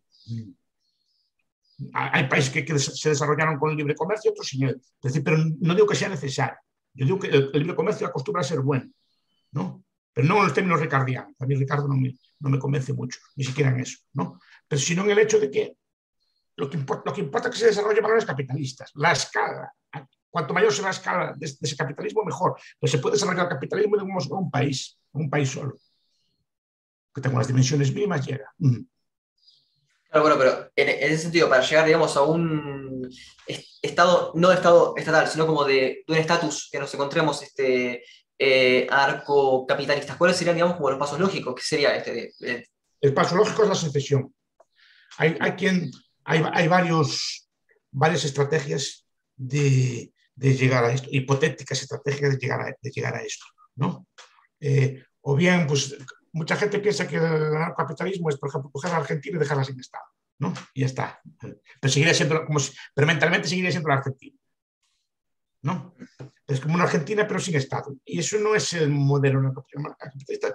Hay 1.92 2.28
países 2.28 2.50
que, 2.50 2.78
se 2.78 3.08
desarrollaron 3.08 3.58
con 3.58 3.70
el 3.70 3.76
libre 3.76 3.94
comercio, 3.94 4.30
otros 4.30 4.46
sin 4.46 4.64
él. 4.64 4.76
Es 4.76 5.12
decir, 5.12 5.24
pero 5.24 5.38
no 5.38 5.74
digo 5.74 5.86
que 5.86 5.96
sea 5.96 6.08
necesario. 6.08 6.58
Yo 6.92 7.06
digo 7.06 7.18
que 7.18 7.28
el, 7.28 7.50
el 7.52 7.60
libre 7.60 7.74
comercio 7.74 8.06
acostumbra 8.06 8.42
a 8.42 8.44
ser 8.44 8.60
bueno. 8.60 8.90
¿no? 9.50 9.84
pero 10.14 10.28
no 10.28 10.36
en 10.38 10.44
los 10.44 10.54
términos 10.54 10.80
ricardianos. 10.80 11.34
A 11.40 11.44
mí 11.44 11.56
Ricardo 11.56 11.88
no 11.88 11.96
me, 11.96 12.16
no 12.38 12.48
me 12.48 12.58
convence 12.58 12.92
mucho, 12.92 13.18
ni 13.34 13.44
siquiera 13.44 13.70
en 13.70 13.80
eso, 13.80 13.98
¿no? 14.12 14.38
Pero 14.66 14.80
sino 14.80 15.02
en 15.02 15.10
el 15.10 15.18
hecho 15.18 15.40
de 15.40 15.50
que 15.50 15.76
lo 16.56 16.70
que 16.70 16.76
importa, 16.76 17.02
lo 17.06 17.12
que 17.12 17.20
importa 17.20 17.48
es 17.48 17.54
que 17.54 17.60
se 17.60 17.66
desarrollen 17.66 18.02
valores 18.02 18.24
capitalistas. 18.24 18.92
La 18.94 19.10
escala 19.10 19.74
cuanto 20.34 20.52
mayor 20.52 20.72
sea 20.72 20.86
la 20.86 20.90
escala 20.90 21.32
de, 21.36 21.46
ese 21.46 21.76
capitalismo, 21.76 22.24
mejor. 22.24 22.58
Pues 22.80 22.90
se 22.90 22.98
puede 22.98 23.14
desarrollar 23.14 23.44
el 23.44 23.50
capitalismo 23.50 23.96
en 23.96 24.02
un, 24.02 24.50
país, 24.50 24.98
un 25.12 25.30
país 25.30 25.48
solo, 25.48 25.78
que 27.14 27.20
tenga 27.20 27.36
unas 27.36 27.46
dimensiones 27.46 27.94
mínimas, 27.94 28.26
llega. 28.26 28.52
Claro, 28.58 30.26
bueno, 30.26 30.36
pero 30.36 30.72
en, 30.74 30.88
ese 30.88 31.18
sentido, 31.18 31.48
para 31.48 31.62
llegar, 31.62 31.86
digamos, 31.86 32.16
a 32.16 32.22
un 32.22 33.08
estado, 33.80 34.32
no 34.34 34.48
de 34.48 34.56
estado 34.56 34.94
estatal, 34.96 35.28
sino 35.28 35.46
como 35.46 35.64
de, 35.64 36.02
un 36.08 36.16
estatus 36.16 36.68
que 36.72 36.80
nos 36.80 36.92
encontremos 36.92 37.40
este, 37.40 38.02
eh, 38.36 38.88
arco 38.90 39.64
capitalista, 39.68 40.18
¿cuáles 40.18 40.36
serían, 40.36 40.56
digamos, 40.56 40.74
como 40.74 40.90
los 40.90 40.98
pasos 40.98 41.20
lógicos? 41.20 41.54
¿Qué 41.54 41.62
sería 41.62 41.94
este? 41.94 42.34
El 43.00 43.14
paso 43.14 43.36
lógico 43.36 43.62
es 43.62 43.68
la 43.68 43.74
secesión. 43.76 44.34
Hay, 45.16 45.36
hay, 45.38 45.52
quien, 45.52 45.92
hay, 46.24 46.42
hay 46.52 46.66
varios, 46.66 47.48
varias 47.92 48.24
estrategias 48.24 49.06
de, 49.36 50.12
de 50.36 50.54
llegar 50.54 50.84
a 50.84 50.92
esto, 50.92 51.08
hipotéticas 51.10 51.82
estrategias 51.82 52.32
de 52.32 52.38
llegar 52.38 52.60
a, 52.60 52.66
de 52.66 52.90
llegar 52.90 53.14
a 53.14 53.22
esto, 53.22 53.46
¿no? 53.76 54.06
Eh, 54.60 55.02
o 55.22 55.34
bien, 55.36 55.66
pues 55.66 55.96
mucha 56.32 56.56
gente 56.56 56.78
piensa 56.80 57.06
que 57.06 57.16
el 57.16 57.74
capitalismo 57.76 58.28
es, 58.28 58.36
por 58.36 58.48
ejemplo, 58.48 58.70
coger 58.70 58.92
a 58.92 58.96
Argentina 58.96 59.36
y 59.36 59.40
dejarla 59.40 59.64
sin 59.64 59.78
Estado, 59.78 60.04
¿no? 60.38 60.52
Y 60.74 60.80
ya 60.80 60.86
está. 60.86 61.20
Pero, 61.40 61.92
seguiría 61.92 62.14
siendo, 62.14 62.44
como 62.44 62.58
pero 62.94 63.06
mentalmente 63.06 63.48
seguiría 63.48 63.70
siendo 63.70 63.88
la 63.88 63.96
Argentina, 63.96 64.36
¿no? 65.62 65.94
Es 66.46 66.60
como 66.60 66.74
una 66.74 66.84
Argentina, 66.84 67.26
pero 67.26 67.40
sin 67.40 67.56
Estado. 67.56 67.96
Y 68.04 68.18
eso 68.18 68.38
no 68.38 68.54
es 68.54 68.72
el 68.74 68.90
modelo 68.90 69.40
capitalista. 69.98 70.54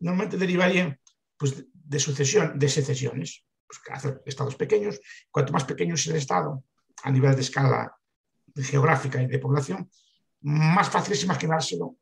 Normalmente 0.00 0.36
derivaría 0.36 0.98
pues, 1.36 1.64
de 1.72 1.98
sucesión, 2.00 2.58
de 2.58 2.68
secesiones, 2.68 3.44
pues, 3.66 3.80
hacer 3.90 4.22
estados 4.26 4.56
pequeños. 4.56 5.00
Cuanto 5.30 5.52
más 5.52 5.64
pequeño 5.64 5.94
es 5.94 6.06
el 6.06 6.16
Estado, 6.16 6.64
a 7.02 7.10
nivel 7.10 7.34
de 7.34 7.42
escala 7.42 7.94
geográfica 8.56 9.22
y 9.22 9.26
de 9.26 9.38
población, 9.38 9.90
más 10.42 10.88
fácil 10.88 11.14
es 11.14 11.24
imaginárselo 11.24 11.96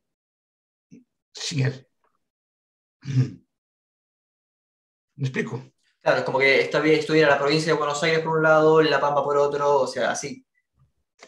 sin 1.33 1.67
él. 1.67 1.87
¿Me 5.17 5.27
explico? 5.27 5.73
Claro, 6.01 6.19
es 6.19 6.25
como 6.25 6.39
que 6.39 6.61
está 6.61 6.81
bien 6.81 7.01
estuviera 7.01 7.31
la 7.31 7.39
provincia 7.39 7.73
de 7.73 7.79
Buenos 7.79 8.03
Aires 8.03 8.21
por 8.21 8.37
un 8.37 8.43
lado, 8.43 8.81
La 8.83 9.01
Pampa 9.01 9.25
por 9.25 9.37
otro, 9.37 9.81
o 9.81 9.87
sea, 9.87 10.13
así. 10.13 10.45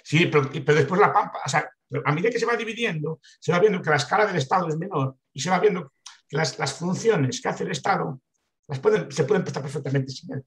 Sí, 0.04 0.26
pero, 0.26 0.48
después 0.48 1.00
La 1.00 1.12
Pampa, 1.12 1.40
o 1.44 1.48
sea, 1.48 1.68
a 2.04 2.12
medida 2.12 2.30
que 2.30 2.38
se 2.38 2.46
va 2.46 2.56
dividiendo, 2.56 3.20
se 3.40 3.52
va 3.52 3.58
viendo 3.58 3.82
que 3.82 3.90
la 3.90 3.96
escala 3.96 4.26
del 4.26 4.36
Estado 4.36 4.68
es 4.68 4.76
menor 4.76 5.16
y 5.32 5.40
se 5.40 5.50
va 5.50 5.58
viendo 5.58 5.92
que 6.28 6.36
las, 6.36 6.74
funciones 6.74 7.40
que 7.40 7.48
hace 7.48 7.64
el 7.64 7.72
Estado 7.72 8.20
las 8.68 8.78
pueden, 8.78 9.10
se 9.10 9.24
pueden 9.24 9.42
prestar 9.42 9.62
perfectamente 9.62 10.12
sin 10.12 10.32
él. 10.34 10.46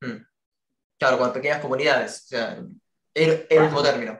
Mm. 0.00 0.26
Claro, 0.98 1.18
con 1.18 1.32
pequeñas 1.32 1.60
comunidades. 1.60 2.24
O 2.24 2.26
sea, 2.28 2.62
el, 3.14 3.46
el 3.48 3.62
mismo 3.62 3.82
término. 3.82 4.18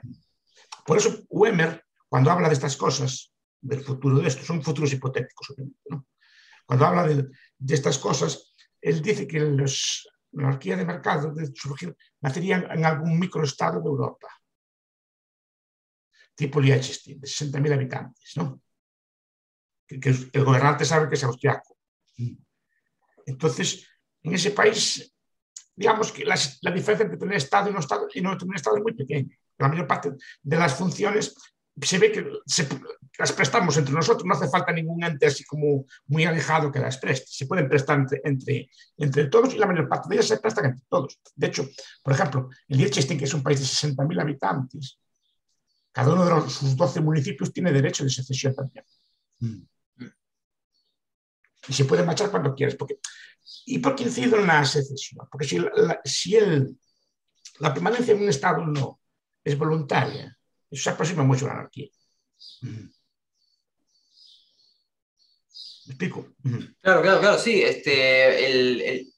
Por 0.87 0.99
eso, 0.99 1.25
Wemer, 1.29 1.85
cuando 2.09 2.31
habla 2.31 2.49
de 2.49 2.55
estas 2.55 2.77
cosas, 2.77 3.33
del 3.61 3.83
futuro 3.83 4.19
de 4.19 4.29
esto, 4.29 4.45
son 4.45 4.63
futuros 4.63 4.93
hipotéticos, 4.93 5.51
obviamente, 5.51 5.81
¿no? 5.89 6.07
Cuando 6.67 6.87
habla 6.87 7.07
de, 7.07 7.29
de, 7.59 7.75
estas 7.75 7.99
cosas, 7.99 8.55
él 8.81 9.03
dice 9.03 9.27
que 9.27 9.41
los, 9.41 10.09
la 10.33 10.49
anarquía 10.49 10.77
de 10.77 10.85
mercado 10.85 11.33
de 11.33 11.51
surgir 11.55 11.97
nacerían 12.21 12.71
en 12.71 12.85
algún 12.85 13.19
microestado 13.19 13.81
de 13.81 13.89
Europa, 13.89 14.29
tipo 16.35 16.61
Liechtenstein, 16.61 17.21
de 17.21 17.27
60.000 17.27 17.73
habitantes, 17.75 18.33
¿no? 18.37 18.61
Que, 19.87 20.01
que, 20.01 20.11
el 20.33 20.45
gobernante 20.45 20.85
sabe 20.85 21.09
que 21.09 21.15
es 21.15 21.25
austriaco. 21.25 21.77
Entonces, 23.27 23.87
en 24.23 24.35
ese 24.35 24.51
país 24.51 25.14
digamos 25.77 26.13
que 26.13 26.25
la, 26.25 26.37
diferencia 26.73 27.05
entre 27.05 27.19
tener 27.19 27.37
Estado 27.37 27.71
y 27.71 27.73
no, 27.73 27.81
Estado 27.81 28.09
y 28.13 28.21
no 28.21 28.37
tener 28.37 28.57
Estado 28.57 28.77
es 28.77 28.83
muy 28.83 28.95
pequeña. 28.95 29.37
La 29.59 29.69
mayor 29.69 29.87
parte 29.87 30.13
de 30.43 30.57
las 30.57 30.75
funciones 30.75 31.35
se 31.81 31.99
ve 31.99 32.13
que 32.13 32.25
las 33.19 33.33
prestamos 33.33 33.77
entre 33.77 33.95
nosotros, 33.95 34.25
no 34.25 34.35
hace 34.35 34.49
falta 34.49 34.73
ningún 34.73 35.03
ente 35.03 35.27
así 35.27 35.45
como 35.45 35.87
muy 36.07 36.25
alejado 36.25 36.71
que 36.71 36.79
las 36.79 36.99
preste. 36.99 37.27
Se 37.29 37.47
pueden 37.47 37.69
prestar 37.69 38.07
entre, 38.25 38.71
entre, 38.97 39.27
todos 39.27 39.55
y 39.55 39.59
la 39.59 39.67
mayor 39.67 39.89
parte 39.89 40.09
de 40.09 40.17
ellas 40.17 40.29
se 40.29 40.39
prestan 40.39 40.67
entre 40.67 40.85
todos. 40.89 41.19
De 41.35 41.49
hecho, 41.49 41.69
por 42.03 42.13
ejemplo, 42.13 42.49
el 42.69 42.79
Liechtenstein, 42.79 43.19
que 43.19 43.25
es 43.25 43.35
un 43.35 43.43
país 43.43 43.59
de 43.59 43.89
60.000 43.89 44.21
habitantes, 44.21 44.99
cada 45.91 46.13
uno 46.13 46.43
de 46.43 46.51
sus 46.51 46.77
12 46.77 47.01
municipios 47.01 47.53
tiene 47.53 47.73
derecho 47.73 48.05
de 48.05 48.11
secesión 48.11 48.55
también. 48.55 48.85
Mm. 49.41 49.63
Y 51.69 51.73
se 51.73 51.85
puede 51.85 52.05
marchar 52.05 52.31
cuando 52.31 52.55
quieras, 52.55 52.77
porque 52.77 52.99
¿Y 53.67 53.79
por 53.79 53.95
qué 53.95 54.05
incido 54.05 54.39
en 54.39 54.47
la 54.47 54.65
secesión? 54.65 55.27
Porque 55.31 55.47
si, 55.47 55.59
la, 57.59 57.73
permanencia 57.73 58.15
en 58.15 58.23
un 58.23 58.29
Estado 58.29 58.65
no 58.67 59.01
es 59.43 59.57
voluntaria, 59.57 60.37
eso 60.71 60.83
se 60.83 60.91
aproxima 60.91 61.23
mucho 61.23 61.47
a 61.47 61.49
la 61.49 61.55
anarquía. 61.55 61.89
¿Me 62.63 62.91
explico? 65.87 66.35
Claro, 66.81 67.03
claro, 67.03 67.21
claro, 67.21 67.39
sí. 67.39 67.63
Este, 67.63 68.47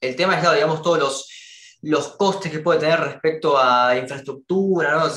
el, 0.01 0.17
tema 0.17 0.39
es, 0.39 0.53
digamos, 0.55 0.83
todos 0.83 1.27
los, 1.81 2.09
costes 2.17 2.51
que 2.51 2.61
puede 2.61 2.81
tener 2.81 3.01
respecto 3.01 3.59
a 3.59 3.97
infraestructura, 3.97 4.93
¿no? 4.93 5.09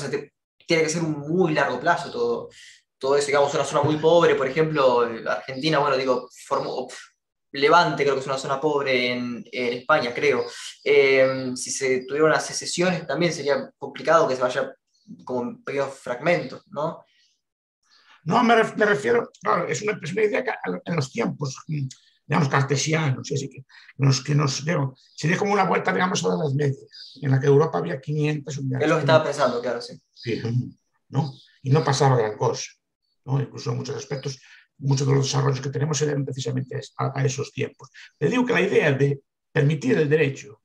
tiene 0.66 0.84
que 0.84 0.88
ser 0.88 1.02
un 1.02 1.18
muy 1.18 1.52
largo 1.52 1.80
plazo 1.80 2.12
todo, 2.12 2.48
todo 2.96 3.16
eso, 3.16 3.26
digamos, 3.26 3.52
una 3.54 3.64
zona 3.64 3.82
muy 3.82 3.96
pobre, 3.96 4.36
por 4.36 4.46
ejemplo, 4.46 5.00
Argentina, 5.26 5.78
bueno, 5.80 5.96
digo, 5.96 6.28
formó, 6.46 6.86
Levante, 7.52 8.04
creo 8.04 8.14
que 8.14 8.20
es 8.20 8.26
una 8.26 8.38
zona 8.38 8.60
pobre 8.60 9.12
en, 9.12 9.44
España, 9.52 10.14
creo. 10.14 10.44
Eh, 10.84 11.52
si 11.56 11.70
se 11.70 12.04
tuvieran 12.06 12.30
las 12.30 12.46
secesiones 12.46 13.06
también 13.06 13.32
sería 13.32 13.70
complicado 13.76 14.28
que 14.28 14.36
se 14.36 14.42
vaya 14.42 14.72
como 15.24 15.42
en 15.42 15.64
pequeños 15.64 15.94
fragmentos, 15.94 16.62
¿no? 16.68 17.04
No, 18.24 18.44
me, 18.44 18.54
refiero, 18.54 19.30
claro, 19.42 19.66
es 19.66 19.82
una, 19.82 19.98
es 20.02 20.12
idea 20.12 20.44
que 20.44 20.52
en 20.84 20.96
los 20.96 21.10
tiempos, 21.10 21.56
digamos, 22.26 22.48
cartesianos, 22.48 23.32
así 23.32 23.48
que, 23.48 23.64
los 23.96 24.22
que 24.22 24.34
nos 24.34 24.64
dieron, 24.64 24.94
sería 25.16 25.38
como 25.38 25.54
una 25.54 25.64
vuelta, 25.64 25.92
digamos, 25.92 26.22
a 26.24 26.36
las 26.36 26.54
medias, 26.54 27.18
en 27.20 27.30
la 27.30 27.40
que 27.40 27.46
Europa 27.46 27.78
había 27.78 28.00
500 28.00 28.58
unidades. 28.58 28.84
Es 28.84 28.90
lo 28.90 28.96
que 28.96 29.00
estaba 29.00 29.24
pensando, 29.24 29.60
claro, 29.60 29.80
sí. 29.80 30.00
sí 30.12 30.42
¿no? 31.08 31.32
Y 31.62 31.70
no 31.70 31.82
pasaba 31.82 32.16
gran 32.16 32.36
cosa, 32.36 32.70
¿no? 33.24 33.40
incluso 33.40 33.70
en 33.70 33.78
muchos 33.78 33.96
aspectos 33.96 34.38
muchos 34.80 35.06
de 35.06 35.14
los 35.14 35.26
desarrollos 35.26 35.60
que 35.60 35.70
tenemos 35.70 35.98
se 35.98 36.06
deben 36.06 36.24
precisamente 36.24 36.80
a, 36.96 37.24
esos 37.24 37.52
tiempos. 37.52 37.90
Le 38.18 38.28
digo 38.28 38.44
que 38.44 38.52
la 38.52 38.60
idea 38.60 38.92
de 38.92 39.20
permitir 39.52 39.98
el 39.98 40.08
derecho 40.08 40.62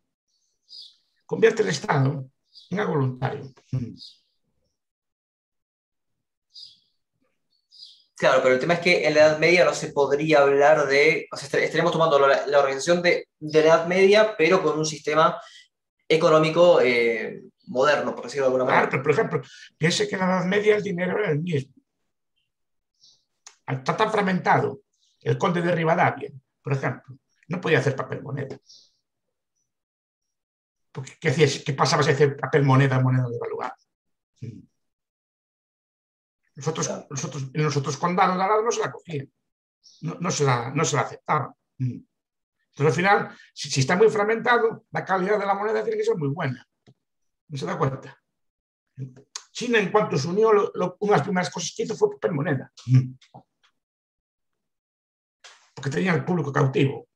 convierte 1.25 1.63
el 1.63 1.69
Estado 1.69 2.25
en 2.69 2.79
algo 2.79 2.93
voluntario. 2.93 3.53
Claro, 8.17 8.41
pero 8.41 8.55
el 8.55 8.61
tema 8.61 8.75
es 8.75 8.79
que 8.79 9.05
en 9.05 9.13
la 9.13 9.21
Edad 9.21 9.39
Media 9.39 9.65
no 9.65 9.73
se 9.73 9.91
podría 9.91 10.39
hablar 10.39 10.87
de, 10.87 11.27
o 11.31 11.35
sea, 11.35 11.59
estaríamos 11.59 11.91
tomando 11.91 12.17
la, 12.17 12.59
organización 12.59 13.01
de, 13.01 13.27
de, 13.39 13.59
la 13.59 13.65
Edad 13.65 13.87
Media, 13.87 14.35
pero 14.37 14.63
con 14.63 14.79
un 14.79 14.85
sistema 14.85 15.37
económico 16.07 16.79
eh, 16.81 17.41
moderno, 17.67 18.15
por 18.15 18.25
decirlo 18.25 18.45
de 18.45 18.47
alguna 18.47 18.63
manera. 18.63 18.87
Claro, 18.87 18.91
pero 18.91 19.03
por 19.03 19.11
ejemplo, 19.11 19.41
piense 19.77 20.07
que 20.07 20.15
en 20.15 20.21
la 20.21 20.27
Edad 20.27 20.45
Media 20.45 20.77
el 20.77 20.83
dinero 20.83 21.19
era 21.19 21.31
el 21.31 21.41
mismo 21.41 21.74
está 23.67 23.97
tan 23.97 24.11
fragmentado, 24.11 24.81
el 25.21 25.37
conde 25.37 25.61
de 25.61 25.73
Rivadavia, 25.73 26.31
por 26.61 26.73
ejemplo, 26.73 27.17
no 27.47 27.59
podía 27.59 27.79
hacer 27.79 27.95
papel 27.95 28.21
moneda. 28.21 28.57
Porque, 30.91 31.13
¿qué, 31.19 31.29
hacías? 31.29 31.63
¿Qué 31.65 31.73
pasaba 31.73 32.03
si 32.03 32.11
hacer 32.11 32.37
papel 32.37 32.63
moneda 32.63 32.99
moneda 32.99 33.27
de 33.27 33.49
lugar? 33.49 33.73
Nosotros, 36.55 36.89
nosotros, 37.09 37.49
en 37.53 37.63
los 37.63 37.75
otros 37.75 37.97
condados 37.97 38.37
de 38.37 38.63
no 38.63 38.71
se 38.71 38.79
la 38.79 38.91
cogían, 38.91 39.29
no, 40.01 40.31
se, 40.31 40.45
la, 40.45 40.71
no 40.71 40.85
se 40.85 40.95
la 40.95 41.01
aceptaban. 41.01 41.53
Entonces, 41.77 42.05
al 42.85 42.93
final, 42.93 43.37
si, 43.53 43.79
está 43.79 43.97
muy 43.97 44.09
fragmentado, 44.09 44.85
la 44.91 45.03
calidad 45.03 45.37
de 45.37 45.45
la 45.45 45.53
moneda 45.53 45.83
tiene 45.83 45.97
que 45.97 46.05
ser 46.05 46.15
muy 46.15 46.29
buena. 46.29 46.65
¿No 47.47 47.57
se 47.57 47.65
da 47.65 47.77
cuenta? 47.77 48.17
China, 49.51 49.79
en 49.79 49.91
cuanto 49.91 50.17
se 50.17 50.27
unió, 50.27 50.49
una 50.51 50.61
de 50.71 51.11
las 51.11 51.21
primeras 51.23 51.49
cosas 51.49 51.73
que 51.75 51.83
hizo 51.83 51.95
fue 51.95 52.11
papel 52.11 52.31
moneda 52.31 52.71
porque 55.85 55.97
tenían 55.97 56.15
el 56.15 56.25
público 56.25 56.51
cautivo. 56.51 57.07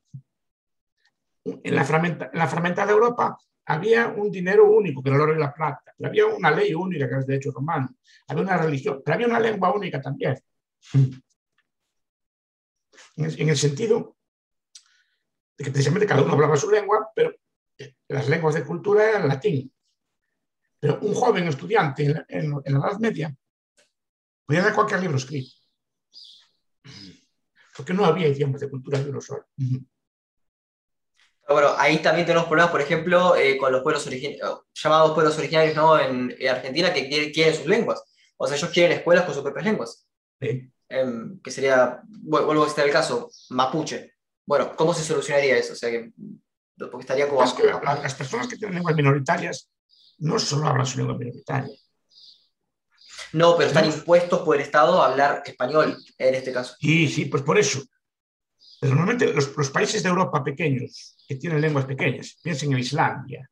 En 1.43 1.74
la, 1.74 1.84
fragmentada 1.84 2.91
Europa 2.91 3.36
había 3.65 4.09
un 4.09 4.30
dinero 4.30 4.70
único, 4.70 5.01
que 5.01 5.09
era 5.09 5.15
el 5.15 5.24
oro 5.24 5.36
y 5.36 5.39
la 5.39 5.51
plata, 5.51 5.91
pero 5.97 6.09
había 6.09 6.28
una 6.28 6.51
ley 6.51 6.76
única, 6.76 7.07
que 7.07 7.13
era 7.13 7.22
el 7.22 7.26
derecho 7.26 7.51
romano, 7.51 7.89
había 8.28 8.43
una 8.43 8.57
religión, 8.57 9.01
pero 9.03 9.15
había 9.15 9.26
una 9.26 9.39
lengua 9.39 9.74
única 9.74 9.99
también. 9.99 10.38
En 13.15 13.49
el, 13.49 13.57
sentido 13.57 14.15
de 15.57 15.65
que 15.65 15.72
precisamente 15.72 16.05
cada 16.05 16.22
uno 16.22 16.34
hablaba 16.34 16.55
su 16.55 16.70
lengua, 16.70 17.09
pero 17.15 17.34
las 18.07 18.30
lenguas 18.30 18.53
de 18.53 18.63
cultura 18.63 19.09
eran 19.09 19.28
latín. 19.28 19.74
Pero 20.80 20.99
un 21.01 21.15
joven 21.15 21.47
estudiante 21.47 22.03
en 22.05 22.13
la, 22.13 22.26
en 22.30 22.74
la 22.74 22.88
Edad 22.88 22.99
Media 22.99 23.36
podía 24.45 24.61
leer 24.61 24.76
cualquier 24.76 24.99
libro 25.01 25.17
escrito 25.17 25.55
porque 27.80 27.93
no 27.93 28.03
había 28.03 28.27
idiomas 28.27 28.59
de 28.59 28.69
cultura 28.69 28.99
de 28.99 29.09
uno 29.09 29.21
solo. 29.21 29.45
Bueno, 31.47 31.69
ahí 31.77 31.99
también 31.99 32.27
tenemos 32.27 32.45
problemas, 32.45 32.71
por 32.71 32.82
ejemplo, 32.82 33.38
eh, 33.38 33.57
con 33.57 33.71
los 33.71 33.82
pueblos 33.84 34.05
llamados 34.73 35.13
pueblos 35.13 35.38
originarios 35.38 35.77
¿no? 35.77 35.97
en, 35.97 36.36
Argentina 36.49 36.91
que 36.91 37.32
quieren, 37.32 37.55
sus 37.55 37.67
lenguas. 37.67 38.03
O 38.36 38.45
sea, 38.45 38.57
ellos 38.57 38.69
quieren 38.71 38.97
escuelas 38.97 39.23
con 39.23 39.34
sus 39.34 39.43
propias 39.43 39.63
lenguas. 39.63 40.05
Em, 40.89 41.39
que 41.39 41.51
sería, 41.51 42.01
vuelvo 42.05 42.65
a 42.65 42.69
citar 42.69 42.86
el 42.86 42.91
caso, 42.91 43.32
mapuche. 43.51 44.11
Bueno, 44.45 44.75
¿cómo 44.75 44.93
se 44.93 45.05
solucionaría 45.05 45.55
eso? 45.55 45.71
O 45.71 45.77
sea, 45.77 45.89
que, 45.89 46.11
porque 46.77 46.99
estaría 47.03 47.30
como... 47.30 47.41
las 47.41 48.15
personas 48.15 48.49
que 48.49 48.57
tienen 48.57 48.75
lenguas 48.75 48.95
minoritarias 48.97 49.69
no 50.17 50.38
solo 50.38 50.67
hablan 50.67 50.86
su 50.86 50.97
lengua 50.97 51.17
minoritaria. 51.17 51.73
No, 53.34 53.55
pero 53.55 53.67
están 53.67 53.86
impuestos 53.86 54.41
por 54.41 54.55
el 54.55 54.61
Estado 54.61 55.01
a 55.01 55.11
hablar 55.11 55.43
español 55.45 55.97
en 56.17 56.36
este 56.36 56.51
caso. 56.51 56.75
Sí, 56.80 57.07
sí, 57.07 57.25
pues 57.25 57.43
por 57.43 57.57
eso. 57.57 57.82
Pero 58.80 58.95
normalmente 58.95 59.34
los, 59.34 59.55
los 59.55 59.69
países 59.69 60.01
de 60.01 60.09
Europa 60.09 60.43
pequeños, 60.43 61.17
que 61.27 61.36
tienen 61.36 61.61
lenguas 61.61 61.86
pequeñas, 61.86 62.38
piensen 62.41 62.71
en 62.71 62.80
Islandia. 62.80 63.49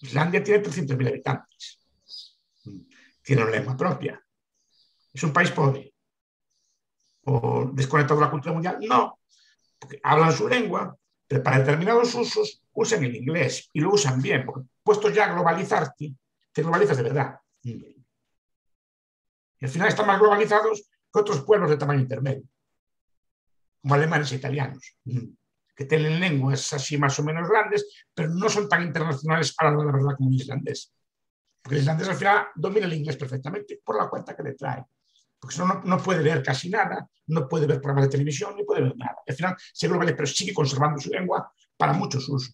Islandia 0.00 0.42
tiene 0.42 0.62
300.000 0.62 1.08
habitantes. 1.08 1.78
Tiene 3.22 3.42
una 3.42 3.50
lengua 3.50 3.76
propia. 3.76 4.20
¿Es 5.12 5.22
un 5.22 5.32
país 5.32 5.50
pobre? 5.50 5.92
¿O 7.24 7.70
desconectado 7.72 8.20
de 8.20 8.26
la 8.26 8.30
cultura 8.30 8.52
mundial? 8.52 8.78
No, 8.80 9.20
porque 9.78 10.00
hablan 10.02 10.32
su 10.32 10.48
lengua, 10.48 10.96
pero 11.26 11.42
para 11.42 11.58
determinados 11.58 12.14
usos 12.14 12.62
usan 12.72 13.04
el 13.04 13.16
inglés 13.16 13.68
y 13.72 13.80
lo 13.80 13.92
usan 13.92 14.20
bien, 14.20 14.44
porque 14.44 14.68
puestos 14.82 15.12
ya 15.14 15.26
a 15.26 15.34
globalizarte, 15.34 16.14
te 16.52 16.62
globalizas 16.62 16.96
de 16.96 17.02
verdad. 17.02 17.34
Y 19.60 19.66
al 19.66 19.70
final 19.70 19.88
están 19.88 20.06
más 20.06 20.18
globalizados 20.18 20.88
que 21.12 21.20
otros 21.20 21.42
pueblos 21.42 21.70
de 21.70 21.76
tamaño 21.76 22.00
intermedio 22.00 22.44
como 23.82 23.94
alemanes 23.94 24.32
e 24.32 24.36
italianos, 24.36 24.96
que 25.74 25.84
tienen 25.86 26.20
lenguas 26.20 26.72
así 26.72 26.98
más 26.98 27.18
o 27.18 27.22
menos 27.22 27.48
grandes, 27.48 27.86
pero 28.14 28.28
no 28.28 28.48
son 28.48 28.68
tan 28.68 28.82
internacionales 28.82 29.54
a 29.58 29.70
la 29.70 29.76
verdad 29.76 30.16
como 30.16 30.30
el 30.30 30.36
islandés. 30.36 30.92
Porque 31.62 31.76
el 31.76 31.82
islandés 31.82 32.08
al 32.08 32.16
final 32.16 32.46
domina 32.54 32.86
el 32.86 32.92
inglés 32.94 33.16
perfectamente 33.16 33.80
por 33.84 33.96
la 33.96 34.08
cuenta 34.08 34.36
que 34.36 34.42
le 34.42 34.54
trae. 34.54 34.84
Porque 35.38 35.56
no, 35.56 35.82
no 35.84 35.98
puede 35.98 36.22
ver 36.22 36.42
casi 36.42 36.68
nada, 36.68 37.08
no 37.28 37.48
puede 37.48 37.66
ver 37.66 37.80
programas 37.80 38.04
de 38.04 38.10
televisión, 38.10 38.54
ni 38.56 38.64
puede 38.64 38.82
ver 38.82 38.96
nada. 38.96 39.16
Al 39.26 39.34
final 39.34 39.56
se 39.72 39.88
globaliza, 39.88 40.16
pero 40.16 40.26
sigue 40.26 40.52
conservando 40.52 41.00
su 41.00 41.08
lengua 41.10 41.50
para 41.76 41.94
muchos 41.94 42.28
usos. 42.28 42.52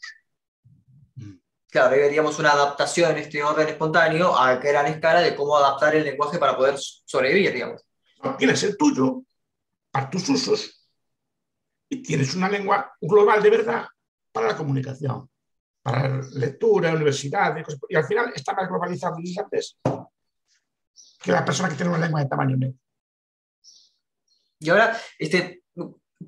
Claro, 1.71 1.95
ahí 1.95 2.01
veríamos 2.01 2.39
una 2.39 2.53
adaptación 2.53 3.13
en 3.13 3.19
este 3.19 3.43
orden 3.43 3.69
espontáneo 3.69 4.37
a 4.37 4.57
gran 4.57 4.87
escala 4.87 5.21
de 5.21 5.35
cómo 5.35 5.57
adaptar 5.57 5.95
el 5.95 6.05
lenguaje 6.05 6.39
para 6.39 6.57
poder 6.57 6.77
sobrevivir, 6.79 7.53
digamos. 7.53 7.83
tienes 8.39 8.63
el 8.63 8.77
tuyo 8.77 9.23
para 9.91 10.09
tus 10.09 10.29
usos 10.29 10.89
y 11.89 12.03
tienes 12.03 12.35
una 12.35 12.49
lengua 12.49 12.93
global 13.01 13.43
de 13.43 13.51
verdad 13.51 13.87
para 14.33 14.49
la 14.49 14.57
comunicación, 14.57 15.29
para 15.83 16.21
lectura, 16.35 16.93
universidades, 16.93 17.67
y 17.89 17.97
al 17.97 18.05
final 18.05 18.33
está 18.35 18.55
más 18.55 18.69
globalizado 18.69 19.19
islandés 19.19 19.79
que 21.23 21.33
la 21.33 21.45
persona 21.45 21.69
que 21.69 21.75
tiene 21.75 21.91
una 21.91 22.01
lengua 22.01 22.21
de 22.23 22.29
tamaño 22.29 22.57
medio. 22.57 22.79
Y 24.59 24.71
ahora, 24.71 24.97
este, 25.19 25.63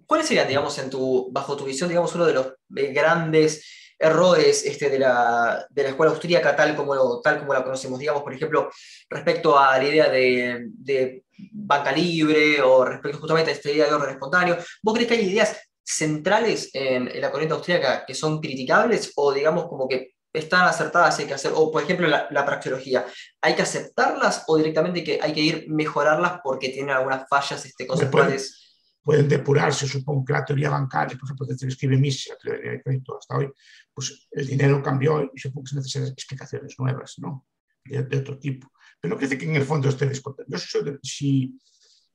¿cuáles 0.06 0.26
serían, 0.26 0.48
digamos, 0.48 0.76
en 0.78 0.90
tu, 0.90 1.30
bajo 1.32 1.56
tu 1.56 1.64
visión, 1.64 1.88
digamos, 1.88 2.14
uno 2.14 2.26
de 2.26 2.34
los 2.34 2.54
grandes 2.68 3.87
errores 3.98 4.64
este, 4.64 4.88
de, 4.90 4.98
la, 4.98 5.66
de 5.70 5.82
la 5.82 5.88
escuela 5.90 6.12
austríaca 6.12 6.54
tal 6.54 6.76
como, 6.76 7.20
tal 7.20 7.40
como 7.40 7.54
la 7.54 7.64
conocemos? 7.64 7.98
Digamos, 7.98 8.22
por 8.22 8.32
ejemplo, 8.32 8.70
respecto 9.08 9.58
a 9.58 9.78
la 9.78 9.84
idea 9.84 10.08
de, 10.08 10.66
de 10.68 11.24
banca 11.52 11.92
libre 11.92 12.60
o 12.62 12.84
respecto 12.84 13.18
justamente 13.18 13.50
a 13.50 13.54
esta 13.54 13.70
idea 13.70 13.86
de 13.86 13.94
orden 13.94 14.10
espontáneo. 14.10 14.56
¿Vos 14.82 14.94
crees 14.94 15.08
que 15.08 15.14
hay 15.14 15.28
ideas 15.28 15.56
centrales 15.84 16.70
en, 16.74 17.20
la 17.20 17.30
corriente 17.30 17.54
austríaca 17.54 18.04
que 18.06 18.14
son 18.14 18.40
criticables 18.40 19.12
o 19.16 19.32
digamos 19.32 19.66
como 19.68 19.88
que 19.88 20.12
están 20.32 20.66
acertadas 20.66 21.18
y 21.18 21.22
hay 21.22 21.28
que 21.28 21.34
hacer, 21.34 21.52
o 21.54 21.72
por 21.72 21.82
ejemplo 21.82 22.06
la, 22.06 22.28
la 22.30 22.44
praxeología, 22.44 23.06
¿hay 23.40 23.54
que 23.54 23.62
aceptarlas 23.62 24.44
o 24.46 24.56
directamente 24.58 25.02
que 25.02 25.18
hay 25.20 25.32
que 25.32 25.40
ir 25.40 25.64
mejorarlas 25.68 26.40
porque 26.44 26.68
tienen 26.68 26.94
algunas 26.94 27.26
fallas 27.28 27.64
este, 27.64 27.86
conceptuales? 27.86 28.67
Pueden, 29.02 29.28
depurarse, 29.28 29.86
supongo 29.86 30.24
que 30.24 30.32
la 30.34 30.44
teoría 30.44 30.70
bancaria, 30.70 31.16
por 31.16 31.26
ejemplo, 31.26 31.46
que 31.46 31.66
escribe 31.66 31.96
Mises, 31.96 32.28
la 32.28 32.36
teoría 32.36 32.72
de 32.72 32.82
crédito 32.82 33.16
hasta 33.16 33.38
hoy, 33.38 33.50
pues 33.94 34.28
el 34.30 34.46
dinero 34.46 34.82
cambió 34.82 35.30
y 35.34 35.38
supongo 35.38 35.64
que 35.64 35.70
se 35.70 35.76
necesitan 35.76 36.08
explicaciones 36.08 36.74
nuevas, 36.78 37.14
¿no? 37.18 37.46
De, 37.84 38.02
de 38.02 38.18
otro 38.18 38.38
tipo. 38.38 38.70
Pero 39.00 39.14
no 39.14 39.20
decir 39.20 39.38
que 39.38 39.46
en 39.46 39.56
el 39.56 39.64
fondo 39.64 39.88
esté 39.88 40.06
descontento. 40.06 40.50
Yo 40.50 40.98
si 41.02 41.58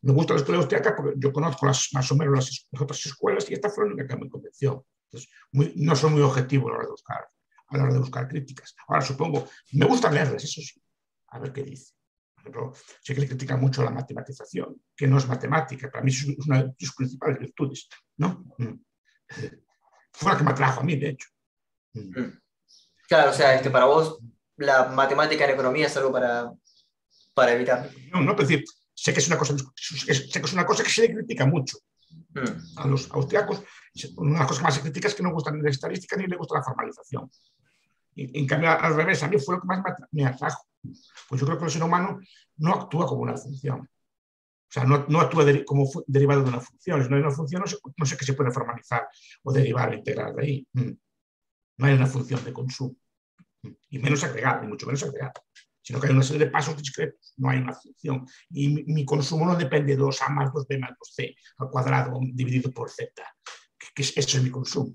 me 0.03 0.11
gusta 0.11 0.33
la 0.33 0.39
escuela 0.39 0.59
austríaca 0.59 0.95
porque 0.95 1.13
yo 1.17 1.31
conozco 1.31 1.65
las, 1.65 1.89
más 1.93 2.11
o 2.11 2.15
menos 2.15 2.35
las, 2.35 2.81
otras 2.81 3.05
escuelas 3.05 3.49
y 3.49 3.53
esta 3.53 3.69
fue 3.69 3.85
la 3.85 3.93
única 3.93 4.07
que 4.07 4.21
me 4.21 4.29
convenció. 4.29 4.85
Entonces, 5.05 5.29
no 5.51 5.95
soy 5.95 6.11
muy 6.11 6.21
objetivo 6.21 6.67
a 6.67 6.71
la 6.71 6.77
hora 6.77 6.85
de 6.85 6.91
buscar, 6.91 7.27
a 7.67 7.77
la 7.77 7.83
hora 7.83 7.93
de 7.93 7.99
buscar 7.99 8.27
críticas. 8.27 8.75
Ahora 8.87 9.01
supongo, 9.01 9.47
me 9.71 9.85
gusta 9.85 10.11
leerles, 10.11 10.43
eso 10.43 10.61
sí, 10.61 10.81
a 11.27 11.39
ver 11.39 11.53
qué 11.53 11.63
dice. 11.63 11.93
Ejemplo, 12.43 12.73
sé 13.01 13.15
que 13.15 13.21
le 13.21 13.27
critican 13.27 13.61
mucho 13.61 13.81
la 13.83 13.89
matematización, 13.89 14.81
que 14.97 15.07
no 15.07 15.17
es 15.17 15.27
matemática, 15.29 15.89
para 15.89 16.03
mí 16.03 16.11
es 16.11 16.25
una 16.45 16.63
de 16.63 16.73
sus 16.77 16.93
principales 16.93 17.39
virtudes, 17.39 17.87
¿no? 18.17 18.43
Mm. 18.57 18.73
Fue 20.11 20.31
la 20.31 20.37
que 20.37 20.43
me 20.43 20.51
atrajo 20.51 20.81
a 20.81 20.83
mí, 20.83 20.97
de 20.97 21.09
hecho. 21.09 21.29
Mm. 21.93 22.37
Claro, 23.07 23.31
o 23.31 23.33
sea, 23.33 23.55
este, 23.55 23.69
para 23.69 23.85
vos 23.85 24.19
la 24.57 24.89
matemática 24.89 25.45
en 25.45 25.51
economía 25.51 25.87
es 25.87 25.95
algo 25.95 26.11
para, 26.11 26.51
para 27.33 27.53
evitar. 27.53 27.89
No, 28.11 28.19
no, 28.19 28.35
pero 28.35 28.45
decir, 28.45 28.65
sé 28.93 29.13
que 29.13 29.19
es 29.19 29.27
una 29.27 29.37
cosa, 29.37 29.55
sé 29.57 30.29
que 30.29 30.45
es 30.45 30.53
una 30.53 30.65
cosa 30.65 30.83
que 30.83 30.89
se 30.89 31.03
le 31.03 31.13
critica 31.13 31.45
mucho 31.45 31.77
mm. 32.09 32.77
a 32.77 32.87
los 32.87 33.09
austriacos. 33.09 33.63
Una 34.17 34.33
de 34.33 34.39
las 34.39 34.47
cosas 34.47 34.59
que 34.59 34.63
más 34.65 34.75
se 34.75 34.81
critica 34.81 35.07
es 35.07 35.15
que 35.15 35.23
no 35.23 35.31
gustan 35.31 35.55
ni 35.55 35.61
la 35.61 35.69
estadística 35.69 36.17
ni 36.17 36.27
le 36.27 36.35
gusta 36.35 36.57
la 36.57 36.63
formalización. 36.63 37.31
Y, 38.15 38.37
en 38.37 38.45
cambio, 38.45 38.69
al 38.69 38.95
revés, 38.97 39.23
a 39.23 39.29
mí 39.29 39.39
fue 39.39 39.55
lo 39.55 39.61
que 39.61 39.67
más 39.67 39.81
me 40.11 40.25
atrajo. 40.25 40.67
Pues 41.29 41.41
yo 41.41 41.47
creo 41.47 41.57
que 41.57 41.65
el 41.65 41.71
ser 41.71 41.83
humano 41.83 42.19
no 42.57 42.73
actúa 42.73 43.05
como 43.05 43.21
una 43.21 43.37
función. 43.37 43.81
O 43.81 44.73
sea, 44.73 44.83
no, 44.85 44.95
actúa 44.95 45.45
como 45.65 45.89
derivado 46.07 46.43
de 46.43 46.49
una 46.49 46.59
función. 46.59 47.03
Si 47.03 47.09
no 47.09 47.15
hay 47.15 47.21
una 47.21 47.31
función, 47.31 47.63
no 47.97 48.05
sé, 48.05 48.17
qué 48.17 48.25
se 48.25 48.33
puede 48.33 48.51
formalizar 48.51 49.07
o 49.43 49.53
derivar 49.53 49.93
integrar 49.93 50.33
de 50.33 50.43
ahí. 50.43 50.67
Mm. 50.73 50.91
No 51.77 51.85
hay 51.85 51.93
una 51.93 52.07
función 52.07 52.43
de 52.43 52.53
consumo. 52.53 52.95
Mm. 53.61 53.71
Y 53.89 53.99
menos 53.99 54.23
agregada, 54.23 54.61
ni 54.61 54.67
mucho 54.67 54.85
menos 54.85 55.03
agregada 55.03 55.33
sino 55.83 55.99
que 55.99 56.07
hay 56.07 56.13
una 56.13 56.23
serie 56.23 56.45
de 56.45 56.51
pasos 56.51 56.77
discretos, 56.77 57.33
no 57.37 57.49
hay 57.49 57.59
una 57.59 57.73
función. 57.73 58.25
Y 58.49 58.69
mi, 58.69 59.05
consumo 59.05 59.45
no 59.45 59.55
depende 59.55 59.95
de 59.95 60.01
2A 60.01 60.29
más 60.29 60.49
2B 60.51 60.79
más 60.79 60.91
2C 60.91 61.35
al 61.57 61.69
cuadrado 61.69 62.19
dividido 62.21 62.71
por 62.71 62.89
Z, 62.89 63.11
que, 63.93 64.01
eso 64.01 64.37
es 64.37 64.41
mi 64.43 64.49
consumo. 64.49 64.93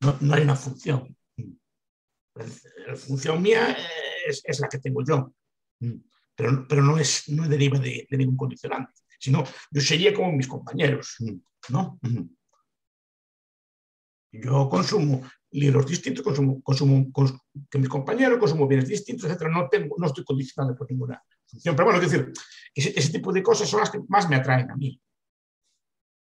No, 0.00 0.16
no 0.20 0.34
hay 0.34 0.42
una 0.42 0.56
función. 0.56 1.14
La 2.86 2.96
función 2.96 3.42
mía 3.42 3.76
es, 4.26 4.42
es, 4.44 4.60
la 4.60 4.68
que 4.68 4.78
tengo 4.78 5.02
yo, 5.04 5.32
pero, 6.34 6.66
pero 6.68 6.82
no, 6.82 6.98
es, 6.98 7.28
no 7.28 7.48
deriva 7.48 7.78
de, 7.78 8.06
de 8.08 8.16
ningún 8.16 8.36
condicionante, 8.36 8.92
sino 9.18 9.44
yo 9.70 9.80
sería 9.80 10.14
como 10.14 10.32
mis 10.32 10.48
compañeros, 10.48 11.16
¿no? 11.68 11.98
Yo 14.30 14.68
consumo 14.68 15.22
libros 15.50 15.86
distintos, 15.86 16.22
consumo, 16.22 16.62
consumo, 16.62 17.10
que 17.70 17.78
mis 17.78 17.88
compañeros, 17.88 18.38
consumo 18.38 18.68
bienes 18.68 18.88
distintos, 18.88 19.30
etc. 19.30 19.48
No, 19.50 19.68
tengo, 19.68 19.96
no 19.98 20.06
estoy 20.06 20.24
condicionado 20.24 20.76
por 20.76 20.90
ninguna 20.90 21.22
función. 21.46 21.74
Pero 21.74 21.86
bueno, 21.86 22.02
es 22.02 22.10
decir, 22.10 22.32
ese, 22.74 22.98
ese, 22.98 23.12
tipo 23.12 23.32
de 23.32 23.42
cosas 23.42 23.68
son 23.68 23.80
las 23.80 23.90
que 23.90 24.00
más 24.08 24.28
me 24.28 24.36
atraen 24.36 24.70
a 24.70 24.76
mí. 24.76 25.00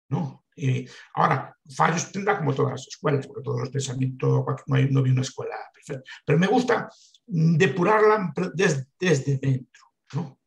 ¿no? 0.09 0.45
Y 0.57 0.89
ahora, 1.13 1.55
fallos 1.69 2.11
tendrá 2.11 2.39
como 2.39 2.53
todas 2.53 2.71
las 2.71 2.87
escuelas, 2.87 3.27
porque 3.27 3.43
todos 3.43 3.59
los 3.59 3.69
pensamientos, 3.69 4.43
no, 4.65 4.75
hay, 4.75 4.89
no 4.89 5.03
hay 5.03 5.11
una 5.11 5.21
escuela 5.21 5.55
perfecta. 5.71 6.09
Pero 6.25 6.39
me 6.39 6.47
gusta 6.47 6.89
depurarla 7.27 8.33
desde, 8.55 8.87
desde 8.99 9.37
dentro. 9.37 9.83
¿no? 10.13 10.39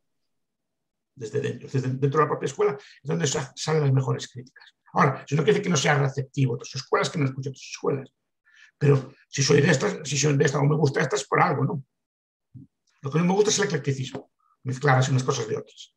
Desde 1.15 1.41
dentro, 1.41 1.69
desde 1.73 1.89
dentro 1.89 2.19
de 2.19 2.25
la 2.25 2.29
propia 2.29 2.47
escuela, 2.47 2.77
es 2.77 3.09
donde 3.09 3.27
salen 3.27 3.83
las 3.83 3.93
mejores 3.93 4.27
críticas. 4.29 4.75
Ahora, 4.93 5.25
eso 5.25 5.37
no 5.37 5.45
quiere 5.45 5.53
decir 5.53 5.63
que 5.63 5.71
no 5.71 5.77
sea 5.77 5.97
receptivo 5.97 6.55
otras 6.55 6.75
escuelas, 6.75 7.09
que 7.09 7.19
no 7.19 7.27
escuche 7.27 7.51
otras 7.51 7.71
escuelas. 7.71 8.13
Pero 8.77 9.13
si 9.29 9.43
soy 9.43 9.61
de 9.61 9.71
estas, 9.71 9.99
si 10.09 10.19
soy 10.19 10.37
de 10.37 10.45
esta 10.45 10.59
o 10.59 10.65
me 10.65 10.75
gusta 10.75 11.01
esta 11.01 11.15
es 11.15 11.25
por 11.25 11.41
algo, 11.41 11.65
¿no? 11.65 11.85
Lo 13.03 13.11
que 13.11 13.19
no 13.19 13.27
me 13.27 13.35
gusta 13.35 13.51
es 13.51 13.59
el 13.61 13.67
eclecticismo, 13.67 14.33
mezclar 14.65 15.05
unas 15.09 15.23
cosas 15.23 15.47
de 15.47 15.57
otras. 15.57 15.95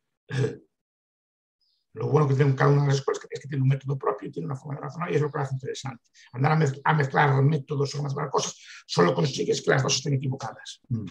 Lo 1.94 2.08
bueno 2.08 2.28
que 2.28 2.34
tiene 2.34 2.56
cada 2.56 2.72
una 2.72 2.82
de 2.82 2.88
las 2.88 2.98
escuelas 2.98 3.24
es 3.30 3.40
que 3.40 3.48
tiene 3.48 3.62
un 3.62 3.70
método 3.70 3.98
propio 3.98 4.28
y 4.28 4.32
tiene 4.32 4.48
una 4.48 4.56
forma 4.56 4.76
de 4.76 4.82
razonar 4.82 5.12
y 5.12 5.16
es 5.16 5.22
lo 5.22 5.32
que 5.32 5.38
lo 5.38 5.44
hace 5.44 5.54
interesante. 5.54 6.04
Andar 6.32 6.52
a, 6.84 6.94
mezclar 6.94 7.44
métodos 7.44 7.94
o 7.96 8.04
más 8.04 8.16
cosas 8.32 8.58
solo 8.88 9.14
consigues 9.14 9.62
que 9.62 9.70
las 9.70 9.84
dos 9.84 9.96
estén 9.96 10.14
equivocadas. 10.14 10.82
Mm. 10.90 11.06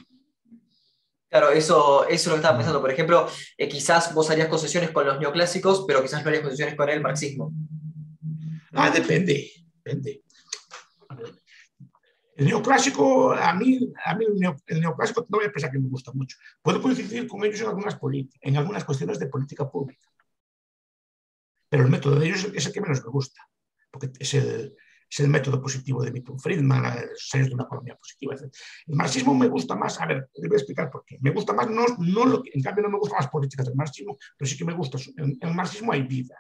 Claro, 1.29 1.51
eso, 1.51 2.07
eso 2.09 2.13
es 2.13 2.27
lo 2.27 2.33
que 2.33 2.41
estaba 2.41 2.59
pensando. 2.59 2.81
Por 2.81 2.91
ejemplo, 2.91 3.27
eh, 3.57 3.69
quizás 3.69 4.13
vos 4.13 4.29
harías 4.31 4.49
concesiones 4.49 4.91
con 4.91 5.07
los 5.07 5.19
neoclásicos, 5.19 5.85
pero 5.87 6.03
quizás 6.03 6.23
no 6.23 6.29
harías 6.29 6.43
concesiones 6.43 6.75
con 6.75 6.89
el 6.91 7.01
marxismo. 7.01 7.53
Ah, 8.73 8.91
depende, 8.91 9.51
depende. 9.83 10.23
El 12.35 12.47
neoclásico, 12.47 13.33
a 13.33 13.55
mí, 13.55 13.93
a 14.05 14.15
mí 14.15 14.27
el, 14.67 14.81
neoclásico 14.81 15.27
no 15.29 15.39
voy 15.39 15.47
a 15.47 15.53
pensar 15.53 15.71
que 15.71 15.79
me 15.79 15.89
gusta 15.89 16.13
mucho. 16.13 16.37
Puedo 16.61 16.83
coincidir 16.83 17.27
con 17.27 17.45
ellos 17.45 17.61
en 17.61 17.69
algunas, 17.69 17.99
en 18.41 18.57
algunas 18.57 18.85
cuestiones 18.85 19.19
de 19.19 19.27
política 19.27 19.71
pública. 19.71 20.09
Pero 21.73 21.85
el 21.85 21.91
método 21.91 22.17
de 22.17 22.27
ellos 22.27 22.47
es 22.55 22.67
el 22.67 22.73
que 22.75 22.83
menos 22.83 23.03
me 23.03 23.11
gusta, 23.11 23.49
porque 23.91 24.11
es 24.19 24.35
el, 24.35 24.77
es 25.11 25.21
el 25.21 25.29
método 25.29 25.63
positivo 25.63 26.05
de 26.05 26.13
Milton 26.13 26.39
Friedman, 26.39 26.83
los 26.83 27.23
ensayos 27.23 27.49
de 27.49 27.55
una 27.55 27.65
economía 27.65 27.97
positiva. 27.97 28.35
El 28.35 28.95
marxismo 28.95 29.35
me 29.35 29.49
gusta 29.49 29.75
más, 29.75 29.99
a 29.99 30.05
ver, 30.05 30.29
le 30.35 30.49
voy 30.49 30.57
a 30.57 30.59
explicar 30.59 30.91
por 30.91 31.03
qué. 31.07 31.17
Me 31.23 31.31
gusta 31.31 31.55
más, 31.55 31.71
no, 31.71 31.87
no 31.97 32.27
lo, 32.27 32.43
en 32.45 32.61
cambio 32.61 32.83
no 32.83 32.91
me 32.91 32.99
gustan 32.99 33.21
las 33.21 33.31
políticas 33.31 33.65
del 33.65 33.75
marxismo, 33.75 34.19
pero 34.37 34.51
sí 34.51 34.59
que 34.59 34.67
me 34.67 34.75
gusta. 34.75 34.99
En, 35.17 35.39
el 35.41 35.55
marxismo 35.55 35.93
hay 35.93 36.03
vida. 36.03 36.37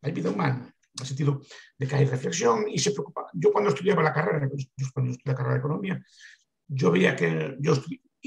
Hay 0.00 0.12
vida 0.12 0.30
humana, 0.30 0.74
en 0.74 1.00
el 1.02 1.06
sentido 1.06 1.42
de 1.76 1.86
que 1.86 1.94
hay 1.94 2.06
reflexión 2.06 2.64
y 2.70 2.78
se 2.78 2.92
preocupa. 2.92 3.26
Yo 3.34 3.52
cuando 3.52 3.68
estudiaba 3.68 4.02
la 4.02 4.14
carrera, 4.14 4.48
yo 4.48 4.86
cuando 4.94 5.12
estudié 5.12 5.30
la 5.30 5.34
carrera 5.34 5.56
de 5.56 5.60
economía, 5.60 6.02
yo 6.68 6.90
veía 6.90 7.14
que 7.14 7.58
yo 7.60 7.74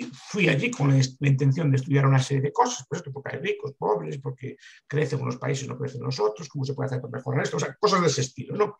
fui 0.03 0.49
allí 0.49 0.69
con 0.71 0.89
la, 0.89 1.01
intención 1.27 1.71
de 1.71 1.77
estudiar 1.77 2.05
una 2.05 2.19
serie 2.19 2.43
de 2.43 2.51
cosas, 2.51 2.85
pues 2.89 3.01
porque 3.01 3.35
hay 3.35 3.41
ricos, 3.41 3.73
pobres, 3.77 4.19
porque 4.19 4.57
crecen 4.87 5.21
unos 5.21 5.37
países, 5.37 5.67
no 5.67 5.77
crecen 5.77 6.01
los 6.01 6.19
otros, 6.19 6.49
cómo 6.49 6.65
se 6.65 6.73
puede 6.73 6.87
hacer 6.87 7.01
para 7.01 7.17
mejorar 7.17 7.43
esto, 7.43 7.57
o 7.57 7.59
sea, 7.59 7.75
cosas 7.75 8.01
de 8.01 8.07
ese 8.07 8.21
estilo, 8.21 8.55
¿no? 8.55 8.79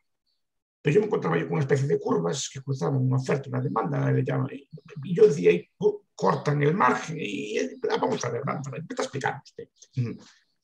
Pero 0.82 0.96
yo 0.96 1.00
me 1.02 1.08
encontraba 1.08 1.38
yo 1.38 1.46
con 1.46 1.54
una 1.54 1.62
especie 1.62 1.88
de 1.88 2.00
curvas 2.00 2.50
que 2.54 2.62
cruzaban 2.62 3.02
una 3.02 3.18
oferta, 3.18 3.50
una 3.50 3.62
demanda, 3.62 4.12
le 4.12 4.24
llaman, 4.24 4.50
y 4.52 5.16
yo 5.16 5.26
decía, 5.26 5.52
y 5.52 5.70
cortan 6.14 6.62
el 6.62 6.76
margen, 6.76 7.18
y 7.20 7.58
ah, 7.58 7.98
vamos 8.00 8.24
a 8.24 8.30
ver, 8.30 8.44
vamos 8.46 8.68
a 8.68 8.72
ver, 8.72 8.82
me 8.82 8.88
está 8.90 9.04
explicando 9.04 9.42
usted. 9.44 9.70
Mm, 9.96 10.12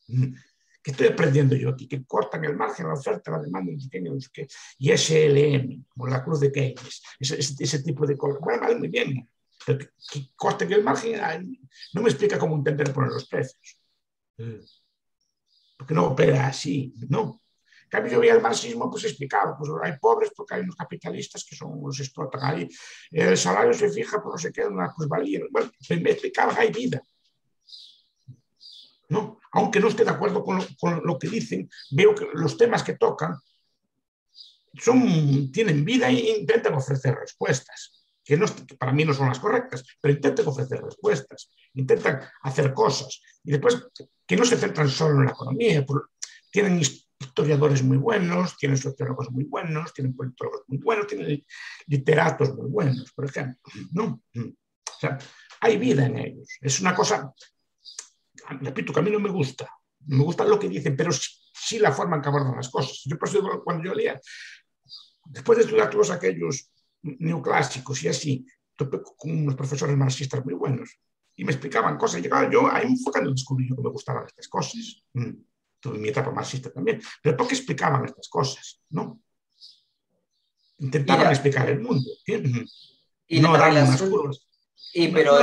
mm, 0.07 0.35
¿Qué 0.83 0.91
estoy 0.91 1.07
aprendiendo 1.07 1.55
yo 1.55 1.69
aquí? 1.69 1.87
Que 1.87 2.03
cortan 2.05 2.43
el 2.43 2.55
margen, 2.55 2.87
la 2.87 2.93
oferta, 2.93 3.31
la 3.31 3.41
demanda, 3.41 3.71
qué, 3.91 4.01
qué. 4.33 4.47
Y 4.79 4.91
SLM, 4.91 5.85
como 5.87 6.07
la 6.07 6.23
cruz 6.23 6.39
de 6.39 6.51
Keynes, 6.51 7.01
ese, 7.19 7.37
ese, 7.37 7.83
tipo 7.83 8.05
de 8.07 8.17
cosas. 8.17 8.39
Bueno, 8.41 8.61
vale, 8.61 8.75
muy 8.75 8.87
bien, 8.87 9.27
que 9.65 9.89
coste 10.35 10.67
que 10.67 10.75
el 10.75 10.83
margen 10.83 11.59
no 11.93 12.01
me 12.01 12.09
explica 12.09 12.39
cómo 12.39 12.55
intentar 12.55 12.93
poner 12.93 13.11
los 13.11 13.27
precios. 13.27 13.79
Porque 15.77 15.93
no 15.93 16.07
opera 16.07 16.47
así, 16.47 16.93
¿no? 17.09 17.41
En 17.83 17.89
cambio, 17.89 18.13
yo 18.13 18.19
veía 18.21 18.33
el 18.35 18.41
marxismo, 18.41 18.89
pues 18.89 19.03
explicaba, 19.03 19.57
pues 19.57 19.69
hay 19.83 19.97
pobres 19.99 20.31
porque 20.35 20.55
hay 20.55 20.61
unos 20.61 20.75
capitalistas 20.75 21.43
que 21.43 21.55
son 21.55 21.81
los 21.83 21.99
explotan 21.99 22.41
ahí, 22.41 22.69
el 23.11 23.37
salario 23.37 23.73
se 23.73 23.89
fija 23.89 24.21
por 24.23 24.31
no 24.31 24.37
se 24.37 24.51
queda 24.51 24.69
una 24.69 24.93
plusvalía. 24.95 25.41
Bueno, 25.51 25.69
me 25.89 26.11
explicaba, 26.11 26.55
hay 26.57 26.71
vida. 26.71 27.01
¿no? 29.09 29.39
Aunque 29.51 29.81
no 29.81 29.89
esté 29.89 30.05
de 30.05 30.11
acuerdo 30.11 30.41
con 30.41 30.57
lo, 30.57 30.65
con 30.79 31.01
lo, 31.03 31.19
que 31.19 31.27
dicen, 31.27 31.69
veo 31.91 32.15
que 32.15 32.29
los 32.33 32.55
temas 32.55 32.81
que 32.81 32.95
tocan 32.95 33.35
son, 34.79 35.51
tienen 35.51 35.83
vida 35.83 36.07
e 36.07 36.39
intentan 36.39 36.75
ofrecer 36.75 37.13
respuestas 37.15 38.00
que, 38.31 38.37
no, 38.37 38.45
para 38.79 38.93
mí 38.93 39.03
no 39.03 39.13
son 39.13 39.27
las 39.27 39.39
correctas, 39.39 39.83
pero 39.99 40.13
intentan 40.13 40.47
ofrecer 40.47 40.81
respuestas, 40.81 41.51
intentan 41.73 42.21
hacer 42.43 42.73
cosas. 42.73 43.21
Y 43.43 43.51
después, 43.51 43.83
que 44.25 44.37
no 44.37 44.45
se 44.45 44.55
centran 44.55 44.87
solo 44.87 45.19
en 45.19 45.25
la 45.25 45.31
economía, 45.31 45.85
tienen 46.49 46.79
historiadores 46.79 47.83
muy 47.83 47.97
buenos, 47.97 48.55
tienen 48.55 48.77
sociólogos 48.77 49.29
muy 49.31 49.43
buenos, 49.43 49.93
tienen 49.93 50.15
politólogos 50.15 50.61
muy 50.67 50.77
buenos, 50.77 51.07
tienen 51.07 51.45
literatos 51.87 52.55
muy 52.55 52.69
buenos, 52.69 53.11
por 53.11 53.25
ejemplo. 53.25 53.59
¿no? 53.91 54.21
O 54.33 54.99
sea, 55.01 55.17
hay 55.59 55.77
vida 55.77 56.05
en 56.05 56.17
ellos. 56.17 56.47
Es 56.61 56.79
una 56.79 56.95
cosa, 56.95 57.33
repito, 58.61 58.93
que 58.93 58.99
a 59.01 59.03
mí 59.03 59.11
no 59.11 59.19
me 59.19 59.29
gusta. 59.29 59.69
No 60.07 60.19
me 60.19 60.23
gusta 60.23 60.45
lo 60.45 60.57
que 60.57 60.69
dicen, 60.69 60.95
pero 60.95 61.11
sí, 61.11 61.79
la 61.79 61.91
forma 61.91 62.15
en 62.15 62.21
que 62.21 62.29
abordan 62.29 62.55
las 62.55 62.69
cosas. 62.69 63.01
Yo, 63.03 63.17
por 63.17 63.27
eso, 63.27 63.61
cuando 63.61 63.83
yo 63.83 63.93
leía, 63.93 64.17
después 65.25 65.57
de 65.57 65.65
estudiar 65.65 65.89
todos 65.89 66.11
aquellos 66.11 66.71
neoclásicos 67.03 68.03
y 68.03 68.07
así, 68.07 68.45
topé 68.75 68.99
con 69.17 69.31
unos 69.31 69.55
profesores 69.55 69.97
marxistas 69.97 70.43
muy 70.43 70.53
buenos 70.53 70.97
y 71.35 71.43
me 71.43 71.51
explicaban 71.51 71.97
cosas. 71.97 72.21
Llegaba 72.21 72.49
yo 72.51 72.71
ahí 72.71 72.87
enfocando 72.87 73.31
descubrí 73.31 73.67
que 73.67 73.81
me 73.81 73.89
gustaban 73.89 74.25
estas 74.25 74.47
cosas. 74.47 75.03
Mm. 75.13 75.31
Tuve 75.79 75.97
mi 75.97 76.09
etapa 76.09 76.31
marxista 76.31 76.71
también, 76.71 77.01
pero 77.23 77.35
porque 77.35 77.55
explicaban 77.55 78.05
estas 78.05 78.27
cosas, 78.29 78.81
¿no? 78.89 79.21
Intentaban 80.77 81.31
explicar 81.31 81.69
el 81.69 81.79
mundo. 81.79 82.09
Y 83.27 83.39
no 83.39 83.53
darle 83.53 83.81
unas 83.81 84.01
curvas. 84.01 84.47
Y 84.93 85.07
pero 85.07 85.37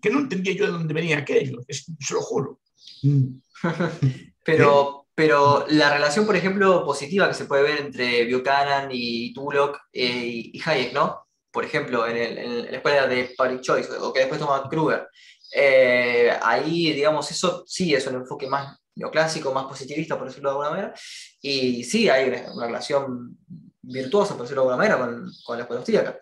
que 0.00 0.10
no 0.10 0.20
entendía 0.20 0.54
yo 0.54 0.66
de 0.66 0.72
dónde 0.72 0.94
venía 0.94 1.18
aquello, 1.18 1.60
se 1.68 2.14
lo 2.14 2.20
juro. 2.20 2.60
Mm. 3.02 3.40
pero 4.44 4.97
pero 5.18 5.66
la 5.70 5.92
relación, 5.92 6.24
por 6.24 6.36
ejemplo, 6.36 6.84
positiva 6.84 7.26
que 7.26 7.34
se 7.34 7.46
puede 7.46 7.64
ver 7.64 7.80
entre 7.80 8.32
Buchanan 8.32 8.88
y 8.92 9.32
Tullock 9.34 9.76
eh, 9.92 10.52
y 10.52 10.62
Hayek, 10.64 10.92
¿no? 10.92 11.26
Por 11.50 11.64
ejemplo, 11.64 12.06
en, 12.06 12.70
la 12.70 12.76
escuela 12.76 13.08
de 13.08 13.34
Public 13.36 13.60
Choice, 13.60 13.90
o 13.98 14.12
que 14.12 14.20
después 14.20 14.38
toma 14.38 14.68
Kruger. 14.70 15.08
Eh, 15.52 16.30
ahí, 16.40 16.92
digamos, 16.92 17.28
eso 17.32 17.64
sí 17.66 17.92
es 17.92 18.06
un 18.06 18.14
enfoque 18.14 18.46
más 18.46 18.78
neoclásico, 18.94 19.52
más 19.52 19.64
positivista, 19.64 20.16
por 20.16 20.28
decirlo 20.28 20.50
de 20.50 20.52
alguna 20.52 20.70
manera. 20.70 20.94
Y 21.42 21.82
sí, 21.82 22.08
hay 22.08 22.28
una, 22.28 22.66
relación 22.66 23.36
virtuosa, 23.82 24.34
por 24.34 24.42
decirlo 24.42 24.62
de 24.62 24.68
alguna 24.68 24.88
manera, 24.88 24.98
con, 24.98 25.28
con 25.44 25.56
la 25.56 25.62
escuela 25.64 25.80
austríaca. 25.80 26.16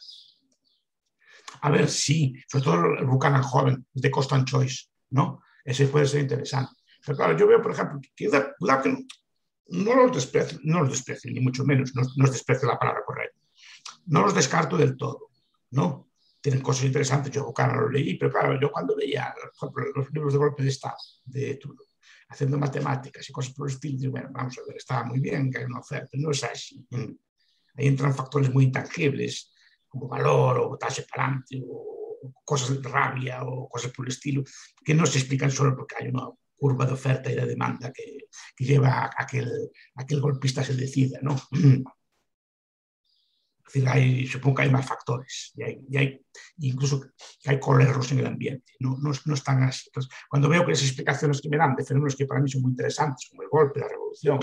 A 1.61 1.71
ver, 1.71 1.87
sí, 1.91 2.33
sobre 2.49 2.65
todo 2.65 2.77
el 2.99 3.05
Buchanan 3.05 3.43
joven, 3.43 3.87
de 3.93 4.11
Constant 4.11 4.49
Choice, 4.49 4.87
¿no? 5.11 5.43
Ese 5.67 5.87
puede 5.87 6.07
ser 6.07 6.23
interesante. 6.23 6.76
Pero 7.07 7.17
claro, 7.17 7.37
yo 7.37 7.47
veo, 7.47 7.63
por 7.63 7.71
ejemplo, 7.71 8.01
que 8.17 8.29
no 9.69 9.95
los 9.95 10.13
desprecio, 10.13 10.59
no 10.65 10.81
los 10.81 10.91
desprecio, 10.91 11.31
ni 11.31 11.39
mucho 11.39 11.65
menos, 11.65 11.95
no, 11.95 12.03
no 12.17 12.29
desprecio 12.29 12.67
la 12.67 12.79
palabra 12.79 13.05
correcta. 13.07 13.39
No 14.07 14.23
los 14.23 14.35
descarto 14.35 14.77
del 14.77 14.97
todo, 14.97 15.31
¿no? 15.71 16.11
Tienen 16.41 16.61
cosas 16.61 16.87
interesantes, 16.87 17.33
yo 17.33 17.55
no 17.57 17.81
lo 17.81 17.89
leí, 17.89 18.19
pero 18.19 18.33
claro, 18.33 18.59
yo 18.61 18.73
cuando 18.73 18.97
veía, 18.97 19.33
por 19.59 19.71
ejemplo, 19.71 20.03
los 20.03 20.13
libros 20.13 20.33
de 20.33 20.39
golpe 20.39 20.63
de 20.65 20.69
Estado, 20.69 20.97
de 21.25 21.55
Tudo, 21.55 21.85
haciendo 22.29 22.59
matemáticas 22.59 23.29
y 23.29 23.33
cosas 23.33 23.55
por 23.55 23.69
el 23.69 23.75
estilo, 23.75 23.99
digo, 24.01 24.13
bueno, 24.13 24.29
vamos 24.33 24.59
a 24.59 24.63
ver, 24.67 24.77
estaba 24.77 25.05
muy 25.05 25.21
bien 25.21 25.49
que 25.49 25.59
hay 25.59 25.65
una 25.65 25.79
oferta, 25.79 26.11
no 26.15 26.33
es 26.33 26.43
así. 26.43 26.85
Ahí 27.77 27.87
entran 27.87 28.15
factores 28.15 28.53
muy 28.53 28.65
intangibles, 28.65 29.53
como 29.87 30.09
valor 30.09 30.59
o 30.59 30.77
tasa 30.77 31.03
para 31.09 31.41
o 31.63 32.33
cosas 32.45 32.83
de 32.83 32.89
rabia 32.89 33.45
o 33.45 33.69
cosas 33.69 33.93
por 33.93 34.07
el 34.07 34.13
estilo, 34.13 34.43
que 34.85 34.95
no 34.95 35.07
se 35.07 35.19
explican 35.19 35.53
solo 35.53 35.77
porque 35.77 35.95
hay 36.01 36.09
una 36.09 36.29
curva 36.57 36.87
de 36.87 36.93
oferta 36.93 37.31
y 37.31 37.35
de 37.35 37.47
demanda 37.47 37.93
que, 37.93 38.29
que 38.57 38.65
lleva 38.65 39.11
a 39.17 39.27
que 39.27 39.39
el, 39.39 39.71
a 39.97 40.07
que 40.07 40.15
el 40.15 40.21
golpista 40.21 40.65
se 40.65 40.75
decida, 40.75 41.19
¿no? 41.23 41.37
Es 43.67 43.73
decir, 43.73 43.89
hay, 43.89 44.27
supongo 44.29 44.57
que 44.57 44.63
hay 44.63 44.71
más 44.71 44.87
factores 44.87 45.53
y 45.57 45.63
hay, 45.65 45.85
y 45.91 45.97
hay 45.97 46.27
incluso 46.59 47.01
que 47.41 47.51
hay 47.51 47.59
colerros 47.59 48.13
en 48.13 48.21
el 48.21 48.27
ambiente, 48.27 48.75
no, 48.79 48.97
no, 48.97 49.11
no 49.25 49.35
están 49.35 49.61
así. 49.65 49.89
Entonces, 49.89 50.13
cuando 50.31 50.49
veo 50.49 50.65
que 50.65 50.71
esas 50.71 50.87
explicaciones 50.87 51.41
que 51.41 51.49
me 51.49 51.57
dan 51.57 51.75
de 51.75 51.85
fenómenos 51.85 52.15
que 52.15 52.27
para 52.27 52.41
mí 52.41 52.49
son 52.49 52.63
muy 52.63 52.71
interesantes, 52.71 53.27
como 53.29 53.43
el 53.43 53.49
golpe, 53.49 53.81
la 53.81 53.89
revolución, 53.89 54.39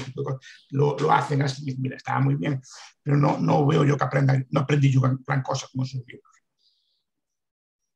lo, 0.72 0.98
lo 0.98 1.12
hacen 1.12 1.42
así, 1.42 1.74
mira, 1.80 1.96
estaba 1.96 2.20
muy 2.20 2.36
bien, 2.36 2.62
pero 3.02 3.16
no, 3.16 3.40
no 3.40 3.66
veo 3.66 3.86
yo 3.86 3.96
que 3.96 4.04
aprendan, 4.04 4.46
no 4.52 4.60
aprendí 4.60 4.92
yo 4.92 5.00
gran, 5.00 5.42
cosa 5.42 5.68
como 5.72 5.86
libros. 5.86 6.34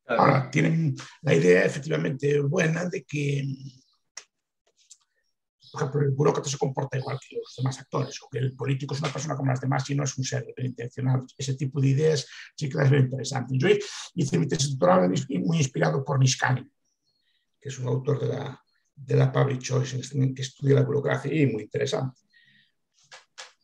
Ahora, 0.08 0.50
tienen 0.50 0.96
la 1.24 1.34
idea 1.34 1.66
efectivamente 1.66 2.40
buena 2.40 2.86
de 2.86 3.04
que 3.04 3.44
por 5.78 5.90
ejemplo, 5.90 6.02
el 6.02 6.16
burócrata 6.16 6.50
se 6.50 6.58
comporta 6.58 6.98
igual 6.98 7.20
que 7.20 7.36
los 7.38 7.54
demás 7.56 7.80
actores, 7.80 8.20
o 8.24 8.30
que 8.30 8.40
el 8.40 8.56
político 8.56 8.96
es 8.96 9.02
una 9.02 9.12
persona 9.12 9.36
como 9.36 9.52
las 9.52 9.62
demás 9.62 9.90
y 9.90 9.96
no 9.96 10.04
es 10.04 10.18
un 10.18 10.24
ser 10.24 10.46
intencional. 10.58 11.26
Ese 11.38 11.56
tipo 11.56 11.80
de 11.80 11.88
ideas 11.90 12.28
sí 12.56 12.70
que 12.70 12.78
las 12.78 12.90
veo 12.90 13.02
interesantes. 13.02 13.58
Yo 13.58 13.68
hice 14.16 14.38
mi 14.38 14.48
tesis 14.48 14.78
doctoral 14.78 15.12
muy 15.44 15.58
inspirado 15.58 16.04
por 16.04 16.20
Niskanen, 16.20 16.72
que 17.60 17.70
es 17.70 17.80
un 17.80 17.88
autor 17.88 18.20
de 18.20 18.28
la, 18.28 18.64
de 18.96 19.16
la 19.16 19.32
Public 19.32 19.62
Choice, 19.62 20.00
que 20.36 20.42
estudia 20.42 20.76
la 20.76 20.84
burocracia 20.84 21.34
y 21.34 21.46
muy 21.48 21.64
interesante. 21.64 22.20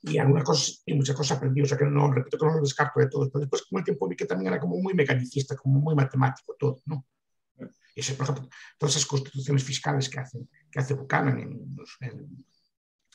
Y, 0.03 0.17
algunas 0.17 0.43
cosas, 0.43 0.83
y 0.85 0.93
muchas 0.93 1.15
cosas 1.15 1.37
aprendí, 1.37 1.61
o 1.61 1.65
sea 1.65 1.77
que 1.77 1.85
no, 1.85 2.11
repito 2.11 2.37
que 2.37 2.45
no 2.45 2.55
lo 2.55 2.61
descarto 2.61 2.99
de 2.99 3.07
todo. 3.07 3.29
Pero 3.29 3.39
después, 3.41 3.63
con 3.63 3.79
el 3.79 3.85
tiempo 3.85 4.07
vi 4.07 4.15
que 4.15 4.25
también 4.25 4.51
era 4.51 4.59
como 4.59 4.77
muy 4.77 4.93
mecanicista, 4.93 5.55
como 5.55 5.79
muy 5.79 5.95
matemático 5.95 6.55
todo, 6.59 6.81
¿no? 6.85 7.05
Ese, 7.95 8.15
por 8.15 8.23
ejemplo, 8.23 8.49
todas 8.77 8.95
esas 8.95 9.07
constituciones 9.07 9.63
fiscales 9.63 10.09
que, 10.09 10.19
hacen, 10.19 10.49
que 10.71 10.79
hace 10.79 10.93
Buchanan 10.93 11.39
en, 11.39 11.75
en 12.01 12.45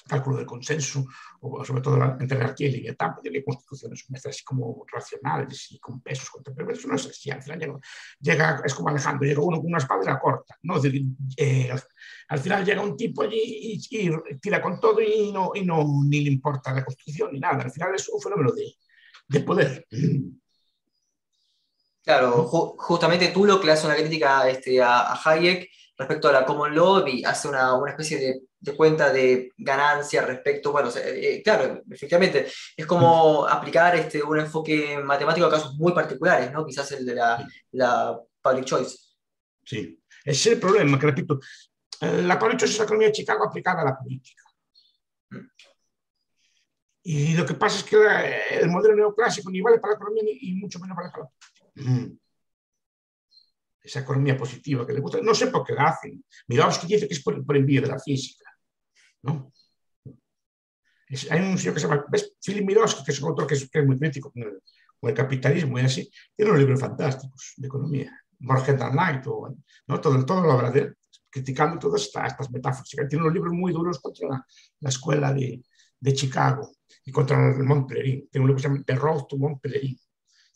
cálculo 0.09 0.39
del 0.39 0.47
consenso, 0.47 1.07
o 1.41 1.64
sobre 1.64 1.83
todo 1.83 2.16
entre 2.18 2.39
anarquía 2.39 2.68
y 2.68 2.72
libertad, 2.72 3.11
tiene 3.22 3.45
constituciones 3.45 4.26
así 4.26 4.43
como 4.43 4.85
racionales 4.91 5.70
y 5.70 5.79
con 5.79 6.01
pesos, 6.01 6.31
pero 6.43 6.70
eso 6.70 6.89
no 6.89 6.97
es 6.97 7.07
así, 7.07 7.31
al 7.31 7.43
final 7.43 7.59
llega, 7.61 7.79
llega, 8.18 8.62
es 8.64 8.74
como 8.74 8.89
Alejandro, 8.89 9.26
llega 9.26 9.43
uno 9.43 9.59
con 9.59 9.66
una 9.66 9.79
espada 9.79 10.03
y 10.03 10.07
la 10.07 10.18
corta, 10.18 10.57
¿no? 10.62 10.76
Es 10.76 10.83
decir, 10.83 11.05
eh, 11.37 11.70
al 12.29 12.39
final 12.39 12.64
llega 12.64 12.81
un 12.81 12.97
tipo 12.97 13.22
allí 13.22 13.41
y, 13.41 14.09
y, 14.09 14.11
tira 14.41 14.61
con 14.61 14.81
todo 14.81 15.01
y, 15.01 15.31
no, 15.31 15.53
y 15.55 15.64
no 15.64 15.85
ni 16.05 16.22
le 16.22 16.31
importa 16.31 16.72
la 16.72 16.85
constitución 16.85 17.31
ni 17.33 17.39
nada, 17.39 17.62
al 17.62 17.70
final 17.70 17.95
es 17.95 18.09
un 18.09 18.20
fenómeno 18.20 18.53
de, 18.53 18.74
de 19.29 19.41
poder. 19.41 19.87
Claro, 22.05 22.44
justamente 22.44 23.28
tú 23.28 23.44
lo 23.44 23.61
que 23.61 23.66
le 23.66 23.72
hace 23.72 23.86
una 23.86 23.96
crítica 23.96 24.49
este, 24.49 24.80
a, 24.80 25.12
Hayek 25.12 25.68
respecto 25.99 26.28
a 26.28 26.32
la 26.32 26.46
common 26.46 26.74
law 26.74 27.07
y 27.07 27.24
hace 27.24 27.49
una, 27.49 27.74
una 27.74 27.90
especie 27.90 28.40
de, 28.61 28.76
cuenta 28.76 29.12
de 29.12 29.53
ganancia 29.59 30.22
respecto, 30.22 30.72
bueno, 30.72 30.90
eh, 30.96 31.42
claro, 31.42 31.82
efectivamente, 31.90 32.46
es 32.76 32.86
como 32.86 33.46
aplicar 33.46 33.96
este, 33.96 34.22
un 34.22 34.38
enfoque 34.38 34.99
matemático 35.03 35.46
a 35.46 35.51
casos 35.51 35.74
muy 35.74 35.92
particulares, 35.92 36.51
¿no? 36.53 36.64
Quizás 36.64 36.90
el 36.92 37.05
de 37.05 37.14
la, 37.14 37.46
la 37.72 38.18
public 38.40 38.64
choice. 38.64 38.96
Sí, 39.64 40.01
ese 40.24 40.49
es 40.51 40.55
el 40.55 40.61
problema, 40.61 40.99
que 40.99 41.07
repito, 41.07 41.40
la 42.01 42.38
public 42.38 42.59
choice 42.59 42.72
es 42.72 42.78
la 42.78 42.84
economía 42.84 43.09
de 43.09 43.12
Chicago 43.12 43.44
aplicada 43.44 43.82
a 43.82 43.84
la 43.84 43.99
política. 43.99 44.44
Mm. 45.30 45.49
Y 47.03 47.36
lo 47.36 47.44
que 47.44 47.55
pasa 47.55 47.78
es 47.78 47.84
que 47.84 47.96
el 48.61 48.68
modelo 48.70 48.94
neoclásico 48.94 49.51
ni 49.51 49.61
vale 49.61 49.78
para 49.78 49.92
la 49.92 49.96
economía 49.96 50.22
y 50.26 50.55
mucho 50.55 50.78
menos 50.78 50.96
para 50.96 51.09
la 51.09 51.30
Esa 53.83 54.01
economía 54.01 54.37
positiva 54.37 54.87
que 54.87 54.93
le 54.93 55.01
gusta, 55.01 55.20
no 55.22 55.35
sé 55.35 55.47
por 55.49 55.64
qué 55.64 55.72
la 55.74 55.89
hacen. 55.89 56.24
Mirovsky 56.49 56.87
dice 56.87 57.09
que 57.09 57.14
es 57.14 57.22
por, 57.22 57.45
por 57.45 57.57
envío 57.57 57.81
de 57.81 57.89
la 57.89 57.99
física. 57.99 58.45
¿no? 59.22 59.53
hay 61.31 61.41
un 61.41 61.57
señor 61.57 61.74
que 61.74 61.81
se 61.81 61.89
llama, 61.89 62.05
¿ves? 62.11 62.37
Philip 62.45 62.66
Mirovsky, 62.66 63.03
que 63.03 63.12
es 63.12 63.22
un 63.22 63.31
autor 63.31 63.47
que 63.47 63.55
es, 63.55 63.70
muy 63.87 63.99
crítico 63.99 64.31
con 64.31 64.43
el, 64.43 64.62
con 65.01 65.11
el, 65.11 65.16
capitalismo 65.16 65.79
y 65.79 65.83
así, 65.83 66.11
tiene 66.37 66.51
unos 66.51 66.61
libros 66.61 66.81
fantásticos 66.81 67.55
de 67.57 67.66
economía. 67.66 68.12
Morgan 68.41 68.83
and 68.83 68.95
Light, 68.95 69.26
o, 69.26 69.57
¿no? 69.87 70.01
todo, 70.01 70.24
todo 70.24 70.43
lo 70.43 70.53
habla 70.53 70.70
de 70.70 70.81
él, 70.81 70.97
criticando 71.31 71.79
todas 71.79 72.03
estas, 72.03 72.33
estas 72.33 72.51
metáforas. 72.51 73.09
Tiene 73.09 73.22
unos 73.22 73.35
libros 73.35 73.53
muy 73.53 73.72
duros 73.72 73.99
contra 74.01 74.29
la, 74.29 74.47
la 74.81 74.89
escuela 74.89 75.33
de, 75.33 75.62
de 75.99 76.12
Chicago 76.12 76.70
y 77.05 77.11
contra 77.11 77.57
el 77.57 77.64
Mont 77.64 77.89
Pelerin. 77.89 78.29
Tiene 78.31 78.45
un 78.45 78.49
libro 78.49 78.57
que 78.57 78.62
se 78.62 78.68
llama 78.68 78.85
The 78.85 78.95
Road 78.95 79.24
to 79.24 79.37
Mont 79.39 79.61
Pelerin, 79.61 79.99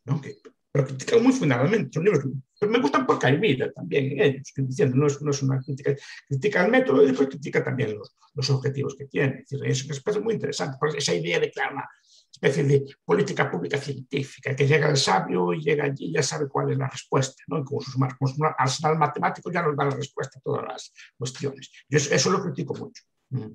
¿no? 0.05 0.20
que, 0.20 0.37
pero 0.73 0.87
critican 0.87 1.23
muy 1.23 1.33
fundamentalmente. 1.33 1.93
Son 1.93 2.05
libros 2.05 2.25
que 2.59 2.66
me 2.66 2.81
gustan 2.81 3.07
porque 3.07 3.27
hay 3.27 3.37
vida 3.37 3.70
también 3.73 4.12
en 4.12 4.20
ellos, 4.20 4.53
diciendo, 4.57 4.97
no 4.97 5.07
es, 5.07 5.20
no 5.20 5.31
es 5.31 5.43
una 5.43 5.61
crítica, 5.61 5.95
critica 6.27 6.64
el 6.64 6.70
método 6.70 7.03
y 7.03 7.09
después 7.09 7.29
critica 7.29 7.62
también 7.62 7.97
los, 7.97 8.16
los 8.35 8.51
objetivos 8.51 8.97
que 8.97 9.05
tiene. 9.05 9.41
Es, 9.41 9.51
decir, 9.51 9.66
es 9.66 9.85
una 9.85 9.95
especie 9.95 10.20
muy 10.20 10.35
interesante, 10.35 10.79
esa 10.97 11.14
idea 11.14 11.39
de 11.39 11.51
crear 11.51 11.73
una 11.73 11.89
especie 12.33 12.64
de 12.64 12.85
política 13.05 13.51
pública 13.51 13.77
científica, 13.77 14.57
que 14.57 14.66
llega 14.66 14.89
el 14.89 14.97
sabio 14.97 15.53
y 15.53 15.61
llega 15.61 15.85
allí 15.85 16.07
y 16.07 16.12
ya 16.14 16.23
sabe 16.23 16.49
cuál 16.49 16.73
es 16.73 16.79
la 16.79 16.89
respuesta, 16.89 17.43
¿no? 17.49 17.59
Y 17.59 17.64
con 17.64 17.81
sus, 17.81 17.95
con 17.95 18.29
su 18.29 18.43
arsenal 18.59 18.99
matemático 18.99 19.53
ya 19.53 19.62
nos 19.62 19.77
da 19.77 19.85
la 19.85 19.97
respuesta 19.97 20.39
a 20.39 20.43
todas 20.43 20.64
las 20.66 20.93
cuestiones. 21.18 21.70
Yo 21.89 21.99
eso, 21.99 22.14
eso 22.14 22.31
lo 22.31 22.43
critico 22.43 22.75
mucho. 22.75 23.03
Mm 23.31 23.51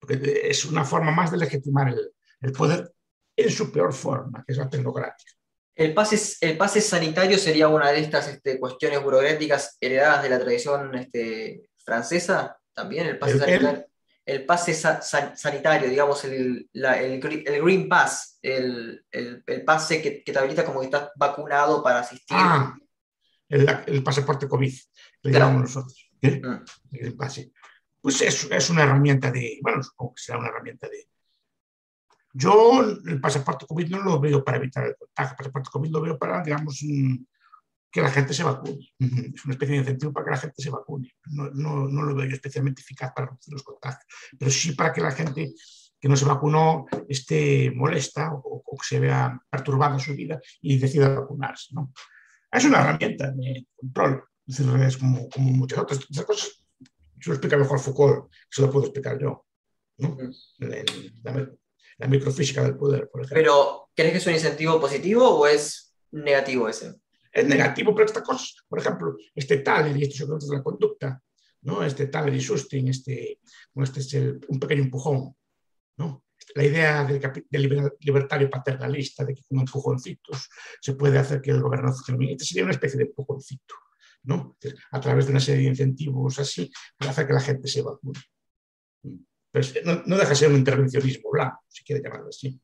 porque 0.00 0.48
es 0.48 0.64
una 0.64 0.84
forma 0.84 1.12
más 1.12 1.30
de 1.30 1.36
legitimar 1.36 1.88
el, 1.88 2.12
el 2.40 2.52
poder 2.52 2.92
en 3.36 3.50
su 3.50 3.70
peor 3.70 3.92
forma, 3.92 4.42
que 4.44 4.52
es 4.52 4.58
la 4.58 4.68
tecnocrática. 4.68 5.32
El 5.80 5.94
pase, 5.94 6.36
el 6.42 6.58
pase 6.58 6.82
sanitario 6.82 7.38
sería 7.38 7.68
una 7.68 7.90
de 7.90 8.00
estas 8.00 8.28
este, 8.28 8.60
cuestiones 8.60 9.02
burocráticas 9.02 9.78
heredadas 9.80 10.22
de 10.22 10.28
la 10.28 10.38
tradición 10.38 10.94
este, 10.94 11.70
francesa, 11.78 12.58
también 12.74 13.06
el 13.06 13.18
pase 13.18 13.38
sanitario. 13.38 13.86
El, 14.26 14.44
pase 14.44 14.74
sanitario, 14.74 15.88
digamos, 15.88 16.22
el, 16.26 16.68
la, 16.74 17.00
el, 17.00 17.18
Green 17.18 17.88
Pass, 17.88 18.38
el, 18.42 19.06
pase 19.64 20.02
que, 20.02 20.22
que, 20.22 20.30
te 20.30 20.38
habilita 20.38 20.66
como 20.66 20.80
que 20.80 20.84
estás 20.84 21.12
vacunado 21.16 21.82
para 21.82 22.00
asistir. 22.00 22.36
Ah, 22.38 22.76
el, 23.48 24.02
pasaporte 24.04 24.46
COVID, 24.46 24.74
lo 25.22 25.30
llamamos 25.30 25.62
nosotros. 25.62 26.10
¿eh? 26.20 26.42
Mm. 26.44 26.64
El 26.92 27.16
Pass, 27.16 27.40
pues 28.02 28.20
es, 28.20 28.48
es, 28.50 28.68
una 28.68 28.82
herramienta 28.82 29.30
de, 29.30 29.58
bueno, 29.62 29.82
supongo 29.82 30.12
que 30.12 30.22
será 30.22 30.40
una 30.40 30.48
herramienta 30.48 30.90
de... 30.90 31.08
Yo 32.32 32.82
el 32.82 33.20
pasaporte 33.20 33.66
COVID 33.66 33.90
no 33.90 34.02
lo 34.02 34.20
veo 34.20 34.44
para 34.44 34.58
evitar 34.58 34.86
el 34.86 34.96
contagio, 34.96 35.32
el 35.32 35.36
pasaporte 35.36 35.70
COVID 35.72 35.90
lo 35.90 36.00
veo 36.00 36.18
para, 36.18 36.42
digamos, 36.42 36.84
que 37.90 38.00
la 38.00 38.10
gente 38.10 38.32
se 38.32 38.44
vacune. 38.44 38.92
Es 38.98 39.44
una 39.44 39.54
especie 39.54 39.74
de 39.74 39.80
incentivo 39.80 40.12
para 40.12 40.24
que 40.24 40.30
la 40.30 40.36
gente 40.36 40.62
se 40.62 40.70
vacune. 40.70 41.12
No, 41.26 41.50
no, 41.50 41.88
no 41.88 42.02
lo 42.02 42.14
veo 42.14 42.26
yo 42.26 42.34
especialmente 42.34 42.82
eficaz 42.82 43.12
para 43.12 43.28
reducir 43.28 43.52
los 43.52 43.62
contagios, 43.62 44.04
pero 44.38 44.50
sí 44.50 44.72
para 44.72 44.92
que 44.92 45.00
la 45.00 45.10
gente 45.10 45.52
que 46.00 46.08
no 46.08 46.16
se 46.16 46.24
vacunó 46.24 46.86
esté 47.08 47.70
molesta 47.72 48.32
o, 48.32 48.62
que 48.64 48.86
se 48.86 49.00
vea 49.00 49.38
perturbada 49.50 49.98
su 49.98 50.14
vida 50.14 50.40
y 50.62 50.78
decida 50.78 51.08
vacunarse. 51.08 51.74
¿no? 51.74 51.92
Es 52.50 52.64
una 52.64 52.80
herramienta 52.80 53.30
de 53.32 53.66
control, 53.76 54.24
es, 54.46 54.96
como, 54.96 55.28
como 55.28 55.50
muchas 55.50 55.78
otras, 55.80 55.98
otras 55.98 56.24
cosas 56.24 56.60
se 57.20 57.28
lo 57.28 57.34
explica 57.34 57.56
mejor 57.56 57.78
Foucault, 57.78 58.32
se 58.48 58.62
lo 58.62 58.70
puedo 58.70 58.86
explicar 58.86 59.18
yo. 59.20 59.44
¿no? 59.98 60.16
La, 62.00 62.08
microfísica 62.08 62.62
del 62.62 62.76
poder, 62.76 63.08
por 63.10 63.22
ejemplo. 63.22 63.34
Pero, 63.34 63.90
¿crees 63.94 64.12
que 64.12 64.18
es 64.18 64.26
un 64.26 64.32
incentivo 64.34 64.80
positivo 64.80 65.28
o 65.28 65.46
es 65.46 65.94
negativo 66.12 66.68
ese? 66.68 66.94
Es 67.32 67.46
negativo, 67.46 67.94
pero 67.94 68.06
esta 68.06 68.22
cosa, 68.22 68.46
por 68.68 68.80
ejemplo, 68.80 69.16
este 69.34 69.58
Thaler 69.58 69.96
y 69.96 70.02
estos 70.02 70.48
de 70.48 70.56
la 70.56 70.62
conducta, 70.62 71.22
¿no? 71.62 71.84
este 71.84 72.06
Thaler 72.06 72.34
y 72.34 72.40
Sustin, 72.40 72.88
este, 72.88 73.38
este 73.76 74.00
es 74.00 74.14
un 74.48 74.58
pequeño 74.58 74.82
empujón. 74.82 75.34
¿no? 75.98 76.24
La 76.54 76.64
idea 76.64 77.04
del, 77.04 77.20
del, 77.48 77.92
libertario 78.00 78.50
paternalista 78.50 79.24
de 79.24 79.34
que 79.34 79.42
con 79.48 79.60
empujoncitos 79.60 80.48
se 80.80 80.94
puede 80.94 81.18
hacer 81.18 81.40
que 81.40 81.50
el 81.52 81.60
gobierno 81.60 81.92
funcione. 81.92 82.32
Este 82.32 82.44
sería 82.44 82.64
una 82.64 82.72
especie 82.72 82.98
de 82.98 83.04
empujoncito. 83.04 83.74
¿no? 84.22 84.56
A 84.90 85.00
través 85.00 85.26
de 85.26 85.32
una 85.32 85.40
serie 85.40 85.62
de 85.62 85.68
incentivos 85.68 86.38
así, 86.38 86.70
para 86.96 87.10
hacer 87.10 87.26
que 87.26 87.32
la 87.32 87.40
gente 87.40 87.68
se 87.68 87.82
vacune. 87.82 88.20
Pues 89.52 89.84
no, 89.84 90.02
no, 90.06 90.16
deja 90.16 90.30
de 90.30 90.36
ser 90.36 90.50
un 90.50 90.56
intervencionismo 90.56 91.30
blanco, 91.30 91.64
si 91.68 91.82
quiere 91.84 92.02
llamarlo 92.02 92.28
así. 92.28 92.60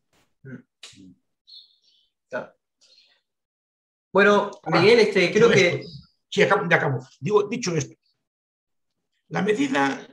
Bueno, 4.13 4.51
ah, 4.63 4.71
Miguel, 4.71 5.01
este, 5.01 5.31
creo 5.31 5.51
que... 5.51 5.85
Sí, 6.29 6.43
acabo, 6.43 6.67
ya 6.71 6.77
acabo. 6.77 7.07
Digo, 7.21 7.43
dicho 7.49 7.77
esto, 7.77 7.95
la 9.29 9.43
medida, 9.43 10.07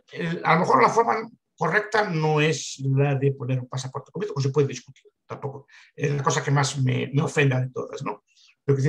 a 0.43 0.53
lo 0.55 0.59
mejor 0.59 0.81
la 0.81 0.89
forma 0.89 1.29
correcta 1.55 2.09
no 2.09 2.41
es 2.41 2.79
la 2.79 3.15
de 3.15 3.31
poner 3.31 3.59
un 3.59 3.67
pasaporte 3.67 4.11
completo, 4.11 4.33
pues 4.33 4.45
se 4.45 4.51
puede 4.51 4.67
discutir 4.67 5.11
tampoco. 5.25 5.67
Es 5.95 6.11
la 6.11 6.23
cosa 6.23 6.43
que 6.43 6.51
más 6.51 6.81
me, 6.81 7.09
me 7.13 7.21
ofenda 7.21 7.61
de 7.61 7.69
todas, 7.69 8.03
¿no? 8.03 8.23
Pero, 8.65 8.79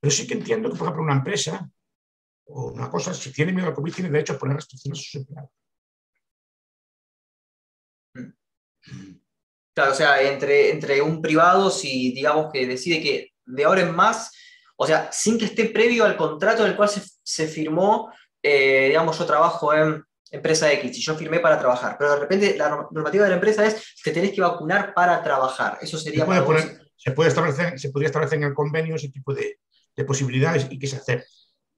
pero, 0.00 0.10
sí 0.10 0.26
que 0.26 0.34
entiendo 0.34 0.70
que, 0.70 0.76
por 0.76 0.86
ejemplo, 0.86 1.02
una 1.02 1.16
empresa 1.16 1.68
o 2.46 2.72
una 2.72 2.90
cosa, 2.90 3.12
si 3.12 3.32
tiene 3.32 3.52
miedo 3.52 3.68
al 3.68 3.74
COVID, 3.74 3.94
tiene 3.94 4.10
derecho 4.10 4.34
a 4.34 4.38
poner 4.38 4.56
restricciones 4.56 5.00
a 5.00 5.02
sus 5.02 5.14
empleados. 5.16 5.50
Claro, 9.74 9.92
o 9.92 9.94
sea, 9.94 10.22
entre, 10.22 10.70
entre 10.70 11.02
un 11.02 11.20
privado, 11.20 11.70
si 11.70 12.12
digamos 12.12 12.52
que 12.52 12.66
decide 12.66 13.02
que 13.02 13.32
de 13.44 13.64
ahora 13.64 13.82
en 13.82 13.94
más, 13.94 14.30
o 14.76 14.86
sea, 14.86 15.10
sin 15.12 15.38
que 15.38 15.46
esté 15.46 15.66
previo 15.66 16.04
al 16.04 16.16
contrato 16.16 16.62
en 16.64 16.70
el 16.70 16.76
cual 16.76 16.88
se, 16.88 17.02
se 17.22 17.46
firmó, 17.46 18.12
eh, 18.42 18.86
digamos, 18.88 19.18
yo 19.18 19.24
trabajo 19.24 19.74
en 19.74 20.04
empresa 20.30 20.72
X 20.72 20.98
y 20.98 21.00
yo 21.00 21.14
firmé 21.14 21.40
para 21.40 21.58
trabajar, 21.58 21.96
pero 21.98 22.14
de 22.14 22.20
repente 22.20 22.56
la 22.56 22.86
normativa 22.90 23.24
de 23.24 23.30
la 23.30 23.36
empresa 23.36 23.66
es 23.66 23.94
que 24.02 24.10
tenés 24.10 24.32
que 24.32 24.40
vacunar 24.40 24.94
para 24.94 25.22
trabajar. 25.22 25.78
Eso 25.80 25.98
sería... 25.98 26.24
Se 26.24 26.42
puede, 26.42 26.78
se 26.96 27.10
puede 27.12 27.28
establecer, 27.28 27.78
se 27.78 27.90
podría 27.90 28.08
establecer 28.08 28.38
en 28.38 28.44
el 28.44 28.54
convenio 28.54 28.96
ese 28.96 29.10
tipo 29.10 29.34
de, 29.34 29.60
de 29.96 30.04
posibilidades 30.04 30.66
y 30.70 30.78
que 30.78 30.86
se 30.86 30.96
acepte. 30.96 31.26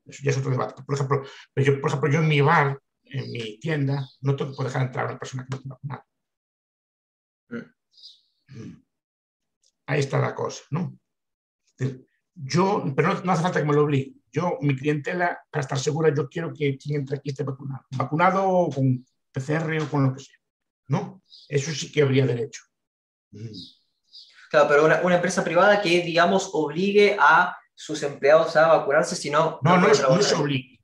Eso 0.07 0.21
ya 0.23 0.31
es 0.31 0.39
otro 0.39 0.51
debate. 0.51 0.83
Por 0.83 0.95
ejemplo, 0.95 1.23
yo, 1.57 1.81
por 1.81 1.91
ejemplo, 1.91 2.11
yo 2.11 2.21
en 2.21 2.29
mi 2.29 2.41
bar, 2.41 2.79
en 3.05 3.31
mi 3.31 3.59
tienda, 3.59 4.09
no 4.21 4.37
tengo 4.37 4.57
que 4.57 4.65
dejar 4.65 4.83
entrar 4.83 5.07
a 5.07 5.11
una 5.11 5.19
persona 5.19 5.45
que 5.45 5.57
no 5.57 5.63
tiene 5.63 5.77
nada. 5.83 6.07
Mm. 7.49 8.83
Ahí 9.87 10.01
está 10.01 10.19
la 10.19 10.35
cosa, 10.35 10.63
¿no? 10.71 10.99
Yo, 12.35 12.85
pero 12.95 13.23
no, 13.23 13.33
hace 13.33 13.43
falta 13.43 13.61
que 13.61 13.67
me 13.67 13.75
lo 13.75 13.85
obligue. 13.85 14.15
Yo, 14.31 14.59
mi 14.61 14.77
clientela, 14.77 15.39
para 15.51 15.63
estar 15.63 15.79
segura, 15.79 16.13
yo 16.15 16.29
quiero 16.29 16.53
que 16.53 16.77
quien 16.77 17.01
entre 17.01 17.19
aquí 17.19 17.31
esté 17.31 17.45
vacunado. 17.45 17.85
Vacunado 17.91 18.69
con 18.75 19.07
PCR 19.33 19.81
o 19.83 19.91
con 19.91 20.05
lo 20.05 20.15
que 20.15 20.21
sea. 20.21 20.37
¿No? 20.89 21.23
Eso 21.49 21.71
sí 21.73 21.91
que 21.91 22.03
habría 22.03 22.27
derecho. 22.27 22.63
Mm. 23.31 23.49
Claro, 24.51 24.69
pero 24.69 24.85
una, 24.85 25.01
una 25.03 25.17
empresa 25.17 25.43
privada 25.43 25.81
que, 25.81 26.03
digamos, 26.03 26.51
obligue 26.53 27.17
a 27.19 27.57
sus 27.75 28.03
empleados 28.03 28.57
a 28.57 28.69
vacunarse, 28.69 29.15
si 29.15 29.31
no... 29.31 29.61
No, 29.63 29.77
no, 29.79 29.89
no, 29.89 30.23
se 30.23 30.35
obliga. 30.35 30.79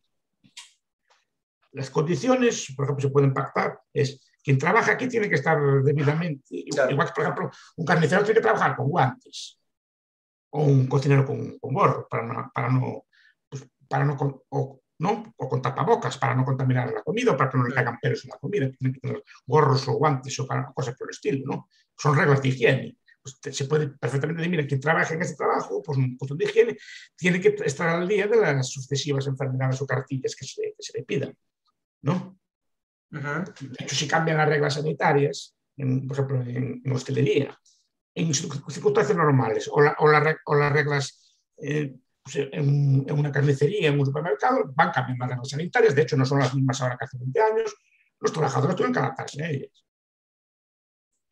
Las 1.73 1.89
condiciones, 1.89 2.73
por 2.77 2.85
ejemplo, 2.85 3.09
se 3.09 3.13
pueden 3.13 3.33
pactar, 3.33 3.81
es 3.95 4.21
quien 4.43 4.59
trabaja 4.59 4.93
aquí 4.93 5.09
tiene 5.09 5.29
que 5.29 5.37
estar 5.37 5.59
debidamente. 5.83 6.43
Igual 6.51 7.09
que, 7.09 7.13
por 7.15 7.23
ejemplo, 7.23 7.51
un 7.77 7.87
carnicero 7.87 8.25
tiene 8.25 8.41
que 8.41 8.43
trabajar 8.43 8.77
con 8.77 8.89
guantes, 8.89 9.59
o 10.51 10.65
un 10.65 10.87
cocinero 10.87 11.25
con, 11.25 11.59
con 11.59 11.75
gorro, 11.75 12.07
para 12.09 12.27
no, 12.27 12.51
para 12.55 12.69
no, 12.69 13.07
pues, 13.49 13.67
para 13.89 14.05
no, 14.05 14.17
o, 14.51 14.81
¿no? 14.99 15.35
o 15.37 15.49
con 15.49 15.63
tapabocas, 15.63 16.19
para 16.19 16.35
no 16.35 16.45
contaminar 16.45 16.93
la 16.93 17.03
comida, 17.03 17.33
o 17.33 17.37
para 17.37 17.51
que 17.51 17.59
no 17.59 17.65
le 17.65 17.75
caigan 17.75 17.99
pelos 18.01 18.25
en 18.25 18.31
la 18.31 18.39
comida. 18.39 18.71
Tienen 18.71 18.95
que 18.95 19.01
tener 19.01 19.25
gorros 19.47 19.89
o 19.89 19.93
guantes 19.95 20.39
o 20.41 20.47
cosas 20.47 20.95
por 20.97 21.09
el 21.09 21.11
estilo. 21.11 21.45
¿no? 21.47 21.69
Son 21.97 22.17
reglas 22.17 22.43
de 22.43 22.49
higiene 22.49 22.97
pues 23.23 23.57
se 23.57 23.67
puede 23.67 23.89
perfectamente 23.89 24.41
decir, 24.41 24.51
mira, 24.51 24.67
quien 24.67 24.81
trabaja 24.81 25.15
en 25.15 25.23
ese 25.23 25.37
trabajo, 25.37 25.83
pues 25.83 25.97
un 25.97 26.17
cuestión 26.17 26.39
de 26.39 26.45
higiene, 26.45 26.77
tiene 27.17 27.41
que 27.41 27.55
estar 27.65 27.89
al 27.89 28.09
día 28.09 28.27
de 28.27 28.37
las 28.37 28.69
sucesivas 28.69 29.27
enfermedades 29.27 29.81
o 29.81 29.87
cartillas 29.87 30.35
que 30.35 30.45
se, 30.45 30.75
que 30.77 30.83
se 30.83 30.99
le 30.99 31.05
pidan, 31.05 31.37
¿no? 32.03 32.39
De 33.13 33.85
hecho, 33.85 33.95
si 33.95 34.09
cambian 34.09 34.39
las 34.39 34.49
reglas 34.49 34.75
sanitarias, 34.75 35.55
por 35.77 36.13
ejemplo, 36.13 36.43
en, 36.43 36.83
hostelería, 36.93 37.59
en 38.15 38.33
circunstancias 38.33 39.17
normales, 39.17 39.69
o, 39.69 39.81
o, 39.81 40.07
o 40.47 40.55
las 40.55 40.73
reglas 40.73 41.37
eh, 41.59 41.95
pues, 42.23 42.37
en, 42.37 43.05
en, 43.07 43.19
una 43.19 43.31
carnicería, 43.31 43.89
en 43.89 44.01
un 44.01 44.07
supermercado, 44.07 44.65
van 44.75 44.93
cambiando 44.93 45.25
las 45.25 45.31
reglas 45.31 45.49
sanitarias, 45.51 45.95
de 45.95 46.03
hecho 46.03 46.17
no 46.17 46.25
son 46.25 46.39
las 46.39 46.55
mismas 46.55 46.81
ahora 46.81 46.97
que 46.97 47.05
hace 47.05 47.19
20 47.19 47.41
años, 47.41 47.75
los 48.19 48.33
trabajadores 48.33 48.77
tienen 48.77 48.95
que 48.95 49.01
adaptarse 49.01 49.45
a 49.45 49.51
ellas. 49.51 49.85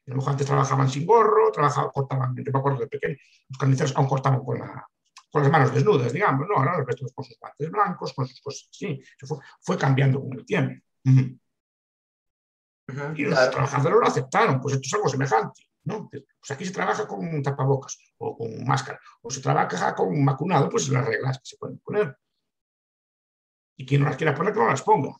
A 0.06 0.10
lo 0.10 0.16
mejor 0.16 0.32
antes 0.32 0.46
trabajaban 0.46 0.90
sin 0.90 1.06
gorro, 1.06 1.50
trabajaban, 1.50 1.90
cortaban, 1.94 2.36
yo 2.36 2.52
me 2.52 2.58
acuerdo 2.58 2.80
de 2.80 2.88
pequeño, 2.88 3.16
los 3.48 3.58
carniceros 3.58 3.96
aún 3.96 4.06
cortaban 4.06 4.44
con, 4.44 4.58
con 5.30 5.42
las 5.42 5.50
manos 5.50 5.72
desnudas, 5.72 6.12
digamos, 6.12 6.46
¿no? 6.46 6.56
Ahora 6.56 6.76
los 6.78 6.86
ves 6.86 6.96
con 7.14 7.24
sus 7.24 7.38
guantes 7.38 7.70
blancos, 7.70 8.12
con 8.12 8.26
sus 8.26 8.40
cosas 8.42 8.68
así. 8.70 9.02
Fue, 9.20 9.38
fue, 9.60 9.78
cambiando 9.78 10.20
con 10.20 10.38
el 10.38 10.44
tiempo. 10.44 10.84
Y 13.16 13.24
los 13.24 13.50
trabajadores 13.50 13.98
lo 14.00 14.06
aceptaron, 14.06 14.60
pues 14.60 14.74
esto 14.74 14.86
es 14.86 14.94
algo 14.94 15.08
semejante. 15.08 15.70
¿no? 15.84 16.08
Pues 16.10 16.50
aquí 16.50 16.64
se 16.64 16.72
trabaja 16.72 17.06
con 17.06 17.42
tapabocas 17.42 17.98
o 18.18 18.36
con 18.36 18.64
máscara, 18.64 19.00
o 19.22 19.30
se 19.30 19.40
trabaja 19.40 19.94
con 19.94 20.24
vacunado, 20.24 20.68
pues 20.68 20.88
las 20.88 21.06
reglas 21.06 21.38
que 21.38 21.46
se 21.46 21.56
pueden 21.56 21.78
poner. 21.78 22.16
Y 23.76 23.86
quien 23.86 24.02
no 24.02 24.08
las 24.08 24.16
quiera 24.16 24.34
poner, 24.34 24.52
que 24.52 24.60
no 24.60 24.68
las 24.68 24.82
ponga, 24.82 25.14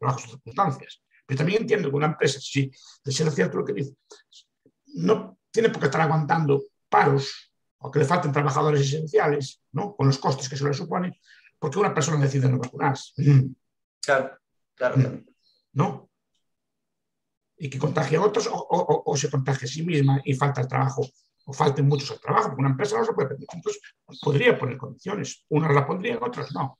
bajo 0.00 0.18
sus 0.18 0.30
circunstancias. 0.30 1.02
Pero 1.26 1.38
también 1.38 1.62
entiendo 1.62 1.90
que 1.90 1.96
una 1.96 2.06
empresa, 2.06 2.40
si 2.40 2.70
de 3.04 3.12
ser 3.12 3.30
cierto 3.30 3.58
lo 3.58 3.64
que 3.64 3.72
dice, 3.72 3.94
no 4.94 5.38
tiene 5.50 5.68
por 5.70 5.80
qué 5.80 5.86
estar 5.86 6.00
aguantando 6.00 6.62
paros 6.88 7.52
o 7.78 7.90
que 7.90 7.98
le 7.98 8.04
falten 8.04 8.32
trabajadores 8.32 8.80
esenciales, 8.80 9.60
¿no? 9.72 9.94
con 9.94 10.06
los 10.06 10.18
costes 10.18 10.48
que 10.48 10.54
eso 10.54 10.66
le 10.66 10.74
supone, 10.74 11.20
porque 11.58 11.78
una 11.78 11.92
persona 11.92 12.22
decide 12.22 12.48
no 12.48 12.58
vacunarse. 12.58 13.12
Claro, 14.00 14.38
claro. 14.74 15.22
¿No? 15.72 16.10
Y 17.58 17.70
que 17.70 17.78
contagie 17.78 18.18
a 18.18 18.22
otros 18.22 18.48
o, 18.52 19.16
se 19.16 19.30
contagie 19.30 19.64
a 19.64 19.68
sí 19.68 19.82
misma 19.82 20.20
y 20.24 20.34
falta 20.34 20.60
el 20.60 20.68
trabajo 20.68 21.08
o 21.46 21.52
falten 21.52 21.86
muchos 21.86 22.10
al 22.10 22.20
trabajo, 22.20 22.48
porque 22.48 22.60
una 22.60 22.70
empresa 22.70 22.98
no 22.98 23.04
se 23.04 23.12
puede 23.12 23.28
permitir. 23.28 23.56
Entonces, 23.56 23.82
podría 24.20 24.58
poner 24.58 24.76
condiciones. 24.76 25.44
Unas 25.48 25.72
la 25.72 25.86
pondrían, 25.86 26.18
otras 26.20 26.52
no. 26.52 26.78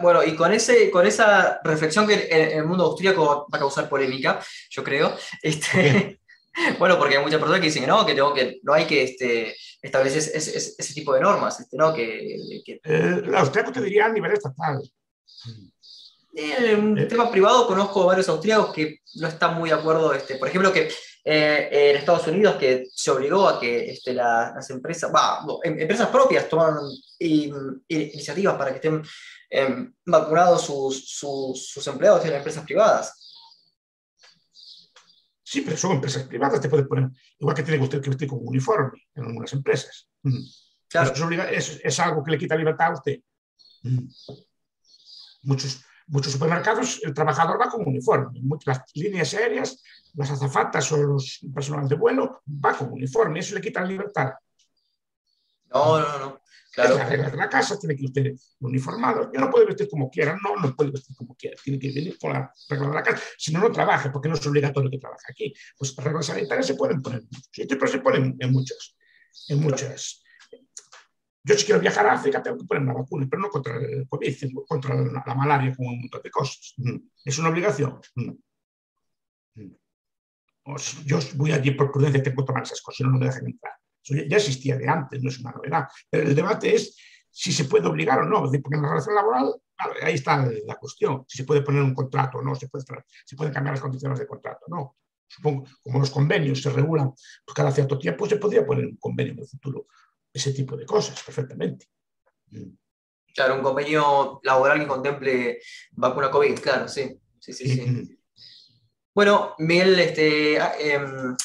Bueno, 0.00 0.24
y 0.24 0.34
con, 0.34 0.52
ese, 0.52 0.90
con 0.90 1.06
esa 1.06 1.60
reflexión 1.62 2.06
que 2.06 2.28
en 2.30 2.58
el 2.58 2.64
mundo 2.64 2.84
austríaco 2.84 3.46
va 3.52 3.56
a 3.56 3.60
causar 3.60 3.88
polémica, 3.88 4.40
yo 4.70 4.82
creo, 4.82 5.14
este, 5.42 6.20
bueno, 6.78 6.98
porque 6.98 7.16
hay 7.16 7.22
muchas 7.22 7.38
personas 7.38 7.60
que 7.60 7.66
dicen 7.66 7.82
que 7.82 7.88
no, 7.88 8.06
que, 8.06 8.14
tengo 8.14 8.32
que 8.32 8.60
no 8.62 8.72
hay 8.72 8.86
que 8.86 9.02
este, 9.02 9.54
establecer 9.82 10.36
ese, 10.36 10.56
ese, 10.56 10.94
tipo 10.94 11.12
de 11.12 11.20
normas, 11.20 11.60
este, 11.60 11.76
¿no? 11.76 11.92
Que, 11.92 12.38
que... 12.64 12.80
Eh, 12.82 13.22
la 13.26 13.40
austríaco 13.40 13.72
te 13.72 13.82
diría 13.82 14.06
a 14.06 14.12
nivel 14.12 14.32
estatal. 14.32 14.80
En 16.36 16.98
eh. 16.98 17.06
tema 17.06 17.30
privado 17.30 17.66
conozco 17.66 18.06
varios 18.06 18.28
austríacos 18.28 18.72
que 18.72 19.00
no 19.16 19.28
están 19.28 19.56
muy 19.56 19.70
de 19.70 19.76
acuerdo, 19.76 20.12
este, 20.12 20.36
por 20.36 20.48
ejemplo, 20.48 20.72
que 20.72 20.88
eh, 21.24 21.90
en 21.90 21.96
Estados 21.96 22.26
Unidos 22.26 22.56
que 22.56 22.86
se 22.92 23.10
obligó 23.10 23.48
a 23.48 23.60
que 23.60 23.90
este, 23.90 24.12
las 24.12 24.68
empresas, 24.70 25.12
em, 25.62 25.78
empresas 25.78 26.08
propias 26.08 26.48
tomaron 26.48 26.90
iniciativas 27.18 28.56
para 28.56 28.70
que 28.70 28.76
estén 28.76 29.02
em, 29.48 29.94
vacunados 30.04 30.62
sus, 30.62 31.08
sus, 31.08 31.86
empleados 31.86 32.24
en 32.24 32.30
las 32.30 32.38
empresas 32.38 32.64
privadas. 32.64 33.20
Sí, 35.44 35.60
pero 35.60 35.76
son 35.76 35.92
empresas 35.92 36.24
privadas, 36.24 36.60
te 36.60 36.68
pueden 36.68 36.88
poner, 36.88 37.10
igual 37.38 37.54
que 37.54 37.62
tiene 37.62 37.82
usted 37.82 38.00
que 38.00 38.10
vestir 38.10 38.28
con 38.28 38.40
un 38.40 38.48
uniforme 38.48 39.06
en 39.14 39.24
algunas 39.24 39.52
empresas. 39.52 40.08
Claro. 40.88 41.30
es, 41.50 41.80
es, 41.82 42.00
algo 42.00 42.24
que 42.24 42.32
le 42.32 42.38
quita 42.38 42.56
libertad 42.56 42.88
a 42.88 42.94
usted. 42.94 43.20
Muchos, 45.42 45.84
muchos 46.06 46.32
supermercados 46.32 47.00
el 47.02 47.14
trabajador 47.14 47.60
va 47.60 47.68
con 47.68 47.86
uniforme. 47.86 48.40
Las 48.64 48.82
líneas 48.94 49.34
aéreas, 49.34 49.82
las 50.14 50.30
azafatas 50.30 50.90
o 50.92 50.96
los 50.96 51.40
personal 51.54 51.88
de 51.88 51.96
vuelo 51.96 52.42
va 52.64 52.76
con 52.76 52.92
uniforme. 52.92 53.40
Eso 53.40 53.54
le 53.54 53.60
quita 53.60 53.80
la 53.80 53.86
libertad. 53.86 54.32
No, 55.72 56.00
no, 56.00 56.18
no. 56.18 56.40
Claro. 56.72 56.96
Las 56.96 57.08
reglas 57.08 57.30
de 57.30 57.38
la 57.38 57.48
casa 57.48 57.78
tiene 57.78 57.94
que 57.94 58.04
usted 58.04 58.34
uniformado. 58.58 59.30
Ya 59.32 59.40
no 59.40 59.50
puede 59.50 59.66
vestir 59.66 59.88
como 59.88 60.10
quiera. 60.10 60.36
No, 60.42 60.56
no 60.56 60.74
puede 60.74 60.90
vestir 60.90 61.14
como 61.16 61.36
quiera. 61.36 61.56
Tiene 61.62 61.78
que 61.78 61.92
venir 61.92 62.18
con 62.18 62.32
la 62.32 62.52
regla 62.68 62.88
de 62.88 62.94
la 62.94 63.02
casa. 63.02 63.22
Si 63.38 63.52
no, 63.52 63.60
no 63.60 63.70
trabaja, 63.70 64.10
porque 64.10 64.28
no 64.28 64.34
es 64.34 64.44
obligatorio 64.44 64.90
que 64.90 64.98
trabaje 64.98 65.26
aquí. 65.28 65.54
Pues 65.78 65.96
las 65.96 66.04
reglas 66.04 66.26
sanitarias 66.26 66.66
se 66.66 66.74
pueden 66.74 67.00
poner 67.00 67.20
en 67.20 67.26
muchos 67.26 67.48
sitios, 67.52 67.78
pero 67.78 67.92
se 67.92 67.98
ponen 67.98 68.36
en 68.38 68.52
muchas. 68.52 68.96
En 69.48 69.60
muchas 69.60 70.23
yo 71.46 71.58
si 71.58 71.66
quiero 71.66 71.80
viajar 71.80 72.06
a 72.06 72.14
África 72.14 72.42
tengo 72.42 72.56
que 72.58 72.64
poner 72.64 72.82
una 72.82 72.94
vacuna, 72.94 73.26
pero 73.28 73.42
no 73.42 73.50
contra 73.50 73.76
el 73.76 74.08
COVID, 74.08 74.36
contra 74.66 74.94
la, 74.94 75.34
malaria 75.34 75.76
con 75.76 75.86
un 75.86 76.00
montón 76.00 76.22
de 76.22 76.30
cosas. 76.30 76.72
Mm. 76.78 76.96
Es 77.22 77.38
una 77.38 77.50
obligación. 77.50 78.00
Mm. 78.14 78.30
Mm. 79.56 79.76
Yo 81.04 81.18
voy 81.34 81.52
allí 81.52 81.72
por 81.72 81.92
prudencia, 81.92 82.22
tengo 82.22 82.42
que 82.42 82.46
tomar 82.46 82.62
esas 82.62 82.80
cosas, 82.80 83.06
no, 83.06 83.12
no 83.12 83.18
me 83.18 83.26
dejan 83.26 83.46
entrar. 83.46 83.74
Eso 84.02 84.14
ya 84.26 84.36
existía 84.36 84.76
de 84.78 84.88
antes, 84.88 85.22
no 85.22 85.28
es 85.28 85.38
una 85.38 85.52
novedad. 85.52 85.86
Pero 86.08 86.28
el 86.28 86.34
debate 86.34 86.74
es 86.74 86.96
si 87.30 87.52
se 87.52 87.66
puede 87.66 87.88
obligar 87.88 88.20
o 88.20 88.24
no, 88.24 88.40
porque 88.42 88.76
en 88.76 88.82
la 88.82 88.88
relación 88.88 89.14
laboral, 89.14 89.54
ahí 90.02 90.14
está 90.14 90.48
la 90.66 90.76
cuestión, 90.76 91.24
si 91.28 91.38
se 91.38 91.44
puede 91.44 91.60
poner 91.60 91.82
un 91.82 91.92
contrato 91.92 92.38
o 92.38 92.42
no, 92.42 92.54
se, 92.54 92.68
puede, 92.68 92.84
se 93.24 93.36
pueden 93.36 93.52
cambiar 93.52 93.74
las 93.74 93.82
condiciones 93.82 94.18
de 94.18 94.26
contrato 94.26 94.64
no. 94.68 94.96
Supongo, 95.26 95.64
como 95.82 95.98
los 95.98 96.10
convenios 96.10 96.62
se 96.62 96.70
regulan 96.70 97.10
pues 97.10 97.54
cada 97.54 97.72
cierto 97.72 97.98
tiempo, 97.98 98.26
se 98.26 98.36
podría 98.36 98.64
poner 98.64 98.86
un 98.86 98.96
convenio 98.96 99.32
en 99.32 99.40
el 99.40 99.48
futuro 99.48 99.86
ese 100.34 100.52
tipo 100.52 100.76
de 100.76 100.84
cosas 100.84 101.22
perfectamente. 101.22 101.86
Claro, 103.34 103.54
un 103.54 103.62
convenio 103.62 104.40
laboral 104.42 104.80
que 104.80 104.86
contemple 104.86 105.58
vacuna 105.92 106.30
COVID, 106.30 106.58
claro, 106.58 106.88
sí. 106.88 107.16
sí, 107.40 107.52
sí, 107.52 107.68
sí. 107.68 108.18
Bueno, 109.14 109.54
Miguel, 109.58 110.00
este, 110.00 110.58
ah, 110.58 110.74
em, 110.76 111.36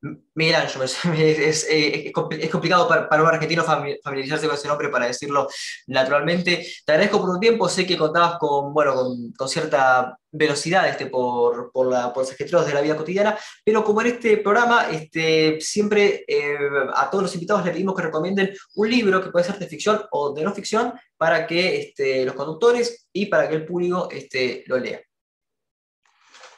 Miguel 0.00 0.54
Ángel, 0.56 0.82
es, 0.82 1.66
complicado 2.12 2.86
para, 2.86 3.22
un 3.22 3.28
argentino 3.28 3.64
familiarizarse 3.64 4.46
con 4.46 4.54
ese 4.54 4.68
nombre, 4.68 4.88
para 4.88 5.06
decirlo 5.06 5.48
naturalmente. 5.88 6.66
Te 6.84 6.92
agradezco 6.92 7.20
por 7.20 7.30
un 7.30 7.40
tiempo, 7.40 7.68
sé 7.68 7.86
que 7.86 7.96
contabas 7.96 8.38
con, 8.38 8.72
bueno, 8.72 8.94
con, 9.36 9.48
cierta 9.48 10.16
velocidad 10.30 10.88
este, 10.88 11.06
por, 11.06 11.72
por, 11.72 11.88
por 12.12 12.22
los 12.22 12.30
objetivos 12.30 12.66
de 12.66 12.74
la 12.74 12.80
vida 12.80 12.96
cotidiana, 12.96 13.36
pero 13.64 13.82
como 13.82 14.00
en 14.02 14.08
este 14.08 14.36
programa, 14.36 14.88
este, 14.90 15.60
siempre 15.60 16.24
eh, 16.28 16.56
a 16.94 17.10
todos 17.10 17.24
los 17.24 17.34
invitados 17.34 17.64
les 17.64 17.72
pedimos 17.72 17.96
que 17.96 18.02
recomienden 18.02 18.54
un 18.76 18.90
libro 18.90 19.22
que 19.22 19.30
puede 19.30 19.46
ser 19.46 19.58
de 19.58 19.66
ficción 19.66 20.02
o 20.12 20.32
de 20.32 20.44
no 20.44 20.54
ficción 20.54 20.92
para 21.16 21.46
que 21.46 21.80
este, 21.80 22.24
los 22.24 22.34
conductores 22.34 23.08
y 23.12 23.26
para 23.26 23.48
que 23.48 23.56
el 23.56 23.66
público 23.66 24.08
este, 24.10 24.64
lo 24.66 24.78
lea. 24.78 25.00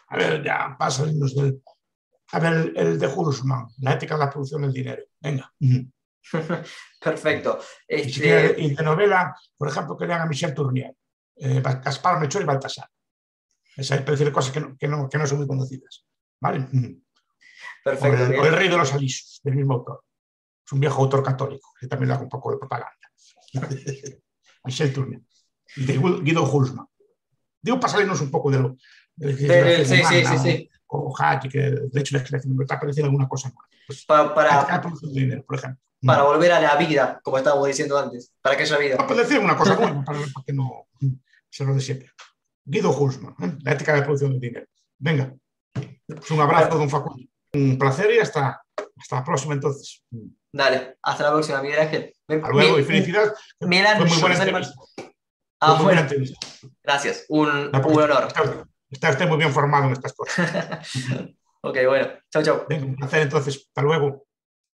A 0.08 0.16
ver, 0.16 0.42
ya 0.42 0.76
pasa 0.76 1.04
del 1.04 1.16
a 2.32 2.38
ver, 2.38 2.72
el, 2.76 2.98
de 2.98 3.06
Hursman, 3.06 3.66
la 3.78 3.94
ética 3.94 4.14
de 4.14 4.20
la 4.20 4.30
producción 4.30 4.62
del 4.62 4.72
dinero. 4.72 5.02
Venga. 5.20 5.52
Perfecto. 7.00 7.58
Este... 7.86 8.54
Y, 8.58 8.74
de 8.74 8.82
novela, 8.82 9.34
por 9.56 9.68
ejemplo, 9.68 9.96
que 9.96 10.06
lean 10.06 10.22
a 10.22 10.26
Michel 10.26 10.54
Tournier, 10.54 10.94
eh, 11.36 11.60
Gaspar 11.60 12.20
Melchor 12.20 12.42
y 12.42 12.44
Baltasar. 12.44 12.88
Es 13.76 13.88
decir 13.88 14.32
cosas 14.32 14.52
que 14.52 14.60
no, 14.60 14.76
que, 14.76 14.86
no, 14.86 15.08
que 15.08 15.18
no, 15.18 15.26
son 15.26 15.38
muy 15.38 15.46
conocidas. 15.46 16.06
¿Vale? 16.40 16.68
Perfecto. 17.82 18.40
O 18.40 18.44
el, 18.44 18.54
Rey 18.54 18.68
de 18.68 18.76
los 18.76 18.92
Alisos, 18.92 19.40
del 19.42 19.56
mismo 19.56 19.74
autor. 19.74 20.04
Es 20.64 20.72
un 20.72 20.80
viejo 20.80 21.02
autor 21.02 21.22
católico, 21.22 21.70
que 21.80 21.86
también 21.86 22.08
le 22.08 22.14
hago 22.14 22.24
un 22.24 22.28
poco 22.28 22.52
de 22.52 22.58
propaganda. 22.58 22.94
Michel 24.64 24.92
Tournier. 24.92 25.22
Y 25.76 25.84
de 25.84 25.98
Guido 26.22 26.44
Hulsman. 26.44 26.86
Digo, 27.62 27.80
para 27.80 27.92
salirnos 27.92 28.20
un 28.20 28.30
poco 28.30 28.50
de 28.50 28.58
lo. 28.58 28.76
De, 29.16 29.34
de, 29.34 29.84
sí, 29.84 30.02
sí, 30.04 30.24
sí, 30.24 30.38
sí 30.38 30.69
o 30.90 31.12
hack, 31.12 31.48
que 31.48 31.58
de 31.58 32.00
hecho 32.00 32.16
la 32.16 32.22
de 32.22 32.62
está 32.62 32.78
pareciendo 32.78 33.06
alguna 33.06 33.28
cosa 33.28 33.48
más. 33.48 33.66
Pues, 33.86 34.04
para, 34.04 34.34
para, 34.34 34.82
dinero, 35.02 35.44
por 35.44 35.58
ejemplo. 35.58 35.80
Para 36.04 36.22
volver 36.22 36.52
a 36.52 36.60
la 36.60 36.76
vida, 36.76 37.20
como 37.22 37.38
estábamos 37.38 37.66
diciendo 37.66 37.98
antes, 37.98 38.32
para 38.40 38.56
que 38.56 38.62
haya 38.62 38.78
vida. 38.78 38.96
Pues 39.06 39.18
decir 39.18 39.38
una 39.38 39.56
cosa 39.56 39.76
buena, 39.76 40.04
para, 40.04 40.18
para, 40.18 40.44
que 40.46 40.52
no 40.52 40.86
se 41.48 41.64
lo 41.64 41.74
de 41.74 41.80
siempre. 41.80 42.10
Guido 42.64 42.90
Hulsman, 42.90 43.34
¿eh? 43.40 43.58
la 43.62 43.72
ética 43.72 43.92
de 43.92 43.98
la 43.98 44.04
producción 44.04 44.32
del 44.32 44.40
dinero. 44.40 44.66
Venga, 44.98 45.34
pues 45.72 46.30
un 46.30 46.40
abrazo, 46.40 46.78
don 46.78 46.88
Facundo. 46.88 47.28
Un 47.52 47.78
placer 47.78 48.14
y 48.14 48.18
hasta, 48.18 48.62
hasta 48.96 49.16
la 49.16 49.24
próxima 49.24 49.54
entonces. 49.54 50.02
Dale, 50.52 50.96
hasta 51.02 51.24
la 51.24 51.30
próxima, 51.32 51.62
Miguel 51.62 51.80
Ángel. 51.80 52.14
Hasta 52.28 52.48
luego 52.48 52.78
y 52.78 52.84
felicidades. 52.84 53.32
Miguel 53.60 53.86
Ángel, 53.86 54.08
muy 54.08 54.20
buena 54.20 54.36
entrevista. 54.36 54.74
Ah, 55.60 55.78
bueno. 55.82 56.06
Gracias, 56.82 57.26
un, 57.28 57.48
un 57.48 58.00
honor. 58.00 58.28
Está 58.90 59.10
usted 59.10 59.28
muy 59.28 59.38
bien 59.38 59.52
formado 59.52 59.86
en 59.86 59.92
estas 59.92 60.12
cosas. 60.12 60.88
ok, 61.62 61.78
bueno. 61.86 62.08
Chao, 62.30 62.42
chao. 62.42 62.66
un 62.68 62.96
placer 62.96 63.22
entonces. 63.22 63.66
Hasta 63.68 63.82
luego. 63.82 64.26